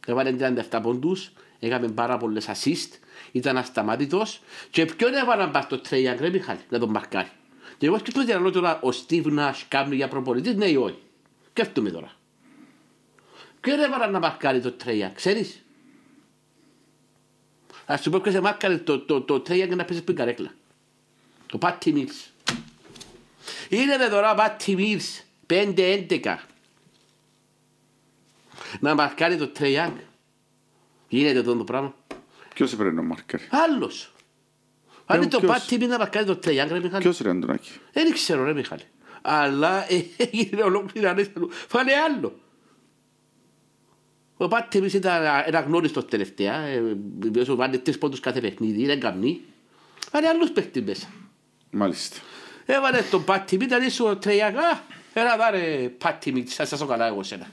Έβαλε 0.07 0.33
37 0.71 0.81
πόντους, 0.83 1.33
έκαμε 1.59 1.89
πάρα 1.89 2.17
πολλές 2.17 2.49
assist, 2.49 2.91
ήταν 3.33 3.57
ασταμάτητος 3.57 4.41
και 4.71 4.85
ποιον 4.85 5.15
έβαλαν 5.15 5.51
πάνω 5.51 5.65
στο 5.65 5.81
Trey 5.91 6.13
Young, 6.13 6.17
ρε 6.21 6.31
Μιχάλη, 6.31 6.61
να 6.69 6.79
τον 6.79 6.91
μαρκάρει. 6.91 7.31
Και 7.79 7.87
εγώ 7.87 7.99
σκέφτομαι 7.99 8.25
για 8.25 8.35
να 8.35 8.41
λέω 8.41 8.51
τώρα, 8.51 8.81
ο 8.81 8.89
Steve 8.89 9.39
Nash 9.39 9.63
κάνει 9.69 9.97
για 9.97 10.09
προπονητής, 10.09 10.55
ναι 10.55 10.67
ή 10.67 10.77
όχι. 10.77 10.99
Σκέφτομαι 11.51 11.91
τώρα. 11.91 12.13
Ποιον 13.67 13.81
έβαλαν 13.81 14.11
να 14.11 14.19
μαρκάρει 14.19 14.61
το 14.61 14.77
Trey 14.85 15.03
Young, 15.03 15.11
ξέρεις; 15.15 15.65
Ας 17.87 18.03
σου 18.03 18.11
πω 18.11 18.21
ποιος 18.21 18.35
εμάρκαρε 18.35 18.79
το, 18.79 19.01
το, 19.01 19.21
το 19.21 19.43
Trey 19.47 19.63
Young 19.63 19.69
να 19.69 19.85
παίζεις 19.85 20.03
στην 20.03 20.17
καρέκλα. 20.17 20.51
Το 21.47 21.59
Patty 21.63 21.95
Mills. 21.95 22.53
Είναι 23.69 24.09
τώρα 24.11 24.33
ο 24.33 24.37
Patty 24.39 24.77
Mills, 24.77 25.23
5-11. 25.47 26.37
Να 28.81 28.95
μαρκάρει 28.95 29.37
το 29.37 29.53
Trey 29.59 29.77
Young. 29.77 29.93
Γίνεται 31.09 31.39
αυτό 31.39 31.57
το 31.57 31.65
πράγμα. 31.65 31.95
Ποιος 32.55 32.73
έπρεπε 32.73 32.95
να 32.95 33.03
μάρκαρει. 33.03 33.49
Άλλος. 33.51 34.13
Αν 35.07 35.17
είναι 35.17 35.31
το 35.31 35.41
ποιος; 35.41 35.67
Patty 35.69 35.75
Mills 35.75 35.89
να 35.89 35.99
μαρκάρει 35.99 36.27
το 36.27 36.39
Trey 36.45 36.63
Young, 36.63 36.69
ρε 36.69 36.81
Μιχάλη. 36.81 37.03
Ποιος 37.03 37.19
ρε 37.19 37.31
Αντωνάκη. 37.31 37.71
Δεν 37.93 38.13
ξέρω 38.13 38.45
ρε 38.45 38.53
Μιχάλη. 38.53 38.85
Αλλά 39.23 39.93
ε, 39.93 40.05
έγινε 40.31 40.63
ολόκληρη 40.63 41.07
ανέστα 41.07 41.41
του. 41.41 41.51
Φάνε 41.51 41.93
άλλο. 41.93 42.45
Ο 44.37 44.49
Πάτη 44.49 44.79
εμείς 44.79 44.93
ήταν 44.95 45.27
αναγνώριστος 45.47 46.05
τελευταία. 46.07 46.55
ε, 46.61 46.83
Όσο 47.41 47.55
βάλει 47.57 47.79
τρεις 47.79 47.99
πόντους 47.99 48.21
κάθε 48.21 48.41
παιχνίδι, 48.41 48.83
είναι 48.83 48.97
καμνή. 48.97 49.41
Φάνε 50.11 50.29
άλλους 50.29 50.51
παίχτες 50.51 50.83
μέσα. 50.83 51.07
Μάλιστα. 51.71 52.17
Έβαλε 52.67 53.03
τον 53.11 53.25
Πάτη 53.25 53.57
Μιτ, 53.57 53.71
ήταν 53.73 54.09
ο 54.11 54.17
Τρειακά. 54.17 54.85
Έλα 55.13 55.37
δάρε 55.37 55.89
Πάτη 55.99 56.33
Μιτ, 56.33 56.49
σας 56.49 56.69
σας 56.69 56.87
καλά 56.87 57.07
εγώ 57.07 57.23
σένα. 57.23 57.47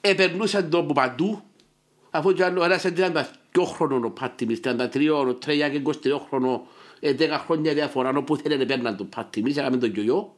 Επερνούσαν 0.00 0.70
τον 0.70 0.80
από 0.80 0.92
παντού. 0.92 1.42
Αφού 2.10 2.32
και 2.32 2.44
άλλο 2.44 2.64
ένας 2.64 2.84
είναι 2.84 3.12
32 3.54 3.64
χρονών 3.64 4.04
ο 4.04 4.10
Πάτη 4.10 4.46
Μιτ, 4.46 4.66
33 4.68 5.08
ο 5.26 5.34
Τρειακά 5.34 5.78
και 5.78 5.82
23 5.84 6.18
χρονών. 6.28 6.60
Ε, 7.00 7.12
10 7.18 7.28
χρόνια 7.44 7.74
διαφορά, 7.74 8.12
όπου 8.16 8.36
θέλουν 8.36 8.58
να 8.58 8.66
παίρναν 8.66 8.96
τον 8.96 9.08
Πάτη 9.08 9.42
Μιτ, 9.42 9.56
έκαμε 9.56 9.76
τον 9.76 9.90
γιογιό. 9.90 10.36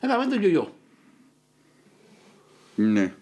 Έκαμε 0.00 0.26
τον 0.26 0.40
γιογιό. 0.40 0.74
Ναι. 2.74 3.14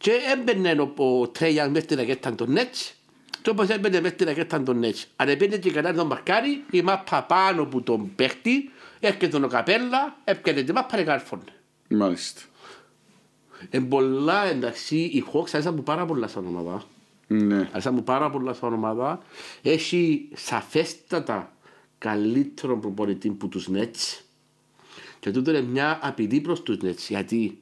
Και 0.00 0.12
έμπαινε 0.32 0.82
ο, 0.96 1.20
ο 1.20 1.28
Τρέιαν 1.28 1.70
μέσα 1.70 1.84
στην 1.84 1.96
ρακέτα 1.96 2.34
των 2.34 2.52
Νέτς 2.52 2.94
και 3.42 3.50
όπως 3.50 3.68
έμπαινε 3.68 4.00
μέσα 4.00 4.14
στην 4.14 4.26
ρακέτα 4.26 4.62
των 4.62 4.78
Νέτς. 4.78 5.06
Αν 5.16 5.28
έμπαινε 5.28 5.56
και 5.56 5.70
κανένα 5.70 5.96
τον 5.96 6.06
μαρκάρι, 6.06 6.64
η 6.70 6.82
μάπα 6.82 7.22
πάνω 7.22 7.66
που 7.66 7.82
τον 7.82 8.14
παίχτη, 8.14 8.70
έρχεται 9.00 9.36
ο 9.36 9.48
Capela, 9.48 10.16
έπαιρνε 10.24 10.62
τη 10.62 10.72
μάπα 10.72 10.96
και 10.96 11.02
κάρφωνε. 11.02 11.42
Μάλιστα. 11.88 12.40
Εν 13.70 13.88
πολλά 13.88 14.44
εντάξει, 14.44 14.96
οι 14.96 15.24
Hawks 15.32 15.48
άρεσαν 15.52 15.74
μου 15.74 15.82
πάρα 15.82 16.06
πολλά 16.06 16.28
σαν 16.28 16.46
ομάδα. 16.46 16.84
Ναι. 17.26 17.68
Άρεσαν 17.70 17.94
μου 17.94 18.04
πάρα 18.04 18.30
πολλά 18.30 18.52
σαν 18.52 18.72
ομάδα. 18.72 19.22
Έχει 19.62 20.28
σαφέστατα 20.34 21.52
καλύτερο 21.98 22.78
προπονητή 22.78 23.30
που 23.30 23.48
τους 23.48 23.68
Nets. 23.74 24.22
Και 25.20 25.30
τούτο 25.30 25.50
είναι 25.50 25.62
μια 25.62 25.98
απειλή 26.02 26.40
προς 26.40 26.62
τους 26.62 26.76
Nets. 26.82 27.08
Γιατί 27.08 27.58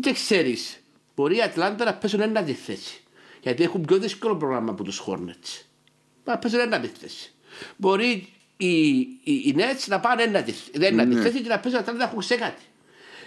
δεν 0.00 0.12
ξέρεις, 0.12 0.81
μπορεί 1.14 1.36
η 1.36 1.42
Ατλάντα 1.42 1.84
να 1.84 1.94
παίζουν 1.94 2.20
ένα 2.20 2.42
τη 2.42 2.52
θέση. 2.52 3.00
Γιατί 3.42 3.62
έχουν 3.62 3.80
πιο 3.82 3.98
δύσκολο 3.98 4.36
πρόγραμμα 4.36 4.70
από 4.70 4.82
τους 4.84 5.02
Hornets. 5.06 5.62
Να 6.24 6.38
παίζουν 6.38 6.60
ένα 6.60 6.80
τη 6.80 6.86
θέση. 6.88 7.32
Μπορεί 7.76 8.28
οι, 8.56 8.98
οι, 8.98 9.20
οι 9.24 9.54
Nets 9.58 9.84
να 9.86 10.00
πάνε 10.00 10.22
ένα 10.22 10.42
τη, 10.42 10.52
ένα 10.72 11.06
τη 11.08 11.14
Ναι. 11.14 11.20
θέση 11.22 11.40
και 11.40 11.48
να 11.48 11.58
παίζουν 11.58 11.80
Ατλάντα 11.80 11.98
να 11.98 12.04
έχουν 12.10 12.22
σε 12.22 12.34
κάτι. 12.36 12.62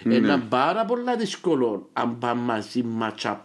Είναι 0.04 0.38
πάρα 0.48 0.84
πολλά 0.84 1.16
δύσκολο 1.16 1.88
αν 1.92 2.18
πάνε 2.18 2.40
μαζί 2.40 2.84
match-up 3.00 3.40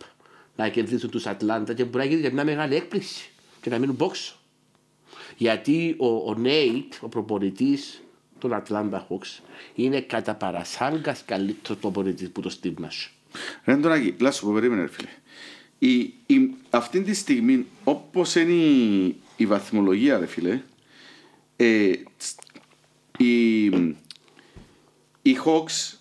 να 0.56 0.70
κερδίσουν 0.70 1.10
τους 1.10 1.26
Ατλάντα 1.28 1.74
και 1.74 1.84
μπορεί 1.84 1.98
να 2.06 2.10
γίνει 2.10 2.22
και 2.22 2.32
μια 2.32 2.44
μεγάλη 2.44 2.76
έκπληξη 2.76 3.30
και 3.62 3.70
να 3.70 3.78
μείνουν 3.80 3.96
πόξο. 3.96 4.36
Γιατί 5.38 5.96
ο, 6.00 6.08
ο 6.08 6.34
Νέιτ, 6.38 6.94
ο 7.02 7.08
προπονητής 7.08 8.02
των 8.40 8.54
Ατλάντα 8.54 9.08
Hawks, 9.10 9.40
είναι 9.76 10.02
κατά 10.02 10.36
παρασάγκας 10.36 11.24
καλύτερος 11.26 11.80
προπονητής 11.82 12.30
που 12.30 12.42
το 12.42 12.56
Steve 12.62 12.74
Nash. 12.84 13.10
Ρε 13.64 13.74
Αντωνάκη, 13.74 14.16
λάσου 14.20 14.46
πω, 14.46 14.52
περίμενε 14.54 14.82
ρε 14.82 14.88
φίλε. 14.88 15.10
Η, 15.80 16.14
η, 16.26 16.54
αυτή 16.70 17.02
τη 17.02 17.14
στιγμή, 17.14 17.66
όπως 17.84 18.36
είναι 18.36 18.52
η, 18.52 19.16
η 19.38 19.46
βαθμολογία 19.46 20.18
ρε 20.20 20.26
φίλε, 20.26 20.62
ε, 21.56 21.92
τς- 22.18 22.40
οι, 23.18 23.66
οι 25.22 25.38
Hawks 25.46 25.96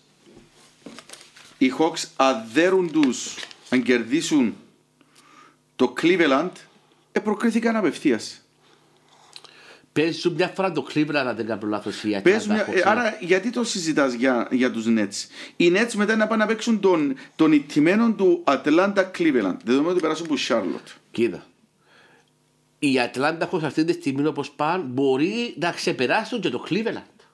οι 1.57 1.71
Hawks 1.79 2.03
αδέρουν 2.15 2.91
τους 2.91 3.35
αν 3.69 3.83
κερδίσουν 3.83 4.55
το 5.75 5.93
Cleveland 6.01 6.49
ε, 7.11 7.19
προκρίθηκαν 7.19 7.75
απευθείας. 7.75 8.40
Παίζουν 9.93 10.33
μια 10.33 10.47
φορά 10.47 10.71
το 10.71 10.87
Cleveland 10.93 11.13
αν 11.13 11.35
δεν 11.35 11.45
κάνω 11.45 11.67
λάθος 11.67 12.03
οι 12.03 12.19
Παίζουν, 12.23 12.55
Atlanta 12.55 12.73
ε, 12.73 12.79
Hawks. 12.79 12.81
άρα 12.85 13.17
γιατί 13.19 13.49
το 13.49 13.63
συζητάς 13.63 14.13
για, 14.13 14.47
για 14.51 14.71
τους 14.71 14.85
Nets; 14.87 15.29
Οι 15.55 15.71
Nets 15.75 15.93
μετά 15.93 16.15
να 16.15 16.27
πάνε 16.27 16.43
να 16.43 16.49
παίξουν 16.49 16.79
τον, 16.79 17.15
τον 17.35 17.51
ηττημένο 17.51 18.13
του 18.13 18.43
Atlanta 18.47 19.05
Cleveland. 19.17 19.57
Δεδομένου 19.63 19.89
ότι 19.91 19.99
περάσουν 19.99 20.25
από 20.25 20.35
Charlotte. 20.47 20.91
Κοίτα. 21.11 21.45
Οι 22.79 22.99
Ατλάντα 22.99 23.49
Hawks 23.51 23.63
αυτή 23.63 23.83
τη 23.83 23.93
στιγμή 23.93 24.25
όπως 24.25 24.51
πάνε 24.51 24.83
μπορεί 24.83 25.55
να 25.59 25.71
ξεπεράσουν 25.71 26.41
και 26.41 26.49
το 26.49 26.65
Cleveland. 26.69 27.25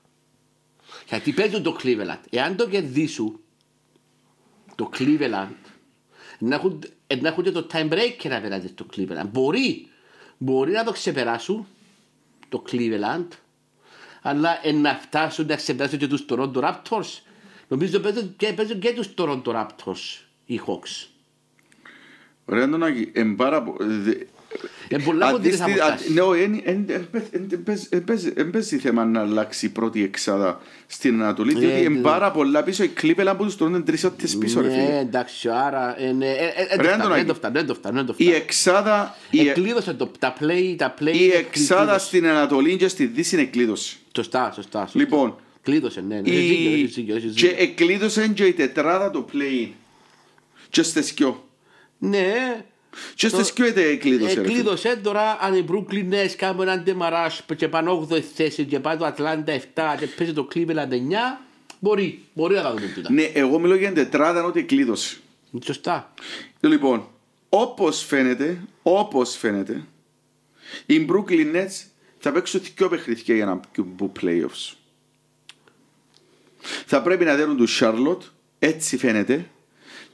Γιατί 1.07 1.31
παίζουν 1.31 1.63
το 1.63 1.77
Cleveland. 1.83 2.19
Εάν 2.29 2.55
το 2.55 2.67
κερδίσουν 2.67 3.39
το 4.75 4.89
Cleveland 4.97 5.47
να 6.39 6.55
έχουν, 6.55 6.83
ε, 7.07 7.15
να 7.15 7.27
έχουν 7.27 7.43
και 7.43 7.51
το 7.51 7.67
tie 7.73 7.89
breaker 7.89 8.29
απέναντι 8.29 8.67
στο 8.67 8.85
Cleveland. 8.95 9.27
Μπορεί, 9.31 9.87
μπορεί 10.37 10.71
να 10.71 10.83
το 10.83 10.91
ξεπεράσουν 10.91 11.67
το 12.49 12.63
Cleveland 12.71 13.27
αλλά 14.21 14.59
ε, 14.63 14.71
να 14.71 14.93
φτάσουν 14.95 15.45
να 15.45 15.55
ξεπεράσουν 15.55 15.99
και 15.99 16.07
τους 16.07 16.25
Toronto 16.29 16.53
Raptors. 16.53 17.19
Νομίζω 17.67 17.99
παίζουν 17.99 18.35
και, 18.35 18.53
παίζουν 18.53 18.79
και 18.79 18.93
τους 18.93 19.09
Toronto 19.17 19.43
Raptors 19.45 20.21
οι 20.45 20.61
Hawks. 20.67 21.07
Ωραία 22.45 22.69
τον 22.69 22.83
Άκη, 24.53 24.63
εν 24.63 24.69
πάρα 24.69 24.71
πο- 24.71 24.87
δε- 24.89 24.95
Είναι 24.95 25.03
πολλά 25.03 25.31
κοντινές 25.31 25.59
αντίστη- 25.61 25.81
αποστάσεις. 25.81 26.09
α- 26.09 26.13
Ναι, 26.13 26.21
όχι, 26.21 26.41
εν- 26.41 26.61
εν- 26.63 26.85
εν 26.87 27.07
παί- 27.11 27.33
εν- 27.33 27.47
εν 27.51 27.63
παίζει- 27.63 27.87
εν 27.93 28.03
παίζει- 28.03 28.33
εν 28.35 28.49
παίζει 28.49 28.77
θέμα 28.77 29.05
να 29.05 29.19
αλλάξει 29.19 29.65
η 29.65 29.69
πρώτη 29.69 30.03
εξάδα 30.03 30.61
στην 30.87 31.21
Ανατολή, 31.21 31.53
Ναι, 31.53 31.59
διότι 31.59 31.73
ναι. 31.75 31.79
είναι 31.81 31.99
πάρα 31.99 32.31
πολλά 32.31 32.63
πίσω. 32.63 32.83
Οι 32.83 32.91
Cleveland 33.01 33.33
που 33.37 33.43
τους 33.43 33.57
τρώνε 33.57 33.81
τρεις 33.81 34.03
ώρες 34.03 34.37
πίσω, 34.37 34.61
ρε 34.61 34.67
Ναι, 34.67 34.73
φίλε. 34.73 34.97
εντάξει, 34.99 35.49
άρα. 35.49 36.01
ε, 36.01 36.11
ναι, 36.11 36.25
ε, 36.25 36.31
ε, 36.31 36.67
ε, 36.69 36.75
Ρε, 36.75 36.75
δεν 36.75 36.77
το 36.77 36.83
φτάνω, 36.83 36.93
Αντωνάκη. 37.03 37.17
δεν 37.17 37.27
το 37.27 37.33
φτάνω, 37.33 37.53
δεν 37.53 37.65
το 37.67 37.73
φτάνω, 37.73 37.95
δεν 37.95 38.05
το 38.05 38.13
Η 38.17 38.23
φτάνω. 38.23 38.37
εξάδα, 38.37 39.15
η, 39.31 39.47
Εκλείδωσε 39.49 39.93
το, 39.93 40.11
τα 40.19 40.33
play, 40.39 40.75
τα 40.77 40.93
play. 40.99 41.05
η 41.13 41.19
είναι 41.23 41.33
εξάδα 41.33 41.81
κλείδωσε. 41.83 42.05
στην 42.05 42.27
Ανατολή 42.27 42.75
και 42.77 42.87
στη 42.87 43.05
Δύση 43.05 43.35
είναι 43.35 43.45
κλείδωση. 43.45 43.97
Σωστά, 44.15 44.51
σωστά. 44.55 44.81
σωστά. 44.81 44.99
Λοιπόν, 44.99 45.35
Κλείδωσε, 45.61 46.01
ναι, 46.07 46.15
ναι. 46.21 46.29
Έχεις 46.29 46.47
δίκιο, 46.49 46.69
η... 46.69 46.73
έχεις 46.73 46.93
δίκιο, 46.95 47.15
έχεις 47.15 47.33
και 47.33 47.47
δίκιο. 47.47 47.63
εκλείδωσε 47.63 48.27
και 48.27 48.45
η 48.45 48.53
τετράδα 48.53 49.11
το 49.11 49.25
play-in. 49.33 49.69
Και 50.69 50.83
στις 50.83 51.13
δυο. 51.13 51.47
Ναι, 51.97 52.25
Και 53.15 53.27
στις 53.27 53.53
δυο 53.53 53.65
είτε 53.65 53.83
εκλείδωσε, 53.83 54.33
ρε 54.33 54.41
φίλε; 54.41 54.53
εκλείδωσε 54.53 54.99
τώρα 55.03 55.37
αν 55.41 55.55
οι 55.55 55.65
Brooklyn 55.71 56.13
Nets 56.13 56.33
κάνουν 56.37 56.61
έναν 56.61 56.83
ντεμαράζ 56.83 57.39
και 57.55 57.67
πάνε 57.67 58.07
8η 58.09 58.19
θέση 58.19 58.65
και 58.65 58.79
πάει 58.79 58.97
το 58.97 59.13
Atlanta 59.17 59.49
7 59.49 59.59
και 59.99 60.07
παίζει 60.17 60.33
το 60.33 60.47
Cleveland 60.53 60.91
9, 60.91 60.95
μπορεί, 61.79 62.23
μπορεί 62.33 62.55
να 62.55 62.61
τα 62.61 62.73
δούμε 62.73 62.91
τούτα. 62.95 63.11
Ναι, 63.11 63.23
εγώ 63.23 63.59
μιλώ 63.59 63.75
για 63.75 63.87
την 63.87 63.95
τετράδα 63.95 64.43
ότι 64.43 64.59
εκλείδωσε. 64.59 65.17
Σωστά. 65.63 66.13
Λοιπόν, 66.59 67.07
όπως 67.49 68.03
φαίνεται, 68.03 68.61
όπως 68.81 69.37
φαίνεται, 69.37 69.83
οι 70.85 71.05
Brooklyn 71.09 71.55
Nets 71.55 71.85
θα 72.19 72.31
παίξουν 72.31 72.61
δυο 72.75 72.89
παιχνίδια 72.89 73.35
για 73.35 73.45
να 73.45 73.59
μπουν 73.77 74.11
playoffs. 74.21 74.73
Θα 76.85 77.01
πρέπει 77.01 77.25
να 77.25 77.35
δέρουν 77.35 77.57
τους 77.57 77.81
Charlotte, 77.83 78.21
έτσι 78.59 78.97
φαίνεται, 78.97 79.49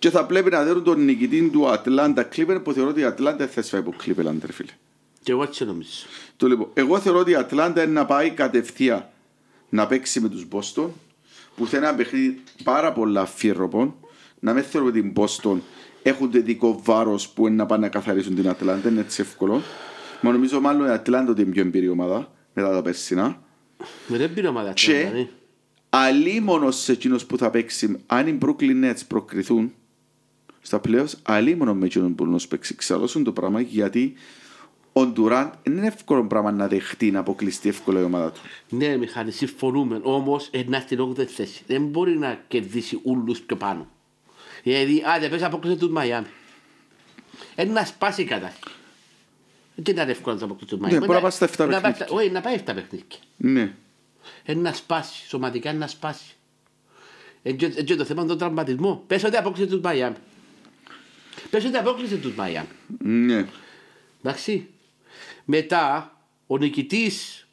και 0.04 0.10
θα 0.10 0.26
πρέπει 0.26 0.50
να 0.50 0.64
δέρουν 0.64 0.84
τον 0.84 1.06
νικητή 1.06 1.50
του 1.50 1.66
Atlanta 1.66 2.24
Cleveland 2.36 2.60
που 2.64 2.74
θεωρώ 2.74 2.90
ότι 2.90 3.02
η 3.02 3.06
Atlanta 3.08 3.36
δεν 3.38 3.48
θα 3.48 3.62
σφάει 3.62 3.82
από 3.82 3.94
Cleveland, 4.04 4.38
ρε 4.46 4.52
φίλε. 4.52 4.72
Και 5.24 5.32
εγώ 5.32 5.44
έτσι 5.44 5.66
νομίζω. 5.66 5.90
Το 6.38 6.48
λοιπόν, 6.48 6.70
εγώ 6.74 7.00
θεωρώ 7.00 7.20
ότι 7.20 7.32
η 7.32 7.36
Atlanta 7.50 7.74
είναι 7.76 7.86
να 7.86 8.06
πάει 8.06 8.30
κατευθείαν 8.30 9.10
να 9.70 9.88
παίξει 9.88 10.20
με 10.20 10.30
τους 10.30 10.48
Boston 10.52 10.88
που 11.56 11.68
θέλει 11.68 11.86
ένα 11.86 11.96
παιχνίδι 11.96 12.42
πάρα 12.64 12.94
πολλά 12.94 13.22
αφιερωπών 13.22 13.96
να 14.40 14.54
μην 14.54 14.64
θεωρώ 14.64 14.88
ότι 14.88 15.02
την 15.02 15.14
Boston 15.16 15.58
έχουν 16.04 16.32
δικό 16.32 16.82
βάρος 16.84 17.30
που 17.30 17.48
είναι 17.48 17.56
να 17.56 17.66
πάνε 17.66 17.82
να 17.82 17.90
καθαρίσουν 17.90 18.36
την 18.36 18.50
Atlanta, 18.50 18.88
είναι 18.90 19.00
έτσι 19.00 19.22
εύκολο. 19.22 19.62
Μα 20.22 20.32
νομίζω 20.32 20.62
μάλλον 20.62 20.88
η 20.88 21.02
Atlanta 21.04 21.26
ότι 21.30 21.42
είναι 21.42 21.52
πιο 21.52 21.62
εμπειρή 21.62 21.90
ομάδα 21.90 22.32
μετά 22.54 22.72
τα 22.72 22.82
περσινά. 22.82 23.42
Με 24.08 24.18
δεν 24.18 24.34
πήρε 24.34 24.48
ομάδα 24.48 24.74
Και 24.74 25.08
Atlanta, 25.08 25.14
ναι. 25.14 25.28
αλίμονος 25.90 26.76
σε 26.76 26.92
εκείνος 26.92 27.26
που 27.26 27.38
θα 27.38 27.50
παίξει, 27.50 28.00
αν 28.06 28.28
οι 28.28 28.38
Brooklyn 28.42 28.84
Nets 28.84 29.02
προκριθούν 29.08 29.74
στα 30.66 30.82
playoffs, 30.88 31.12
αλίμονο 31.24 31.74
με 31.74 31.86
εκείνον 31.86 32.16
που 32.16 32.26
να 32.26 32.38
σου 32.38 32.48
παίξει 32.48 32.76
ξαλώσουν 32.76 33.24
το 33.24 33.32
πράγμα 33.32 33.62
γιατί 33.62 34.14
ο 34.94 35.02
Durant 35.18 35.50
είναι 35.64 35.88
εύκολο 35.88 36.26
πράγμα 36.26 36.52
να 36.52 36.68
δεχτεί 36.68 37.12
να 37.12 37.20
αποκλειστεί 37.20 37.70
εύκολα 37.70 38.00
η 38.00 38.04
ομάδα 38.04 38.32
του. 38.32 38.40
Ναι, 38.70 38.98
Μιχάλη, 38.98 39.32
συμφωνούμε. 39.32 40.00
Όμως 40.04 40.50
να 40.66 40.80
στην 40.80 41.00
8η 41.18 41.24
θέση. 41.26 41.64
Δεν 41.68 41.86
μπορεί 41.86 42.18
να 42.18 42.40
κερδίσει 42.48 43.00
όλου 43.04 43.36
πιο 43.46 43.56
πάνω. 43.56 43.88
Δηλαδή, 44.64 45.04
άντε, 45.16 45.30
πες 45.30 45.44
απόκλεισε 45.44 45.78
του 45.78 45.92
Μαϊάμι. 45.92 46.28
Είναι 47.58 47.72
να 47.72 47.86
σπάσει 47.86 48.22
η 48.22 48.26
κατάσταση. 48.26 48.74
Δεν 49.76 49.98
είναι 49.98 50.12
εύκολο 50.12 50.34
να 50.36 50.40
του 50.42 50.46
αποκλείσει 50.46 50.76
του 50.76 50.82
Μαϊάμι. 50.82 51.00
Ναι, 51.00 51.06
μπορεί 51.06 51.18
να 51.18 51.24
πάει 51.24 51.32
στα 51.32 51.46
εφτά 51.46 51.66
Να 51.66 51.72
πάει 51.72 51.82
παιχνίδια. 51.82 52.06
στα- 52.06 52.16
Όχι, 52.16 52.30
να 52.30 52.42
πάει 52.42 52.54
7 52.56 52.74
παιχνίδια. 52.74 53.06
Ναι. 53.38 53.74
Είναι 54.46 54.62
να 54.62 54.74
σπάσει, 54.74 55.28
σωματικά 55.28 55.70
είναι 55.70 55.80
να 55.80 55.88
σπάσει. 55.88 56.36
Έτσι 57.44 57.96
το 57.98 58.06
θέμα 58.06 58.22
είναι 58.22 58.32
το 58.32 58.36
τραυματισμό. 58.38 59.04
Πες 59.08 59.24
ότι 59.24 59.36
απόκλεισε 59.38 59.70
του 59.70 59.82
Μαϊάμι. 59.84 60.16
Πες 61.54 61.66
ότι 61.66 61.78
απόκλεισε 61.78 62.18
τους 62.18 62.34
Μαϊάμι. 62.36 62.68
Ναι. 63.00 63.46
Εντάξει. 64.24 64.68
Μετά, 65.46 66.16
ο 66.48 66.58
νικητής 66.58 67.48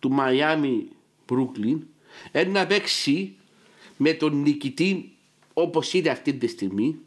του 0.00 0.10
Μαϊάμι 0.10 0.88
Μπρούκλιν 1.26 1.82
είναι 2.32 2.44
να 2.44 2.66
παίξει 2.66 3.36
με 3.96 4.12
τον 4.12 4.42
νικητή 4.42 5.12
όπως 5.52 5.92
είναι 5.92 6.08
αυτή 6.10 6.34
τη 6.34 6.46
στιγμή 6.46 6.98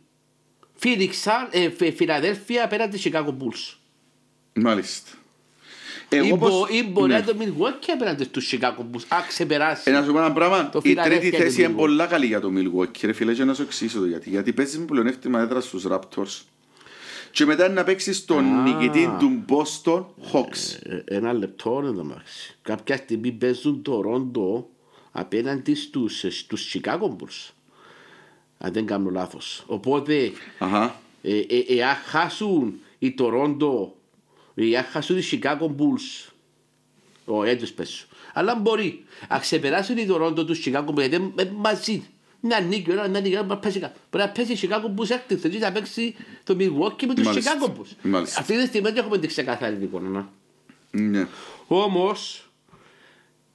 Phoenix 0.83 1.09
Sun, 1.23 1.47
ε, 1.51 1.69
Φι- 1.69 1.95
Φιλαδέλφια 1.95 2.63
απέναντι 2.63 3.01
Chicago 3.03 3.27
Bulls. 3.29 3.75
Μάλιστα. 4.53 5.11
Ή 6.09 6.15
Εγώ 6.17 6.35
μπο- 6.35 6.49
πως... 6.49 6.69
Ή 6.69 6.83
μπορεί 6.89 7.11
ναι. 7.11 7.17
να 7.19 7.23
το 7.25 7.33
Milwaukee 7.39 7.89
απέναντι 7.93 8.23
στους 8.23 8.53
Chicago 8.53 8.79
Bulls. 8.79 9.03
Αν 9.07 9.23
ξεπεράσει. 9.27 9.91
Ε, 9.91 9.93
να 9.93 10.03
σου 10.03 10.11
πω 10.11 10.17
ένα 10.17 10.31
πράγμα, 10.31 10.69
Το 10.69 10.79
η 10.83 10.93
τρίτη 10.93 10.99
Φιλαδέλφια 11.01 11.39
θέση 11.39 11.55
και 11.55 11.61
το 11.61 11.63
είναι 11.63 11.73
Milwaukee. 11.73 11.77
πολλά 11.77 12.05
καλή 12.05 12.25
για 12.25 12.39
το 12.41 12.51
Milwaukee, 12.55 12.99
ρε 13.03 13.13
φίλε, 13.13 13.33
και 13.33 13.43
να 13.43 13.53
σου 13.53 13.61
εξηγήσω 13.61 13.99
το 13.99 14.05
γιατί. 14.05 14.29
Γιατί 14.29 14.53
παίζεις 14.53 14.77
με 14.79 14.85
πλεονέκτημα 14.85 15.39
έδρα 15.39 15.61
στους 15.61 15.85
Raptors. 15.89 16.41
Και 17.31 17.45
μετά 17.45 17.65
είναι 17.65 17.73
να 17.73 17.83
παίξεις 17.83 18.25
τον 18.25 18.45
Α. 18.59 18.61
νικητή 18.61 19.15
του 19.19 19.45
Boston 19.49 20.05
Hawks. 20.31 20.79
Ε, 20.83 21.15
Ένα 21.15 21.33
λεπτό 21.33 21.81
εδώ 21.85 22.03
μεταξύ. 22.03 22.55
Κάποια 22.61 22.97
στιγμή 22.97 23.31
παίζουν 23.31 23.81
το 23.81 24.01
Ρόντο 24.01 24.69
απέναντι 25.11 25.75
στους, 25.75 26.25
στους 26.29 26.73
Chicago 26.75 27.07
Bulls. 27.09 27.49
Αν 28.57 28.73
δεν 28.73 28.85
κάνω 28.85 29.09
λάθος. 29.09 29.63
Οπότε, 29.67 30.31
Αχα. 30.59 30.95
ε, 31.21 31.37
ε, 31.37 31.63
εάν 31.77 31.95
χάσουν 32.05 32.73
οι 32.99 33.11
Τορόντο, 33.11 33.95
εάν 34.55 34.83
χάσουν 34.83 35.17
οι 35.17 35.21
Chicago 35.31 35.65
Bulls, 35.77 36.29
ο 37.25 37.43
έντος 37.43 37.71
πέσου. 37.71 38.07
Αλλά 38.33 38.55
μπορεί. 38.55 39.03
Αν 39.27 39.39
ξεπεράσουν 39.39 39.97
οι 39.97 40.05
Τορόντο 40.05 40.45
τους 40.45 40.63
Chicago 40.65 40.85
Bulls, 40.87 40.95
γιατί 40.99 41.15
είναι 41.15 41.51
μαζί. 41.55 42.07
Μια 42.39 42.59
νίκη, 42.59 42.91
ένας 42.91 43.09
μια 43.09 43.19
νίκη, 43.19 43.33
ένα 43.33 43.43
να 43.43 43.57
πέσει 43.57 43.79
κάτω. 43.79 43.99
Μπορεί 44.11 44.23
να 44.23 44.29
πέσει 44.29 44.51
η 44.51 44.59
Chicago 44.61 44.99
Bulls 44.99 45.09
έκτη 45.09 45.35
θέση, 45.35 45.57
θα 45.59 45.71
παίξει 45.71 46.15
το 46.43 46.55
Milwaukee 46.59 47.05
με 47.05 47.13
τους 47.13 47.25
Μάλιστα. 47.25 47.51
Chicago 47.59 47.67
Bulls. 47.69 47.95
Μάλιστα. 48.01 48.39
Αυτή 48.39 48.57
τη 48.57 48.65
στιγμή 48.65 48.89
δεν 48.89 48.97
έχουμε 48.97 49.17
την 49.17 49.29
ξεκαθαρή 49.29 49.83
εικόνα. 49.83 50.09
να. 50.09 50.29
Ναι. 51.01 51.27
Όμως 51.67 52.49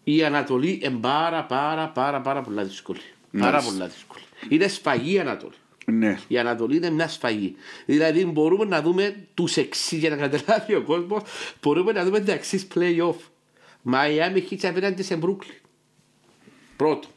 η 0.05 0.25
Ανατολή 0.25 0.81
είναι 0.83 0.99
πάρα 1.01 1.45
πάρα 1.45 1.89
πάρα 1.89 2.21
πάρα 2.21 2.43
πολλά 2.43 2.65
δύσκολη. 2.65 3.01
Πάρα 3.39 3.51
Μάλιστα. 3.51 3.73
πολλά 3.73 3.87
δύσκολη. 3.87 4.23
Είναι 4.49 4.69
σφαγή 4.69 5.13
η 5.13 5.19
Ανατολή. 5.19 5.55
Ναι. 5.91 6.19
Η 6.29 6.39
Ανατολή 6.39 6.77
είναι 6.77 6.91
μια 6.91 7.09
σφαγή. 7.09 7.57
Δηλαδή 7.87 8.25
μπορούμε 8.25 8.65
να 8.65 8.83
δούμε 8.83 9.17
τους 9.35 9.57
εξής 9.57 9.99
για 9.99 10.11
να 10.11 10.17
καταλάβει 10.17 10.75
ο 10.75 10.83
κόσμος, 10.83 11.23
μπορούμε 11.63 11.93
να 11.93 12.05
δούμε 12.05 12.21
τα 12.21 12.33
εξής 12.33 12.67
playoff. 12.75 13.15
Μαϊάμι 13.83 14.41
Χίτσα 14.41 14.69
απέναντι 14.69 15.03
σε 15.03 15.17
Μπρούκλιν. 15.17 15.55
Πρώτο. 16.77 17.09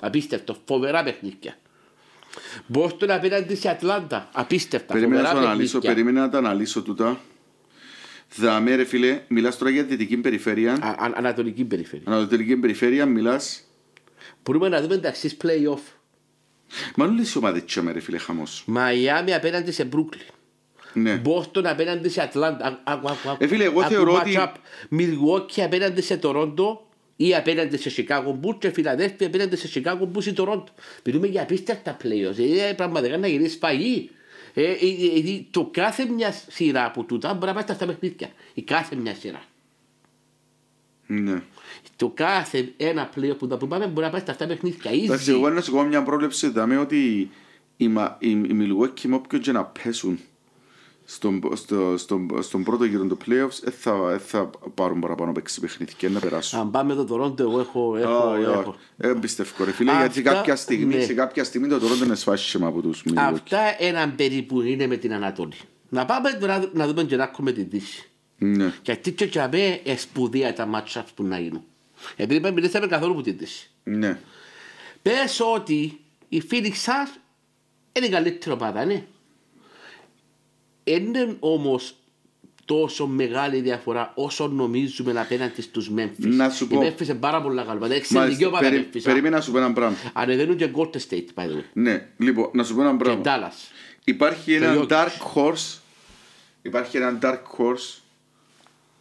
Απίστευτο. 0.00 0.56
Φοβερά 0.64 1.02
παιχνίδια. 1.02 1.56
Μπόστον 2.66 3.10
απέναντι 3.10 3.56
σε 3.56 3.68
Ατλάντα. 3.68 4.28
Απίστευτα. 4.32 4.92
Περίμενα 4.92 5.22
να 5.22 5.28
φοβερά 5.28 5.44
το 5.44 5.50
αναλύσω, 5.50 5.78
παιχνίδια. 5.78 6.02
περίμενα 6.04 6.26
να 6.26 6.32
τα 6.32 6.38
αναλύσω 6.38 6.82
τούτα. 6.82 7.20
Δαμέ 8.36 8.74
ρε 8.74 8.84
φίλε, 8.84 9.20
μιλάς 9.28 9.58
τώρα 9.58 9.70
για 9.70 9.84
δυτική 9.84 10.16
περιφέρεια. 10.16 10.72
Α- 10.72 10.88
α- 10.88 11.12
Ανατολική 11.16 11.64
περιφέρεια. 11.64 12.12
Ανατολική 12.12 12.56
περιφέρεια 12.56 13.06
μιλάς. 13.06 13.60
Μπορούμε 14.42 14.68
να 14.68 14.80
δούμε 14.82 14.96
τα 14.98 15.08
εξής 15.08 15.36
playoff. 15.42 15.80
Μα 16.96 17.04
όλες 17.04 17.34
οι 17.34 17.38
ομάδες 17.38 17.64
τσάμε 17.64 17.92
ρε 17.92 18.00
φίλε 18.00 18.18
χαμός. 18.18 18.62
Μαϊάμι 18.66 19.34
απέναντι 19.34 19.72
σε 19.72 19.84
Μπρούκλιν. 19.84 20.24
Ναι. 20.92 21.16
Μπόστον 21.16 21.66
απέναντι 21.66 22.08
σε 22.08 22.22
Ατλάντα. 22.22 22.80
Άκου, 22.84 23.08
άκου, 23.08 23.28
άκου. 23.28 23.44
Ε, 23.44 23.46
φίλε, 23.46 23.64
εγώ 23.64 23.80
Άκου 23.80 23.90
θεωρώ 23.90 24.12
ότι- 24.14 24.36
matchup. 24.38 24.52
Milwaukee 24.98 25.60
απέναντι 25.60 26.02
σε 26.02 26.16
Τορόντο 26.16 26.86
ή 27.16 27.34
απέναντι 27.34 27.76
σε 27.76 27.92
Chicago 27.96 28.30
Bulls 28.42 28.56
και 28.58 28.70
Φιλαδέλφια 28.70 29.26
απέναντι 29.26 29.56
σε 29.56 29.68
Chicago 29.74 30.08
Bulls 30.14 30.24
ή 30.24 30.32
Τορόντο. 30.32 30.66
Μιλούμε 31.04 31.26
για 31.26 31.42
απίστευτα 31.42 31.96
playoffs. 32.02 32.36
Είναι 32.38 32.74
πραγματικά 32.76 33.16
να 33.16 33.26
γίνει 33.26 33.48
σφαγή. 33.48 34.10
Ε, 34.54 34.62
ε, 34.62 34.68
ε, 34.70 35.30
ε, 35.30 35.44
το 35.50 35.68
κάθε 35.72 36.04
μια 36.04 36.34
σειρά 36.48 36.84
από 36.84 37.04
τούτα 37.04 37.34
μπορεί 37.34 37.46
να 37.46 37.52
πάει 37.52 37.62
στα 37.62 37.72
αυτά 37.72 37.86
παιχνίδια. 37.86 38.28
Η 38.54 38.62
κάθε 38.62 38.96
μια 38.96 39.14
σειρά. 39.14 39.42
Ναι. 41.06 41.42
Το 41.96 42.10
κάθε 42.14 42.72
ένα 42.76 43.06
πλοίο 43.14 43.34
που 43.36 43.46
τα 43.46 43.56
που 43.56 43.66
πάμε 43.68 43.86
μπορεί 43.86 44.06
να 44.06 44.12
πάει 44.12 44.20
στα 44.20 44.30
αυτά 44.32 44.46
παιχνίδια. 44.46 44.90
Εντάξει, 44.90 45.30
Easy. 45.32 45.34
εγώ 45.34 45.48
να 45.50 45.60
σου 45.60 45.72
κάνω 45.72 45.88
μια 45.88 46.02
πρόβλεψη 46.02 46.48
δάμε 46.48 46.76
ότι 46.78 47.30
οι, 47.76 47.88
Μα- 47.88 48.16
οι, 48.18 48.30
οι 48.30 48.50
Milwaukee 48.52 49.00
με 49.02 49.14
όποιον 49.14 49.40
και 49.40 49.52
να 49.52 49.64
πέσουν 49.64 50.18
στον, 51.04 51.40
στο, 51.54 51.94
στον, 51.96 52.28
στον 52.40 52.62
πρώτο 52.64 52.84
γύρο 52.84 53.04
του 53.04 53.16
playoffs 53.26 53.58
δεν 53.62 53.72
θα, 53.78 54.10
ε, 54.12 54.18
θα 54.18 54.50
πάρουν 54.74 55.00
παραπάνω 55.00 55.30
από 55.30 55.38
έξι 55.38 55.60
παιχνίδια 55.60 55.94
και 55.98 56.08
να 56.08 56.20
περάσουν. 56.20 56.58
Αν 56.58 56.70
πάμε 56.70 56.94
το 56.94 57.06
Toronto, 57.10 57.40
εγώ 57.40 57.60
έχω. 57.60 57.96
έχω, 57.96 58.30
Όχι, 58.32 58.42
έχω. 58.42 58.58
όχι. 58.58 58.78
Δεν 58.96 59.18
πιστεύω 59.18 59.64
ρε 59.64 59.70
φίλε, 59.72 59.90
Αυτά, 59.90 60.02
γιατί 60.04 60.22
κάποια 60.22 60.56
στιγμή, 60.56 60.94
ναι. 60.94 61.02
σε 61.02 61.14
κάποια 61.14 61.44
στιγμή 61.44 61.68
το 61.68 61.76
Toronto 61.76 62.04
είναι 62.04 62.14
σφάσιμα 62.14 62.66
από 62.66 62.80
τους 62.80 63.02
Milwaukee. 63.08 63.14
Αυτά 63.16 63.58
έναν 63.78 64.14
περίπου 64.14 64.60
είναι 64.62 64.86
με 64.86 64.96
την 64.96 65.12
Ανατολή. 65.12 65.56
Να 65.88 66.04
πάμε 66.04 66.30
τώρα 66.40 66.70
να 66.72 66.86
δούμε 66.86 67.04
και 67.04 67.16
να 67.16 67.22
έχουμε 67.22 67.52
τη 67.52 67.62
Δύση. 67.62 68.08
Ναι. 68.38 68.72
Γιατί 68.82 69.12
και 69.12 69.24
για 69.24 69.48
μέ 69.52 69.80
σπουδαία 69.96 70.52
τα 70.52 70.66
μάτσα 70.66 71.04
που 71.14 71.22
να 71.22 71.38
γίνουν. 71.38 71.62
Επειδή 72.16 72.40
δεν 72.40 72.52
μιλήσαμε 72.52 72.86
καθόλου 72.86 73.12
από 73.12 73.22
τη 73.22 73.30
Δύση. 73.30 73.70
Ναι. 73.84 74.18
Πες 75.02 75.40
ότι 75.54 76.00
η 76.28 76.42
Phoenix 76.50 76.64
Suns 76.72 77.18
είναι 77.92 78.06
η 78.06 78.08
καλύτερη 78.08 78.54
ομάδα, 78.54 78.84
ναι. 78.84 79.04
Είναι 80.84 81.36
όμως 81.40 81.96
τόσο 82.64 83.06
μεγάλη 83.06 83.60
διαφορά 83.60 84.12
όσο 84.14 84.46
νομίζουμε 84.48 85.20
απέναντι 85.20 85.62
στους 85.62 85.90
Memphis. 85.96 86.10
Να 86.18 86.50
σου 86.50 86.66
πω. 86.68 86.82
Η 86.82 86.88
Memphis 86.98 87.02
είναι 87.04 87.14
πάρα 87.14 87.42
πολλά 87.42 87.62
καλή 87.62 87.76
ομάδα. 87.78 87.94
Εξαιρετική 87.94 88.42
Μάλιστα, 88.42 88.46
ομάδα 88.46 88.68
περι, 88.68 88.88
Memphis. 88.92 88.98
α. 88.98 89.02
περίμενα 89.02 89.36
να 89.36 89.42
σου 89.42 89.52
πω 89.52 89.58
ένα 89.58 89.72
πράγμα. 89.72 89.96
Ανεβαίνουν 90.12 90.56
και 90.56 90.70
Golden 90.74 90.96
State, 91.10 91.26
by 91.34 91.42
the 91.42 91.56
way. 91.56 91.62
Ναι, 91.72 92.06
λοιπόν, 92.18 92.50
να 92.52 92.64
σου 92.64 92.74
πω 92.74 92.80
ένα 92.80 92.90
Και 92.90 92.96
πράγμα. 92.96 93.22
Dallas. 93.24 93.54
Υπάρχει 94.04 94.52
ένα 94.54 94.74
Jokic. 94.76 94.88
dark 94.88 95.34
horse. 95.34 95.78
Υπάρχει 96.62 96.96
ένα 96.96 97.18
dark 97.22 97.40
horse. 97.58 98.00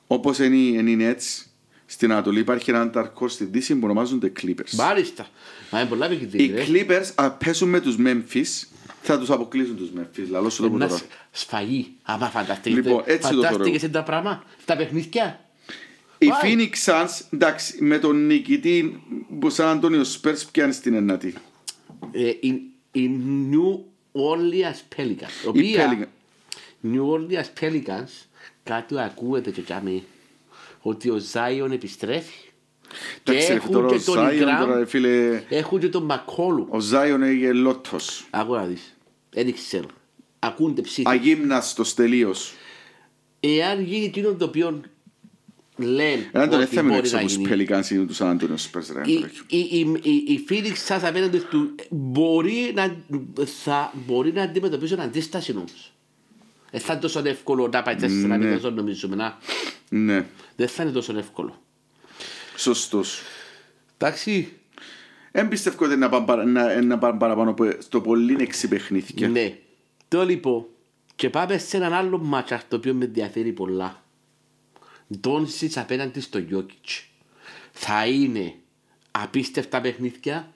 Όπως 0.07 0.39
είναι, 0.39 0.55
οι- 0.55 0.73
είναι 0.77 0.89
οι 0.91 0.97
Nets 0.99 1.45
στην 1.85 2.11
Ανατολή. 2.11 2.39
Υπάρχει 2.39 2.69
ένα 2.69 2.91
dark 2.95 3.11
horse 3.19 3.29
στη 3.29 3.43
Δύση 3.45 3.73
που 3.75 3.79
ονομάζονται 3.83 4.31
Clippers. 4.41 4.69
Μάλιστα. 4.71 5.27
Μα 5.71 5.79
είναι 5.79 5.89
πολλά 5.89 6.09
Οι 6.09 6.13
επικίνδυνη, 6.13 6.47
ρε. 6.47 6.65
Clippers 6.67 7.11
αν 7.15 7.37
πέσουν 7.37 7.69
με 7.69 7.79
τους 7.81 7.95
Memphis 7.99 8.67
θα 9.01 9.19
τους 9.19 9.29
αποκλείσουν 9.29 9.75
τους 9.75 9.89
Memphis. 9.97 10.27
Λαλό 10.29 10.49
σου 10.49 10.61
το 10.61 10.69
πω 10.69 10.77
Να 10.77 10.87
τώρα. 10.87 10.99
σ- 10.99 11.05
σφαγή. 11.31 11.93
Άμα 12.03 12.29
φανταστείτε. 12.29 12.69
Λοιπόν, 12.81 13.03
έτσι 13.05 13.29
το 13.33 13.41
Φαντάστηκες 13.41 13.79
θεωρώ. 13.81 13.93
τα 13.93 14.03
πράγμα. 14.03 14.43
Τα 14.65 14.75
παιχνίδια. 14.75 15.39
Η 16.17 16.27
Πάει. 16.27 16.39
Phoenix 16.57 16.91
Suns, 16.91 17.25
εντάξει, 17.33 17.83
με 17.83 17.97
τον 17.99 18.25
νικητή 18.25 19.03
που 19.39 19.49
σαν 19.49 19.67
Αντώνιο 19.67 20.03
Σπέρς 20.03 20.45
πιάνει 20.45 20.73
στην 20.73 20.93
ενάτη. 20.93 21.33
Ε, 22.11 22.27
η, 22.27 22.61
η 22.91 23.09
New 23.51 23.79
Orleans 24.11 24.97
Pelicans. 24.97 25.43
Η 25.45 25.47
οποία 25.47 25.89
Pelican. 25.91 26.07
New 26.93 27.01
Orleans 27.15 27.63
Pelicans 27.63 28.25
κάτι 28.63 28.99
ακούεται 28.99 29.51
και 29.51 29.61
κάμε 29.61 30.03
ότι 30.87 31.09
ο 31.09 31.17
Ζάιον 31.17 31.71
επιστρέφει. 31.71 32.43
Και 33.23 33.31
Εντάξει, 33.31 33.47
ρε, 33.47 33.53
έχουν 33.53 33.71
τώρα 33.71 33.87
ο 33.87 33.89
και 33.91 33.99
τον 33.99 34.13
Zion, 34.15 34.17
τώρα, 34.17 34.29
ρε, 34.29 34.35
Ιγκράμ, 34.35 34.85
φίλε, 34.85 35.43
έχουν 35.49 35.79
και 35.79 35.89
τον 35.89 36.03
Μακόλου. 36.03 36.67
ο 36.71 36.77
Zion 36.91 37.19
έγινε 37.21 37.51
λότος. 37.51 38.27
Άκου 38.29 38.53
να 38.53 38.63
δεις. 38.65 38.95
Δεν 39.29 39.53
ξέρω. 39.53 39.87
Ακούνται 40.39 40.81
ψήφοι. 40.81 41.03
Αγύμναστος 41.09 41.93
τελείως. 41.93 42.53
Εάν 43.39 43.81
γίνει 43.83 44.05
εκείνο 44.05 44.33
το 44.33 44.45
οποίο 44.45 44.81
λένε 45.77 46.29
Έναν 46.31 46.49
τον 46.49 46.59
ότι 46.61 46.69
έθαμε 46.71 46.87
μπορεί 46.87 46.99
έξω 46.99 47.13
να 47.15 47.21
από 47.21 47.27
τους 47.27 47.37
γίνει. 47.37 47.65
Pelicans 47.67 47.89
ή 47.89 48.05
τους 48.05 48.17
San 48.21 48.25
Antonio 48.37 48.55
Spurs, 48.71 48.85
ρε, 48.93 49.11
Η, 49.11 49.15
Αντρέκιο. 49.15 49.43
η, 49.47 49.59
η, 49.59 49.99
η, 50.03 50.33
η 50.33 50.45
Phoenix 50.49 50.71
σας 50.75 51.03
απέναντι 51.03 51.37
του 51.39 51.75
μπορεί 51.89 52.71
να, 52.75 52.95
θα, 53.63 53.93
μπορεί 54.05 54.31
να 54.33 54.41
αντιμετωπίσουν 54.41 54.99
αντίσταση 54.99 55.51
όμως. 55.51 55.93
Δεν 56.75 56.83
θα 56.83 56.93
είναι 56.93 57.01
τόσο 57.01 57.21
εύκολο 57.25 57.67
να 57.67 57.81
πάει 57.81 57.95
τέσσερα 57.95 58.27
Ναι. 58.27 58.37
μηδέν 58.37 58.55
όσο 58.57 58.69
νομίζουμε. 58.69 59.15
Να. 59.15 59.37
Ναι, 59.89 60.25
Δεν 60.55 60.67
θα 60.67 60.83
είναι 60.83 60.91
τόσο 60.91 61.17
εύκολο. 61.17 61.61
σωστός. 62.57 63.21
Εντάξει. 63.97 64.53
Δεν 65.31 65.47
πιστεύω 65.47 65.85
ότι 65.85 65.95
να 65.95 66.09
πάνε 66.09 66.25
παρα- 66.25 66.45
να- 66.45 66.81
να 66.81 66.97
πάνε 66.97 67.17
παραπάνω 67.19 67.49
από 67.49 67.69
στο 67.79 68.01
πολύ 68.01 68.35
έξι 68.39 68.67
παιχνίδια. 68.67 69.27
Ναι. 69.29 69.57
Το 70.07 70.25
λοιπόν. 70.25 70.65
Και 71.15 71.29
πάμε 71.29 71.57
σε 71.57 71.77
έναν 71.77 71.93
άλλο 71.93 72.17
μάτσα 72.17 72.61
το 72.67 72.75
οποίο 72.75 72.93
με 72.93 73.05
ενδιαφέρει 73.05 73.51
πολλά. 73.51 74.03
Ντόνσιτς 75.19 75.77
απέναντι 75.77 76.19
στο 76.19 76.37
Γιώκητς. 76.39 77.07
Θα 77.71 78.07
είναι 78.07 78.53
απίστευτα 79.11 79.81
παιχνίδια. 79.81 80.53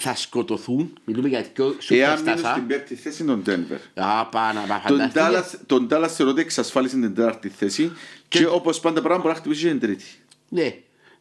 Θα 0.00 0.14
σκοτωθούν. 0.16 0.92
Μιλούμε 1.04 1.28
για 1.28 1.46
δυο 1.54 1.64
Εάν 1.64 1.76
σούπερστας. 1.80 2.20
μείνουν 2.24 2.44
α. 2.46 2.50
στην 2.52 2.66
πέμπτη 2.66 2.94
θέση 2.94 3.24
τον 3.24 3.42
Denver. 3.46 3.78
Α, 3.94 4.26
πάνω, 4.26 4.60
μα 4.60 4.80
Τον 4.86 4.98
φανταστείτε. 5.10 5.20
Dallas, 5.30 5.58
τον 5.66 5.88
Dallas 5.90 6.08
θεωρώ 6.08 6.32
ότι 6.32 6.40
εξασφάλισε 6.40 6.96
την 6.96 7.14
τέταρτη 7.14 7.48
θέση 7.48 7.92
και 8.28 8.46
όπως 8.46 8.80
πάντα 8.80 9.00
πράγμα 9.02 9.22
μπορεί 9.22 9.34
να 9.34 9.40
χτυπήσει 9.40 9.62
και 9.62 9.68
την 9.70 9.80
τρίτη. 9.80 10.04
Ναι. 10.48 10.74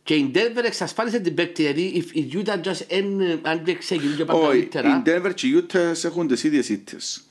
Και 0.03 0.15
η 0.15 0.31
Denver 0.35 0.63
εξασφάλισε 0.65 1.19
την 1.19 1.33
παίκτη, 1.33 1.61
γιατί 1.61 1.81
η- 1.81 2.09
η 2.13 2.29
Utah 2.33 2.61
Jazz 2.67 2.79
εν- 2.87 3.39
αν 3.41 3.61
δεν 3.63 3.77
ξεκινούν 3.77 4.15
και 4.15 4.25
πάνε 4.25 4.39
Όχι, 4.39 4.47
καλύτερα. 4.65 4.97
οι 4.97 5.01
Denver 5.05 5.33
και 5.33 5.47
οι 5.47 5.63
Utah 5.67 6.03
έχουν 6.05 6.27
τις 6.27 6.43
ίδιες 6.43 6.69
ήττες. 6.69 7.21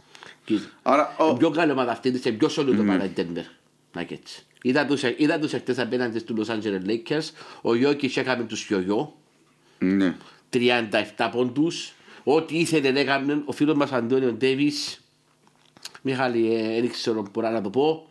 Κοίτα. 0.45 0.67
Άρα, 0.83 1.17
ο- 1.19 1.31
Η 1.35 1.37
πιο 1.37 1.51
καλή 1.51 1.73
ομάδα 1.73 1.93
αυτή 1.93 2.09
είναι 2.09 2.19
πιο 2.19 2.49
solid 2.57 2.77
ομάδα 2.81 3.05
η 3.05 3.11
Denver. 3.17 3.45
Nuggets. 3.99 4.43
Είδα 4.63 4.87
τους, 4.87 5.03
είδα 5.17 5.39
τους 5.39 5.53
εχθές 5.53 5.79
απέναντι 5.79 6.19
στους 6.19 6.49
Los 6.49 6.53
Angeles 6.53 6.87
Lakers. 6.91 7.29
Ο 7.63 7.75
Γιώκης 7.75 8.17
έκαμε 8.17 8.45
τους 8.45 8.67
γιογιό. 8.67 9.15
ναι. 9.79 10.15
37 10.53 11.29
πόντους. 11.33 11.93
Ό,τι 12.25 12.59
ήθελε 12.59 13.01
έκαμε 13.01 13.43
ο 13.47 13.53
φίλος 13.53 13.77
μας 13.77 13.93
Αντώνιο 13.93 14.33
Ντέβις. 14.33 15.01
Μιχάλη, 16.03 16.55
ε, 16.55 16.81
δεν 16.81 16.91
ξέρω 16.91 17.27
μπορώ 17.33 17.51
να 17.51 17.61
το 17.63 17.71
πω. 17.71 18.09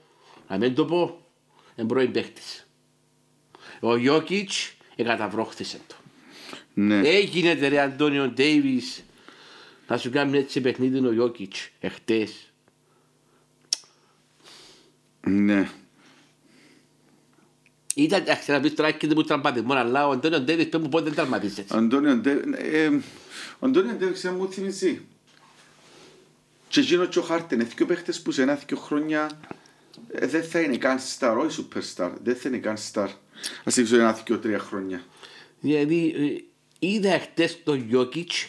Να 0.47 0.57
μην 0.57 0.75
το 0.75 0.85
πω. 0.85 1.25
Είναι 1.75 1.87
πρώην 1.87 2.11
παίχτης. 2.11 2.67
Ο 3.79 3.95
Γιώκητς 3.95 4.73
εκαταβρόχθησε 4.95 5.79
το. 5.87 5.95
ναι. 6.73 6.99
Έγινε 7.07 7.53
ρε 7.53 7.79
Αντώνιο 7.79 8.27
Ντέιβις 8.27 9.03
να 9.87 9.97
σου 9.97 10.09
κάνει 10.09 10.37
έτσι 10.37 10.61
παιχνίδι 10.61 11.05
ο 11.07 11.11
Γιώκητς 11.11 11.69
εχθές. 11.79 12.51
ναι. 15.27 15.69
Ήταν, 17.95 18.21
εντάξει, 18.21 18.51
να 18.51 18.59
πεις 18.59 18.73
τώρα 18.73 18.91
και 18.91 19.07
δεν 19.07 19.15
μου 19.17 19.23
τραυματισμό, 19.23 19.73
αλλά 19.73 20.07
ο 20.07 20.11
Αντώνιο 20.11 20.39
Ντέιβις 20.41 20.69
πες 20.69 20.81
μου 20.81 20.89
πότε 20.89 21.03
δεν 21.03 21.13
τραυματίζεται. 21.13 21.77
Αντώνιο 21.77 22.15
Ντέβι, 22.15 22.53
ε, 22.57 22.87
ο 23.59 23.65
Αντώνιο 23.65 23.93
Ντέβι 23.93 24.13
ξέρεις 24.13 24.37
μου 24.37 24.51
θυμίζει. 24.51 25.01
Και 26.67 26.79
εκείνο 26.79 27.05
και 27.05 27.19
ο 27.19 27.21
Χάρτεν, 27.21 27.59
είναι 27.59 27.69
δύο 27.75 27.85
παίχτες 27.85 28.21
που 28.21 28.31
σε 28.31 28.41
ένα 28.41 28.55
δύο 28.67 28.77
χρόνια 28.77 29.39
ε, 30.11 30.27
δεν 30.27 30.43
θα 30.43 30.59
είναι 30.59 30.77
καν 30.77 30.97
star, 31.19 31.35
όχι 31.37 31.67
superstar, 31.69 32.11
δεν 32.23 32.35
θα 32.35 32.49
είναι 32.49 32.57
καν 32.57 32.75
star. 32.93 33.07
Ας 33.63 33.75
δείξω 33.75 33.95
ένα 33.95 34.13
δύο 34.13 34.39
τρία 34.39 34.59
χρόνια. 34.59 35.03
Δηλαδή, 35.59 36.13
ε, 36.17 36.43
είδα 36.87 37.13
εχθές 37.13 37.63
το 37.63 37.73
Γιώκητς 37.73 38.47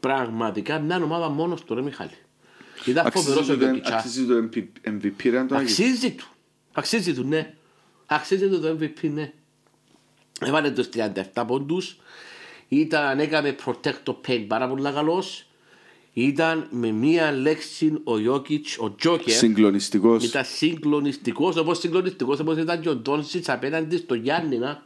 πραγματικά 0.00 0.78
μια 0.78 0.96
ομάδα 1.02 1.28
μόνος 1.28 1.64
του 1.64 1.74
ρε 1.74 1.82
Μιχάλη. 1.82 2.10
Είδα 2.84 3.10
φοβερός 3.10 3.38
Αξίζει 3.38 3.52
ο 3.52 3.58
το, 3.58 3.64
Γιώκητς. 3.64 3.90
α. 3.90 3.96
αξίζει 3.96 4.26
το 4.26 4.48
MP 4.52 4.64
MVP 4.88 5.30
ρε 5.30 5.38
Αντώνιο. 5.38 5.62
Αξίζει 5.64 6.10
του. 6.10 6.26
Αξίζει 6.72 7.14
του, 7.14 7.24
ναι. 7.24 7.54
Αξίζει 8.14 8.48
του 8.48 8.60
το 8.60 8.76
MVP, 8.80 9.10
ναι. 9.14 9.32
Έβαλε 10.40 10.70
τους 10.70 10.88
37 11.34 11.44
πόντους. 11.46 11.96
Ήταν, 12.68 13.18
έκαμε 13.20 13.54
protect 13.64 13.98
το 14.02 14.20
paint 14.26 14.44
πάρα 14.48 14.68
πολύ 14.68 14.82
καλός. 14.92 15.46
Ήταν 16.12 16.66
με 16.70 16.90
μία 16.90 17.32
λέξη 17.32 18.00
ο 18.04 18.18
Γιώκητς, 18.18 18.78
ο 18.78 18.94
Τζόκερ. 18.94 19.34
Συγκλονιστικός. 19.34 20.24
Ήταν 20.24 20.44
συγκλονιστικός, 20.44 21.56
όπως 21.56 21.78
συγκλονιστικός 21.78 22.38
όπως 22.40 22.56
ήταν 22.56 22.80
και 22.80 22.88
ο 22.88 22.94
Ντόνσιτς 22.96 23.48
απέναντι 23.48 23.96
στο 23.96 24.14
Γιάννη, 24.14 24.58
να. 24.58 24.82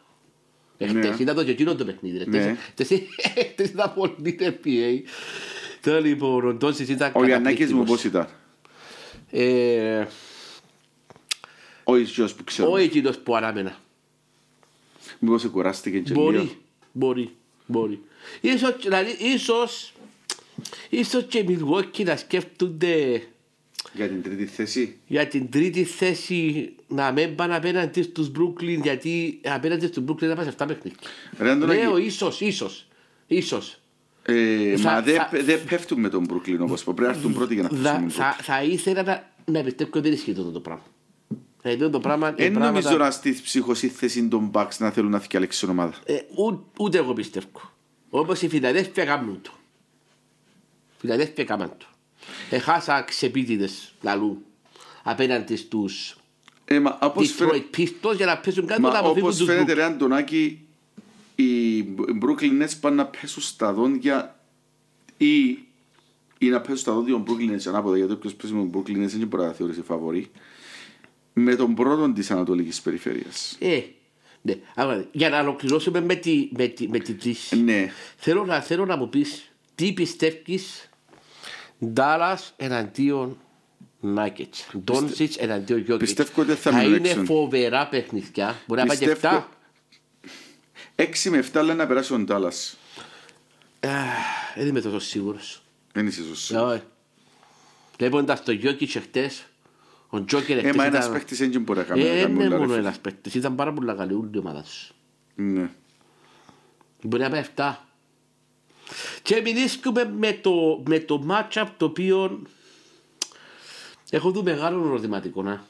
Εχθές 0.78 0.94
Ναι. 1.16 1.16
ήταν 1.18 1.34
το 1.36 1.44
και 1.44 1.50
εκείνο 1.50 1.74
το 1.74 1.84
παιχνίδι. 1.84 2.18
ρε. 2.18 2.24
Ναι. 2.24 2.56
Εχθές- 2.76 3.02
Εχθές 3.34 3.68
ήταν 3.68 3.92
πολύ 3.94 4.38
NBA. 4.40 5.02
Τώρα 5.82 6.00
λοιπόν 6.00 6.46
ο 6.48 6.52
Ντόνσιτς 6.54 6.88
ήταν 6.88 7.12
Ο 7.14 7.24
Γιαννάκης 7.24 7.72
μου 7.72 7.84
καταπληκτικός. 7.84 7.90
πώς 7.90 8.04
ήταν; 8.04 8.28
Ε, 11.88 11.92
Ο 11.92 11.96
ίδιος 11.96 12.34
που 12.34 12.44
ξέρω. 12.44 12.70
Όχι 12.70 12.84
εκείνος 12.84 13.18
που 13.18 13.36
ανάμενα. 13.36 13.76
Μήπως 15.18 15.40
σε 15.40 15.48
κουράστηκε 15.48 15.98
και 15.98 16.10
λίγο. 16.14 16.22
Μπορεί, 16.22 16.56
μπορεί, 16.92 17.30
μπορεί. 17.66 18.00
Ίσως, 18.40 18.76
δηλαδή, 18.82 19.10
ίσως, 19.20 19.92
ίσως 20.88 21.24
και 21.28 21.38
οι 21.38 21.46
Milwaukee 21.48 22.04
να 22.04 22.16
σκέφτονται 22.16 23.22
Για 23.94 24.08
την 24.08 24.22
τρίτη 24.22 24.46
θέση. 24.46 24.98
για 25.06 25.26
την 25.26 25.50
τρίτη 25.50 25.84
θέση 25.84 26.72
να 26.88 27.12
μην 27.12 27.34
πάνε 27.34 27.56
απέναντι 27.56 28.02
στους 28.02 28.30
Brooklyn 28.38 28.80
γιατί 28.82 29.40
απέναντι 29.44 29.86
στους 29.86 30.04
Brooklyn 30.08 30.20
να 30.26 30.28
πάνε 30.28 30.42
σε 30.42 30.48
αυτά 30.48 30.66
παιχνίδια. 30.66 30.98
Ρε 31.38 31.50
Αντωνάκη, 31.50 31.80
Λέω 31.80 31.96
ίσως, 31.96 32.40
ίσως, 32.40 32.86
ίσως. 33.26 33.80
ε, 34.22 34.76
Θα- 34.76 34.90
μα 34.92 35.02
δεν 35.02 35.14
θα- 35.16 35.30
δεν 35.44 35.64
πέφτουν 35.68 36.00
με 36.00 36.08
τον 36.08 36.26
Brooklyn 36.30 36.58
όπως 36.60 36.84
πω. 36.84 36.92
Πρέπει 36.94 37.10
να 37.12 37.16
έρθουν 37.16 37.34
πρώτοι 37.34 37.54
για 37.54 37.62
να 37.62 37.68
Θα, 37.68 37.74
πέσουν. 37.92 38.10
θα, 38.10 38.36
θα 38.42 38.62
ήθελα 38.62 39.02
να, 39.02 39.32
να 39.44 39.62
πιστεύω 39.62 39.90
ότι 39.94 40.00
δεν 40.00 40.12
ισχύει 40.12 40.30
αυτό 40.30 40.50
το 40.50 40.60
πράγμα. 40.60 40.82
Δηλαδή 41.74 41.92
το 41.92 42.00
πράγμα, 42.00 42.26
Δεν 42.32 42.52
πράγματα- 42.52 42.66
νομίζω 42.80 42.96
να 42.96 43.10
στη 43.10 43.38
ψυχοσύνθεση 43.42 44.28
των 44.28 44.50
Bucks 44.54 44.76
να 44.78 44.90
θέλουν 44.90 45.10
να 45.10 45.18
θυκαλέξουν 45.18 45.68
ομάδα. 45.70 45.94
Ε, 46.04 46.14
ού- 46.36 46.64
ούτε 46.78 46.98
εγώ 46.98 47.12
πιστεύω. 47.12 47.46
Όπως 48.10 48.42
η 48.42 48.48
Φιλαδέλφια 48.48 49.04
κάνουν 49.04 49.40
το. 49.42 49.50
Φιλαδέλφια 50.98 51.44
κάνουν 51.44 51.72
το. 51.78 51.86
Έχασα 52.50 53.02
ξεπίτιδες 53.02 53.92
λαλού 54.02 54.42
απέναντις 55.02 55.60
στους 55.60 56.16
Ε, 56.64 56.80
μα 56.80 56.98
όπως 57.02 57.30
φαίνεται- 57.30 57.64
Detroit 57.72 57.78
Pistons 57.80 58.16
για 58.16 58.26
να 58.26 58.38
πέσουν 58.38 58.66
κάτω 58.66 58.80
να 58.80 58.88
Μα 58.88 58.98
αποφύγουν 58.98 59.22
όπως 59.22 59.36
τους 59.36 59.46
φαίνεται 59.46 59.72
Brooklyn. 59.72 59.76
ρε 59.76 59.82
Αντωνάκη 59.84 60.60
οι 61.34 61.82
Brooklyn 62.22 62.62
Nets 62.62 62.72
πάνε 62.80 62.96
να 62.96 63.06
πέσουν 63.06 63.42
στα 63.42 63.72
δόντια 63.72 64.40
ή, 65.16 65.48
ή 66.38 66.48
να 66.48 66.60
πέσουν 66.60 66.76
στα 66.76 66.92
δόντια 66.92 67.12
των 67.14 67.24
Brooklyn 67.28 67.50
Nets 67.54 67.66
ανάποδα 67.66 67.96
γιατί 67.96 68.12
όποιος 68.12 68.34
παίζει 68.34 68.56
με 68.56 68.68
τον 68.70 68.70
Brooklyn 68.84 68.96
Nets 69.04 69.08
δεν 69.18 69.26
μπορεί 69.26 69.42
να 69.42 69.52
θεωρήσει 69.52 69.82
φαβορή 69.82 70.30
με 71.38 71.54
τον 71.56 71.74
πρώτον 71.74 72.14
της 72.14 72.30
Ανατολικής 72.30 72.80
Περιφέρειας. 72.80 73.56
Ε, 73.60 73.80
ναι. 74.42 74.54
Άρα, 74.74 75.06
για 75.12 75.28
να 75.28 75.40
ολοκληρώσουμε 75.40 76.00
με 76.00 76.14
τη, 76.14 76.48
με 76.56 76.66
τη, 76.66 76.88
με 76.88 76.98
τη 76.98 77.14
τρεις. 77.14 77.52
Ναι. 77.64 77.92
Θέλω 78.16 78.44
να, 78.44 78.60
θέλω 78.60 78.86
να 78.86 78.96
μου 78.96 79.08
πεις 79.08 79.50
τι 79.74 79.92
πιστεύεις 79.92 80.88
Dallas 81.94 82.36
εναντίον 82.56 83.38
Nuggets. 84.16 84.80
Doncic 84.92 85.28
εναντίον 85.36 85.84
Jokic; 85.88 85.98
πιστεύω 85.98 86.42
ότι 86.42 86.50
θα 86.54 86.70
θα 86.70 86.78
μείνουν 86.78 86.94
είναι 86.96 87.08
έξω. 87.08 87.24
φοβερά 87.24 87.88
παιχνιδιά. 87.88 88.58
Μπορεί 88.66 88.80
να 88.80 88.86
πάει 88.86 88.96
και 88.98 89.08
Πιστεύω- 89.08 89.48
7. 90.96 91.02
6 91.02 91.30
με 91.30 91.38
7 91.52 91.62
λένε 91.62 91.74
να 91.74 91.86
περάσει 91.86 92.14
ο 92.14 92.18
Ντάλλας. 92.18 92.76
Δεν 94.56 94.66
είμαι 94.66 94.80
τόσο 94.80 94.98
σίγουρος. 94.98 95.62
Δεν 95.92 96.06
είσαι 96.06 96.22
σωστός. 96.24 96.62
Όχι. 96.72 96.82
Βλέποντας 97.98 98.42
το 98.42 98.58
Jokic 98.62 98.94
εχθές, 98.94 99.46
ο 100.08 100.24
Τζόκερ 100.24 100.58
Ε, 100.64 100.72
μα 100.72 100.84
ένας 100.84 100.98
ήταν... 101.04 101.12
παίχτης 101.12 101.38
δεν 101.38 101.60
μπορεί 101.62 101.78
να 101.78 101.84
κάνει. 101.84 102.02
να 102.02 102.08
Ε, 102.08 102.20
κάνει 102.22 102.32
είναι 102.32 102.40
όλα, 102.44 102.48
ρε 102.48 102.56
μόνο 102.58 102.68
φίλε. 102.72 102.78
ένας 102.86 102.98
παίκτης. 102.98 103.34
Ήταν 103.34 103.54
πάρα 103.54 103.72
πολύ 103.72 103.94
καλή 103.96 104.14
όλη 104.14 104.30
η 104.34 104.38
ομάδα 104.38 104.62
σου. 104.64 104.94
Ναι. 105.34 105.70
Μπορεί 107.02 107.22
να 107.22 107.30
πάει 107.30 107.44
7. 107.56 107.74
Και 109.22 109.40
μιλήσουμε 109.44 110.12
με 110.18 110.32
το, 110.32 110.82
με 110.88 110.98
το 110.98 111.26
matchup 111.30 111.66
το 111.76 111.84
οποίο 111.84 112.42
έχω 114.10 114.30
δει 114.30 114.42
μεγάλο 114.42 114.86
ερωτηματικό. 114.86 115.42
Να. 115.42 115.64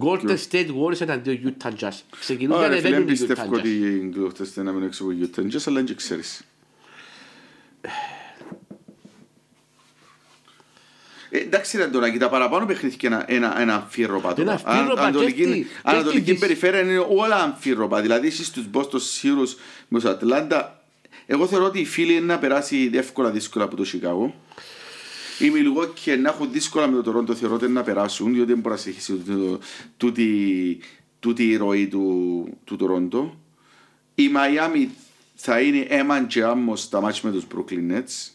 Golden 0.00 0.36
State 0.50 0.68
Warriors 0.68 1.00
εναντίον 1.00 1.54
Utah 1.58 1.70
Jazz. 1.80 2.00
Ξεκινούν 2.20 2.58
και 2.58 2.64
Ωραία, 2.64 2.76
φίλε, 2.80 2.96
ανεβαίνουν 2.96 3.06
δεν 3.06 3.14
οι 3.14 3.18
Utah 3.18 3.26
πιστεύω 3.28 3.54
ότι 3.54 3.68
Jazz. 3.82 4.02
οι 4.02 4.06
γκλώχτες 4.08 4.52
δεν 4.52 4.66
έμειναν 4.66 4.86
έξω 4.86 5.04
από 5.04 5.12
Utah 5.20 5.40
Jazz, 5.54 5.62
αλλά 5.66 5.82
δεν 5.82 5.96
ξέρεις. 5.96 6.44
Ε, 11.30 11.38
εντάξει 11.38 11.76
ρε 11.76 11.82
Αντωνάκη, 11.82 12.18
τα 12.18 12.28
παραπάνω 12.28 12.66
παιχνίδια 12.66 12.98
ένα, 13.02 13.24
ένα, 13.32 13.60
ένα 13.60 13.74
αμφίροπα 13.74 14.26
Ένα 14.28 14.34
τώρα. 14.36 14.52
αμφίροπα 14.64 15.00
Αν- 15.02 15.12
και 15.12 15.18
Ανατολική, 15.18 15.42
στη- 15.42 15.60
και 15.62 15.66
Ανατολική 15.82 16.18
στη 16.20 16.30
Δύση. 16.30 16.38
περιφέρεια 16.40 16.80
είναι 16.80 17.06
όλα 17.08 17.36
αμφίροπα. 17.36 18.00
Δηλαδή 18.00 18.26
εσείς 18.26 18.50
τους 18.50 18.64
Boston 18.72 18.96
Seals 18.96 19.54
με 19.88 20.00
τους 20.00 20.08
Ατλάντα, 20.10 20.80
εγώ 21.26 21.46
θεωρώ 21.46 21.64
ότι 21.64 21.78
οι 21.80 21.84
φίλοι 21.84 22.12
είναι 22.12 22.26
να 22.26 22.38
περάσει 22.38 22.90
εύκολα 22.94 23.30
δύσκολα 23.30 23.64
από 23.64 23.76
το 23.76 23.84
Σικάγο. 23.84 24.34
Οι 25.38 25.52
Milwaukee 25.54 26.18
να 26.22 26.28
έχουν 26.28 26.48
δύσκολα 26.52 26.86
με 26.88 27.02
το 27.02 27.10
Toronto 27.18 27.34
θεωρώ 27.34 27.54
ότι 27.54 27.64
είναι 27.64 27.74
να 27.74 27.82
περάσουν, 27.82 28.32
διότι 28.32 28.52
δεν 28.52 28.60
μπορεί 28.60 28.74
να 28.74 28.80
συνεχίσει 28.80 29.12
τούτη- 29.12 29.58
τούτη- 29.96 30.78
τούτη 31.20 31.48
η 31.48 31.56
ροή 31.56 31.86
του, 31.88 32.48
του 32.64 32.76
Toronto. 32.80 33.30
Η 34.14 34.30
Miami 34.34 34.86
θα 35.34 35.60
είναι 35.60 35.86
έμαν 35.88 36.26
και 36.26 36.42
άμμος 36.42 36.80
στα 36.80 37.00
μάτια 37.00 37.20
με 37.22 37.30
τους 37.30 37.44
Brooklyn 37.54 37.92
Nets. 37.92 38.30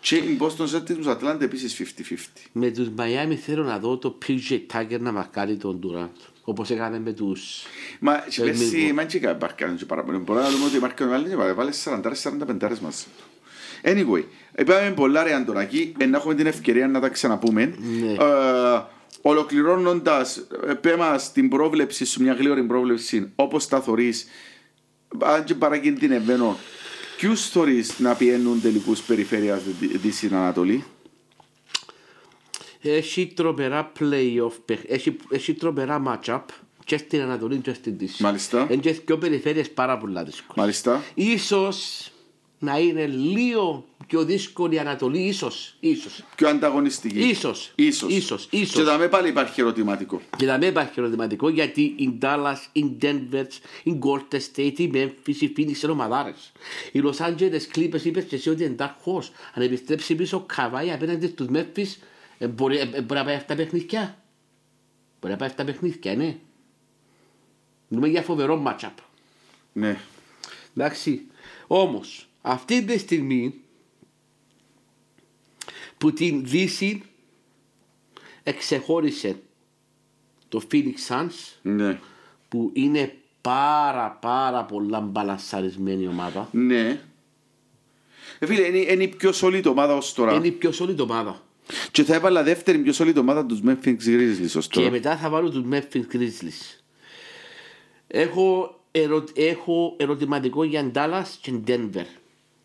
Και 0.00 0.16
η 0.16 0.38
Boston 0.40 0.62
Celtics 0.76 0.88
με 0.88 0.94
τους 0.94 1.06
Atlanta 1.06 1.40
επίσης 1.40 1.94
50-50. 2.10 2.14
Με 2.52 2.70
τους 2.70 2.88
Miami 2.98 3.34
θέλω 3.34 3.62
να 3.64 3.78
δω 3.78 3.96
το 3.96 4.18
PJ 4.26 4.58
Tucker 4.72 4.98
να 5.00 5.12
μαρκάρει 5.12 5.56
τον 5.56 5.80
Durant. 5.84 6.30
Όπως 6.44 6.70
έκανε 6.70 6.98
με 7.00 7.12
τους... 7.12 7.62
Μα 8.00 8.24
και 8.28 8.42
Ε, 8.42 8.44
πέρσι 8.44 8.76
μη- 8.76 8.92
μα 8.92 9.04
και 9.04 9.18
παρκάνε 9.20 9.74
και 9.76 9.84
παραπάνω. 9.84 10.18
Μπορεί 10.18 10.40
να 10.40 10.50
δούμε 10.50 10.64
ότι 10.64 10.78
μάρκανε 10.78 11.10
βάλει 11.10 11.28
και 11.28 11.36
βάλεις 11.36 11.88
40-45 11.88 12.78
μας. 12.80 13.06
Anyway, 13.82 14.22
είπαμε 14.58 14.92
πολλά 14.96 15.22
ρε 15.22 15.34
Αντωνακή, 15.34 15.94
ε, 15.98 16.06
να 16.06 16.16
έχουμε 16.16 16.34
την 16.34 16.46
ευκαιρία 16.46 16.88
να 16.88 17.00
τα 17.00 17.08
ξαναπούμε. 17.08 17.74
Ναι. 18.00 18.12
Ε, 18.12 18.82
ολοκληρώνοντας, 19.22 20.36
ε, 20.66 20.72
πέ 20.74 20.96
μας 20.96 21.32
την 21.32 21.48
πρόβλεψη 21.48 22.04
σου, 22.04 22.22
μια 22.22 22.32
γλύωρη 22.32 22.62
πρόβλεψη, 22.62 23.32
όπως 23.34 23.68
τα 23.68 23.80
θωρείς, 23.80 24.26
αν 25.24 25.44
και 25.44 25.54
παρακινδυνευαίνω, 25.54 26.58
ποιους 27.18 27.48
θωρείς 27.48 27.98
να 27.98 28.14
πιένουν 28.14 28.60
τελικούς 28.60 29.00
περιφέρειας 29.00 29.62
Δύση 29.80 30.26
Ανατολή; 30.32 30.84
Έχει 32.80 33.26
τρομερά 33.26 33.92
play-off, 34.00 34.52
παιχ- 34.64 34.84
έχει, 34.90 35.16
έχει 35.30 35.54
τρομερά 35.54 36.02
match-up 36.06 36.40
και 36.84 36.96
στην 36.96 37.20
Ανατολή 37.20 37.56
και 37.56 37.72
στην 37.72 37.98
Δύση. 37.98 38.22
Μάλιστα. 38.22 38.66
Είναι 38.70 38.80
και 38.80 38.92
δύο 39.06 39.18
περιφέρειες 39.18 39.70
πάρα 39.70 39.98
πολλά 39.98 40.24
δύσκολες. 40.24 40.56
Μάλιστα. 40.56 41.02
Ίσως 41.14 42.10
να 42.58 42.78
είναι 42.78 43.06
λίγο 43.06 43.84
πιο 44.06 44.24
δύσκολη 44.24 44.74
η 44.74 44.78
Ανατολή, 44.78 45.18
ίσως, 45.18 45.74
ίσως. 45.80 46.24
Πιο 46.36 46.48
ανταγωνιστική. 46.48 47.18
Ίσως. 47.18 47.72
Ίσως. 47.74 48.10
Ίσως. 48.10 48.48
Ίσως. 48.50 48.74
Και 48.74 48.80
εδώ 48.80 49.08
πάλι 49.08 49.28
υπάρχει 49.28 49.60
ερωτηματικό. 49.60 50.20
Και 50.36 50.46
να 50.46 50.58
μην 50.58 50.68
υπάρχει 50.68 51.00
ερωτηματικό 51.00 51.48
γιατί 51.48 51.80
η 51.82 52.18
Dallas, 52.22 52.56
η 52.72 52.96
Denver, 53.02 53.46
η 53.82 53.98
Golden 54.02 54.38
State, 54.54 54.78
η 54.78 54.90
Memphis, 54.94 55.36
η 55.40 55.52
Phoenix 55.56 55.82
είναι 55.82 55.92
ομαδάρες. 55.92 56.52
Οι 56.92 57.02
Los 57.04 57.26
Angeles 57.26 57.76
Clippers 57.76 58.04
είπες 58.04 58.24
και 58.24 58.36
εσύ 58.36 58.50
ότι 58.50 58.64
είναι 58.64 58.74
dark 58.78 58.94
horse. 59.04 59.28
Αν 59.54 59.62
επιστρέψει 59.62 60.14
πίσω 60.14 60.36
ο 60.36 60.40
Καβάη 60.40 60.92
απέναντι 60.92 61.26
στους 61.26 61.46
Memphis, 61.52 61.96
ε, 62.38 62.46
μπορεί, 62.46 62.78
ε, 62.78 62.80
ε, 62.80 63.00
μπορεί 63.00 63.20
να 63.20 63.24
πάει 63.24 63.34
αυτά 63.34 63.54
παιχνίδια. 63.54 64.22
Μπορεί 65.20 65.32
να 65.32 65.38
πάει 65.38 65.48
αυτά 65.48 65.64
παιχνίδια, 65.64 66.14
ναι. 66.14 66.36
Μιλούμε 67.88 68.08
για 68.08 68.22
φοβερό 68.22 68.62
matchup. 68.66 68.94
Ναι. 69.72 70.00
Εντάξει. 70.76 71.22
Όμως, 71.66 72.27
αυτή 72.48 72.84
τη 72.84 72.98
στιγμή 72.98 73.54
που 75.98 76.12
την 76.12 76.44
Δύση 76.44 77.02
εξεχώρισε 78.42 79.36
το 80.48 80.62
Phoenix 80.72 80.94
Suns 81.08 81.58
Ναι. 81.62 82.00
που 82.48 82.70
είναι 82.74 83.14
πάρα 83.40 84.10
πάρα 84.20 84.64
πολλά 84.64 85.00
μπαλανσαρισμένη 85.00 86.06
ομάδα. 86.06 86.48
Ναι. 86.52 87.00
Ε, 88.38 88.46
φίλε, 88.46 88.66
είναι, 88.66 88.78
είναι 88.78 89.02
η 89.02 89.08
πιο 89.08 89.30
solid 89.34 89.64
ομάδα 89.66 89.94
ως 89.96 90.12
τώρα. 90.12 90.32
Είναι 90.34 90.46
η 90.46 90.52
πιο 90.52 90.70
solid 90.78 90.98
ομάδα. 90.98 91.42
Και 91.90 92.04
θα 92.04 92.14
έβαλα 92.14 92.42
δεύτερη 92.42 92.78
πιο 92.78 92.92
solid 92.96 93.16
ομάδα 93.16 93.46
τους 93.46 93.60
Memphis 93.66 93.96
Grizzlies 94.06 94.52
ως 94.56 94.68
Και 94.68 94.78
τώρα. 94.78 94.90
μετά 94.90 95.16
θα 95.16 95.28
βάλω 95.28 95.50
τους 95.50 95.62
Memphis 95.70 96.02
Grizzlies. 96.16 96.78
Έχω, 98.06 98.78
ερω... 98.90 99.24
έχω 99.34 99.94
ερωτηματικό 99.98 100.64
για 100.64 100.90
Dallas 100.94 101.26
και 101.40 101.52
Denver. 101.66 102.04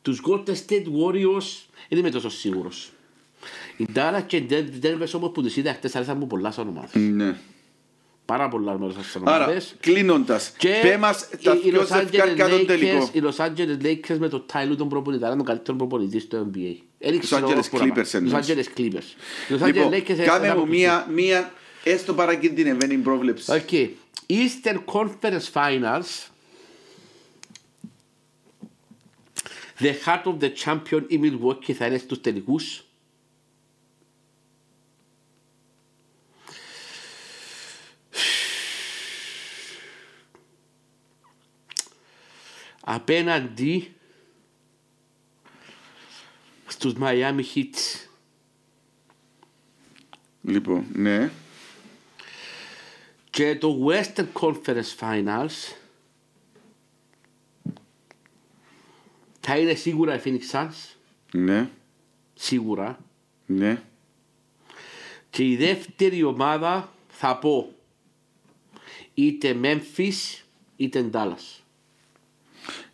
Τους 0.03 0.21
Golden 0.27 0.49
State 0.67 0.85
Warriors 0.85 1.65
δεν 1.89 1.99
είμαι 1.99 2.09
τόσο 2.09 2.29
σίγουρος. 2.29 2.91
Οι 3.77 3.87
Dallas 3.95 4.21
και 4.27 4.43
Den- 4.49 4.85
Denver 4.85 5.07
όμως 5.15 5.31
που 5.33 5.41
τους 5.41 5.55
είδα 5.55 5.73
χτες 5.73 5.95
άρεσαν 5.95 6.17
μου 6.17 6.27
πολλά 6.27 6.51
σαν 6.51 6.67
ομάδα. 6.67 6.99
Ναι. 6.99 7.35
Πάρα 8.25 8.47
πολλά 8.49 8.71
αρμόδια 8.71 9.03
σαν 9.03 9.27
Άρα, 9.27 9.43
ομάδες. 9.43 9.75
κλείνοντας, 9.79 10.53
Και 10.57 10.79
πέ 10.81 10.97
μας 10.97 11.29
τα 11.43 11.53
οι- 11.53 11.61
οι 11.63 11.69
δυο 11.69 11.81
Los 11.81 11.83
Angeles 11.85 11.99
ζευκάρια 11.99 12.49
των 12.49 12.59
Lakers- 12.61 12.65
τελικό. 12.65 13.09
Οι 13.13 13.21
Los 13.23 13.35
Angeles 13.45 13.83
Lakers 13.85 14.17
με 14.17 14.27
το 14.27 14.39
Τάιλου 14.39 14.75
τον 14.75 14.89
προπονητή, 14.89 15.25
είναι 15.25 15.41
ο 15.41 15.43
καλύτερο 15.43 15.77
προπονητή 15.77 16.19
στο 16.19 16.37
NBA. 16.53 16.75
Δεν 16.97 17.19
ξέρω 17.19 17.47
Angeles 17.47 17.69
πού 17.71 17.77
να 17.77 17.87
πάει. 17.87 17.91
Clippers 17.95 18.07
Los 18.07 18.13
εννοείς. 18.13 18.47
Angeles 18.47 18.79
Clippers. 18.79 19.09
Οι 19.49 19.53
Los 19.53 19.65
Λοιπόν, 19.65 19.89
Angeles 19.91 19.95
Lakers 19.95 20.15
κάνε 20.25 20.47
θα 20.47 20.55
μου 20.55 20.61
αποκλειστούν. 20.61 20.67
μία, 20.69 21.07
μία 21.13 21.53
έστω 21.83 22.13
παρακινδυνευμένη 22.13 22.95
πρόβλεψη. 22.97 23.63
Okay. 23.67 23.87
Eastern 24.29 24.77
Conference 24.93 25.51
Finals. 25.53 26.27
The 29.79 29.93
heart 30.05 30.25
of 30.25 30.39
the 30.39 30.51
champion 30.63 31.03
η 31.07 31.19
Milwaukee 31.23 31.71
θα 31.71 31.85
είναι 31.85 31.97
στους 31.97 32.21
τελικούς. 32.21 32.83
Απέναντι 42.85 43.93
στους 46.67 46.93
Miami 46.99 47.43
Heat. 47.55 48.05
Λοιπόν, 50.41 50.85
ναι. 50.93 51.31
Και 53.29 53.55
το 53.55 53.87
Western 53.87 54.27
Conference 54.33 54.95
Finals 54.99 55.82
θα 59.53 59.59
είναι 59.59 59.73
σίγουρα 59.73 60.15
η 60.15 60.19
Phoenix 60.25 60.51
Suns. 60.51 60.95
Ναι. 61.31 61.69
Σίγουρα. 62.33 62.99
Ναι. 63.45 63.81
Και 65.29 65.43
η 65.49 65.55
δεύτερη 65.55 66.23
ομάδα 66.23 66.91
θα 67.07 67.37
πω 67.37 67.73
είτε 69.13 69.57
Memphis 69.63 70.41
είτε 70.75 71.09
Dallas. 71.13 71.61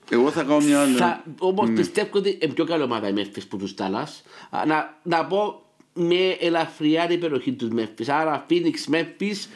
Εγώ 0.10 0.32
θα 0.32 0.44
κάνω 0.44 0.60
μια... 0.60 0.86
Θα, 0.86 1.24
όμως 1.40 1.70
πιστεύω 1.72 2.18
ότι 2.18 2.38
είναι 2.42 2.54
πιο 2.54 2.66
καλή 2.66 2.84
ομάδα 2.84 3.08
η 3.08 3.14
Memphis 3.16 3.44
που 3.50 3.58
τους 3.58 3.74
Dallas. 3.78 4.22
Α, 4.50 4.66
Να, 4.66 5.00
να 5.04 5.26
πω 5.26 5.62
με 5.94 6.30
ελαφριά 6.40 7.08
την 7.08 7.16
υπεροχή 7.16 7.52
τους 7.54 7.70
Memphis. 7.76 8.08
Άρα 8.08 8.46
Phoenix 8.50 8.94
Memphis 8.94 9.48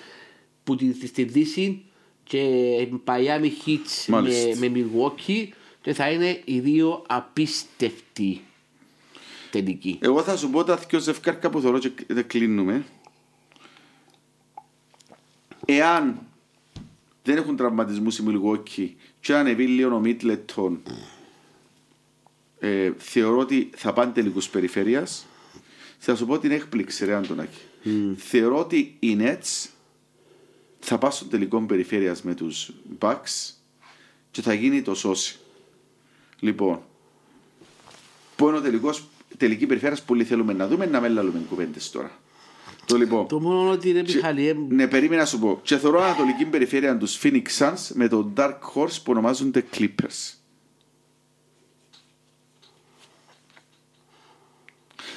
που 0.64 0.76
τη, 0.76 1.08
στη 1.08 1.24
Δύση 1.24 1.86
και 2.24 2.42
Miami 3.06 3.50
Heat 3.66 3.88
με, 4.08 4.16
Μάλιστα. 4.16 4.58
με 4.60 4.72
Milwaukee 4.76 5.48
και 5.84 5.94
θα 5.94 6.12
είναι 6.12 6.42
οι 6.46 6.60
δύο 6.60 7.04
απίστευτοι 7.08 8.42
τελικοί. 9.52 9.98
Εγώ 10.02 10.22
θα 10.22 10.38
σου 10.38 10.50
πω 10.50 10.64
τα 10.64 10.76
δυο 10.76 11.00
ζευκάρια 11.00 11.50
που 11.50 11.62
θεωρώ 11.62 11.80
και 11.80 11.92
δεν 12.08 12.28
κλείνουμε. 12.28 12.86
εάν 15.66 16.20
δεν 17.24 17.38
έχουν 17.38 17.56
τραυματισμούς 17.56 18.18
οι 18.18 18.24
Milwaukee 18.28 18.90
και 19.20 19.34
αν 19.34 19.40
ανεβεί 19.40 19.68
λίγο 19.68 19.96
ο 19.96 20.00
Μίτλετον 20.00 20.82
ε, 22.60 22.92
θεωρώ 22.98 23.38
ότι 23.38 23.70
θα 23.76 23.94
πάνε 23.94 24.12
τελικούς 24.12 24.50
περιφέρειας 24.50 25.26
θα 25.98 26.16
σου 26.16 26.26
πω 26.26 26.40
την 26.40 26.52
έκπληξη 26.52 27.06
ρε 27.06 27.14
Αντωνάκη 27.14 27.60
θεωρώ 28.18 28.60
ότι 28.60 28.96
οι 29.00 29.18
Nets 29.20 29.70
θα 30.80 30.98
πάσουν 30.98 31.28
στο 31.28 31.38
τελικό 31.38 31.62
περιφέρειας 31.62 32.22
με 32.22 32.34
τους 32.34 32.72
Bucks 33.00 33.54
και 34.32 34.42
θα 34.42 34.54
γίνει 34.54 34.82
το 34.82 34.96
σώση 34.96 35.38
λοιπόν 36.44 36.80
που 38.36 38.48
είναι 38.48 38.58
ο 38.58 38.62
τελικός 38.62 39.08
τελική 39.38 39.66
περιφέρειας 39.66 40.00
που 40.00 40.06
πολύ 40.06 40.24
θέλουμε 40.24 40.54
να 40.54 40.68
δούμε 40.68 40.86
να 40.86 41.00
μην 41.00 41.12
λαλούμε 41.12 41.42
κουβέντες 41.50 41.90
τώρα 41.90 42.12
το 42.86 42.98
λοιπόν 42.98 43.28
Το 43.28 43.40
μόνο 43.40 43.72
ότι 43.72 43.90
είναι 43.90 44.02
Μιχαλή, 44.02 44.48
ε, 44.48 44.56
ναι, 44.70 44.88
περίμενα 44.88 45.22
να 45.22 45.28
σου 45.28 45.40
πω. 45.40 45.60
Και 45.64 45.78
θεωρώ 45.78 46.04
ανατολική 46.04 46.46
περιφέρεια 46.46 46.98
τους 46.98 47.20
Phoenix 47.24 47.44
Suns 47.60 47.88
με 47.94 48.08
τον 48.08 48.34
Dark 48.38 48.58
Horse 48.76 48.96
που 49.04 49.12
ονομάζονται 49.12 49.66
Clippers. 49.78 50.34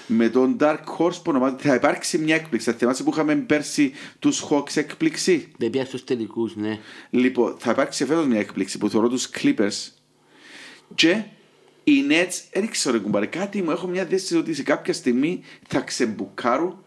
Με 0.06 0.28
τον 0.28 0.56
Dark 0.60 0.84
Horse 0.98 1.14
που 1.14 1.22
ονομάζεται. 1.26 1.68
Θα 1.68 1.74
υπάρξει 1.74 2.18
μια 2.18 2.34
έκπληξη. 2.34 2.70
Θα 2.70 2.76
θυμάσαι 2.76 3.02
που 3.02 3.10
είχαμε 3.10 3.34
πέρσι 3.34 3.92
τους 4.18 4.44
Hawks 4.50 4.76
έκπληξη; 4.76 5.52
δεν 5.58 5.70
πιάσει 5.70 5.88
στους 5.88 6.04
τελικούς, 6.04 6.56
ναι. 6.56 6.78
Λοιπόν, 7.10 7.56
θα 7.58 7.70
υπάρξει 7.70 8.04
φέτος 8.04 8.26
μια 8.26 8.38
έκπληξη 8.38 8.78
που 8.78 8.88
θεωρώ 8.88 9.08
τους 9.08 9.30
Clippers 9.40 9.96
και 10.94 11.24
οι 11.84 12.04
Nets, 12.08 12.42
δεν 12.52 12.70
ξέρω 12.70 12.96
ρε 12.96 13.02
κουμπάρε, 13.02 13.26
κάτι 13.26 13.62
μου 13.62 13.70
έχω 13.70 13.86
μια 13.86 14.02
αίσθηση 14.02 14.36
ότι 14.36 14.54
σε 14.54 14.62
κάποια 14.62 14.92
στιγμή 14.92 15.42
θα 15.68 15.80
ξεμπουκάρουν 15.80 16.84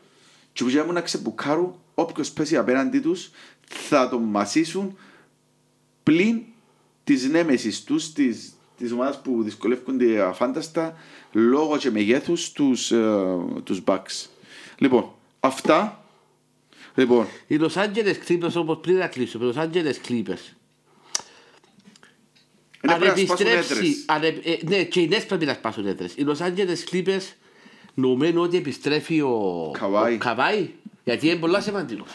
και 0.53 0.63
που 0.63 0.83
μου 0.85 0.93
να 0.93 1.01
ξεμπουκάρουν 1.01 1.75
όποιος 1.93 2.31
πέσει 2.31 2.57
απέναντι 2.57 2.99
τους 2.99 3.31
θα 3.67 4.09
τον 4.09 4.23
μασίσουν 4.23 4.97
πλην 6.03 6.41
της 7.03 7.29
νέμεσης 7.29 7.83
τους, 7.83 8.13
της, 8.13 8.53
της 8.77 8.91
ομάδας 8.91 9.21
που 9.21 9.43
δυσκολεύονται 9.43 10.21
αφάνταστα 10.21 10.97
λόγω 11.31 11.77
και 11.77 11.91
μεγέθους 11.91 12.51
τους, 12.51 12.91
ε, 12.91 13.25
τους 13.63 13.81
Bucks. 13.85 14.27
Λοιπόν, 14.77 15.11
αυτά. 15.39 16.03
Λοιπόν, 16.95 17.27
Οι 17.47 17.57
Los 17.59 17.73
Angeles 17.73 18.15
Clippers 18.27 18.53
όπως 18.55 18.77
πριν 18.81 18.97
να 18.97 19.07
κλείσω, 19.07 19.39
οι 19.39 19.53
Los 19.53 19.59
Angeles 19.63 20.09
Clippers. 20.09 20.58
Είναι 22.83 22.93
Αν 22.93 22.99
πρέπει 22.99 23.19
να 23.21 23.25
σπάσουν 23.27 23.47
επιστρέψει, 23.47 23.73
έτρες. 23.87 24.03
αν 24.05 24.23
επ- 24.23 24.47
ε, 24.47 24.57
ναι, 24.67 24.83
και 24.83 24.99
οι 24.99 25.09
Nets 25.11 25.23
πρέπει 25.27 25.45
να 25.45 25.53
σπάσουν 25.53 25.87
έτρες. 25.87 26.13
Οι 26.15 26.25
Los 26.27 26.37
Angeles 26.37 26.93
Clippers 26.95 27.33
νομίζουν 27.93 28.37
ότι 28.37 28.57
επιστρέφει 28.57 29.21
ο 29.21 29.71
Καβάη. 29.79 30.13
ο 30.13 30.17
Καβάη, 30.17 30.69
γιατί 31.03 31.27
είναι 31.27 31.35
πολλά 31.39 31.61
σημαντικός. 31.61 32.09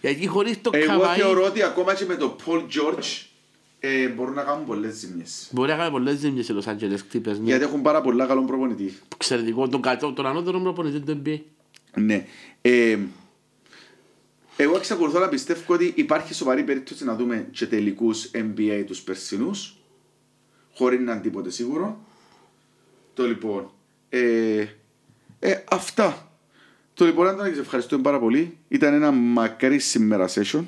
Γιατί 0.00 0.26
χωρίς 0.26 0.60
το 0.60 0.70
Εγώ 0.72 0.86
Καβάη 0.86 1.18
θεωρώ 1.18 1.44
ότι 1.44 1.62
ακόμα 1.62 1.94
και 1.94 2.04
με 2.04 2.14
το 2.14 2.36
Paul 2.46 2.58
George 2.58 3.22
ε, 3.80 4.08
μπορούν 4.08 4.34
να 4.34 4.42
κάνουν 4.42 4.64
πολλές 4.66 4.94
ζημιές. 4.94 5.48
μπορεί 5.50 5.70
να 5.70 5.76
κάνει 5.76 5.90
πολλές 5.90 6.18
ζήμιες 6.18 6.48
οι 6.48 6.54
Los 6.60 6.68
Angeles 6.70 6.98
Clippers. 7.14 7.24
ναι. 7.24 7.38
Γιατί 7.42 7.64
έχουν 7.64 7.82
πάρα 7.82 8.00
πολλά 8.00 8.26
καλό 8.26 8.42
προπονητή. 8.44 8.98
Εξαιρετικό, 9.14 9.68
τον, 9.68 9.80
κατώ- 9.82 10.14
τον 10.14 10.26
ανώτερο 10.26 10.60
προπονητή 10.60 11.00
του 11.00 11.22
NBA. 11.26 11.38
Ναι. 11.94 12.26
Ε, 12.62 12.98
εγώ 14.56 14.76
εξακολουθώ 14.76 15.18
να 15.18 15.28
πιστεύω 15.28 15.74
ότι 15.74 15.92
υπάρχει 15.96 16.34
σοβαρή 16.34 16.62
περίπτωση 16.62 17.04
να 17.04 17.14
δούμε 17.14 17.48
και 17.50 17.66
τελικούς 17.66 18.30
NBA 18.34 18.84
τους 18.86 19.00
περσινούς 19.00 19.76
χωρίς 20.74 21.00
να 21.00 21.12
είναι 21.12 21.20
τίποτε 21.20 21.50
σίγουρο. 21.50 22.04
Το 23.14 23.26
λοιπόν. 23.26 23.70
Ε, 24.08 24.66
ε, 25.38 25.64
αυτά. 25.68 26.30
Το 26.94 27.04
λοιπόν, 27.04 27.28
Άντωνα, 27.28 27.54
σε 27.54 27.60
ευχαριστούμε 27.60 28.02
πάρα 28.02 28.18
πολύ. 28.18 28.58
Ήταν 28.68 28.94
ένα 28.94 29.10
μακρύ 29.10 29.78
σήμερα 29.78 30.28
session. 30.28 30.64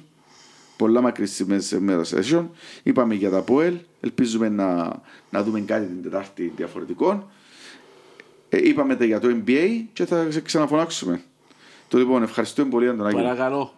Πολλά 0.77 1.01
μακρύ 1.01 1.27
σήμερα 1.27 2.03
session. 2.05 2.47
Είπαμε 2.83 3.15
για 3.15 3.31
τα 3.31 3.43
ΠΟΕΛ. 3.43 3.75
Ελπίζουμε 4.01 4.49
να, 4.49 5.01
να 5.31 5.43
δούμε 5.43 5.61
κάτι 5.61 5.87
την 5.87 6.03
Τετάρτη 6.03 6.53
διαφορετικό. 6.57 7.31
Ε, 8.49 8.69
είπαμε 8.69 8.97
τα 8.97 9.05
για 9.05 9.21
το 9.21 9.43
NBA 9.45 9.83
και 9.93 10.05
θα 10.05 10.31
σε 10.31 10.41
ξαναφωνάξουμε. 10.41 11.23
Το 11.95 12.01
λοιπόν, 12.01 12.23
ευχαριστούμε 12.23 12.69
πολύ, 12.71 12.89
Αντωνάκη. 12.89 13.17
Παρακαλώ. 13.17 13.73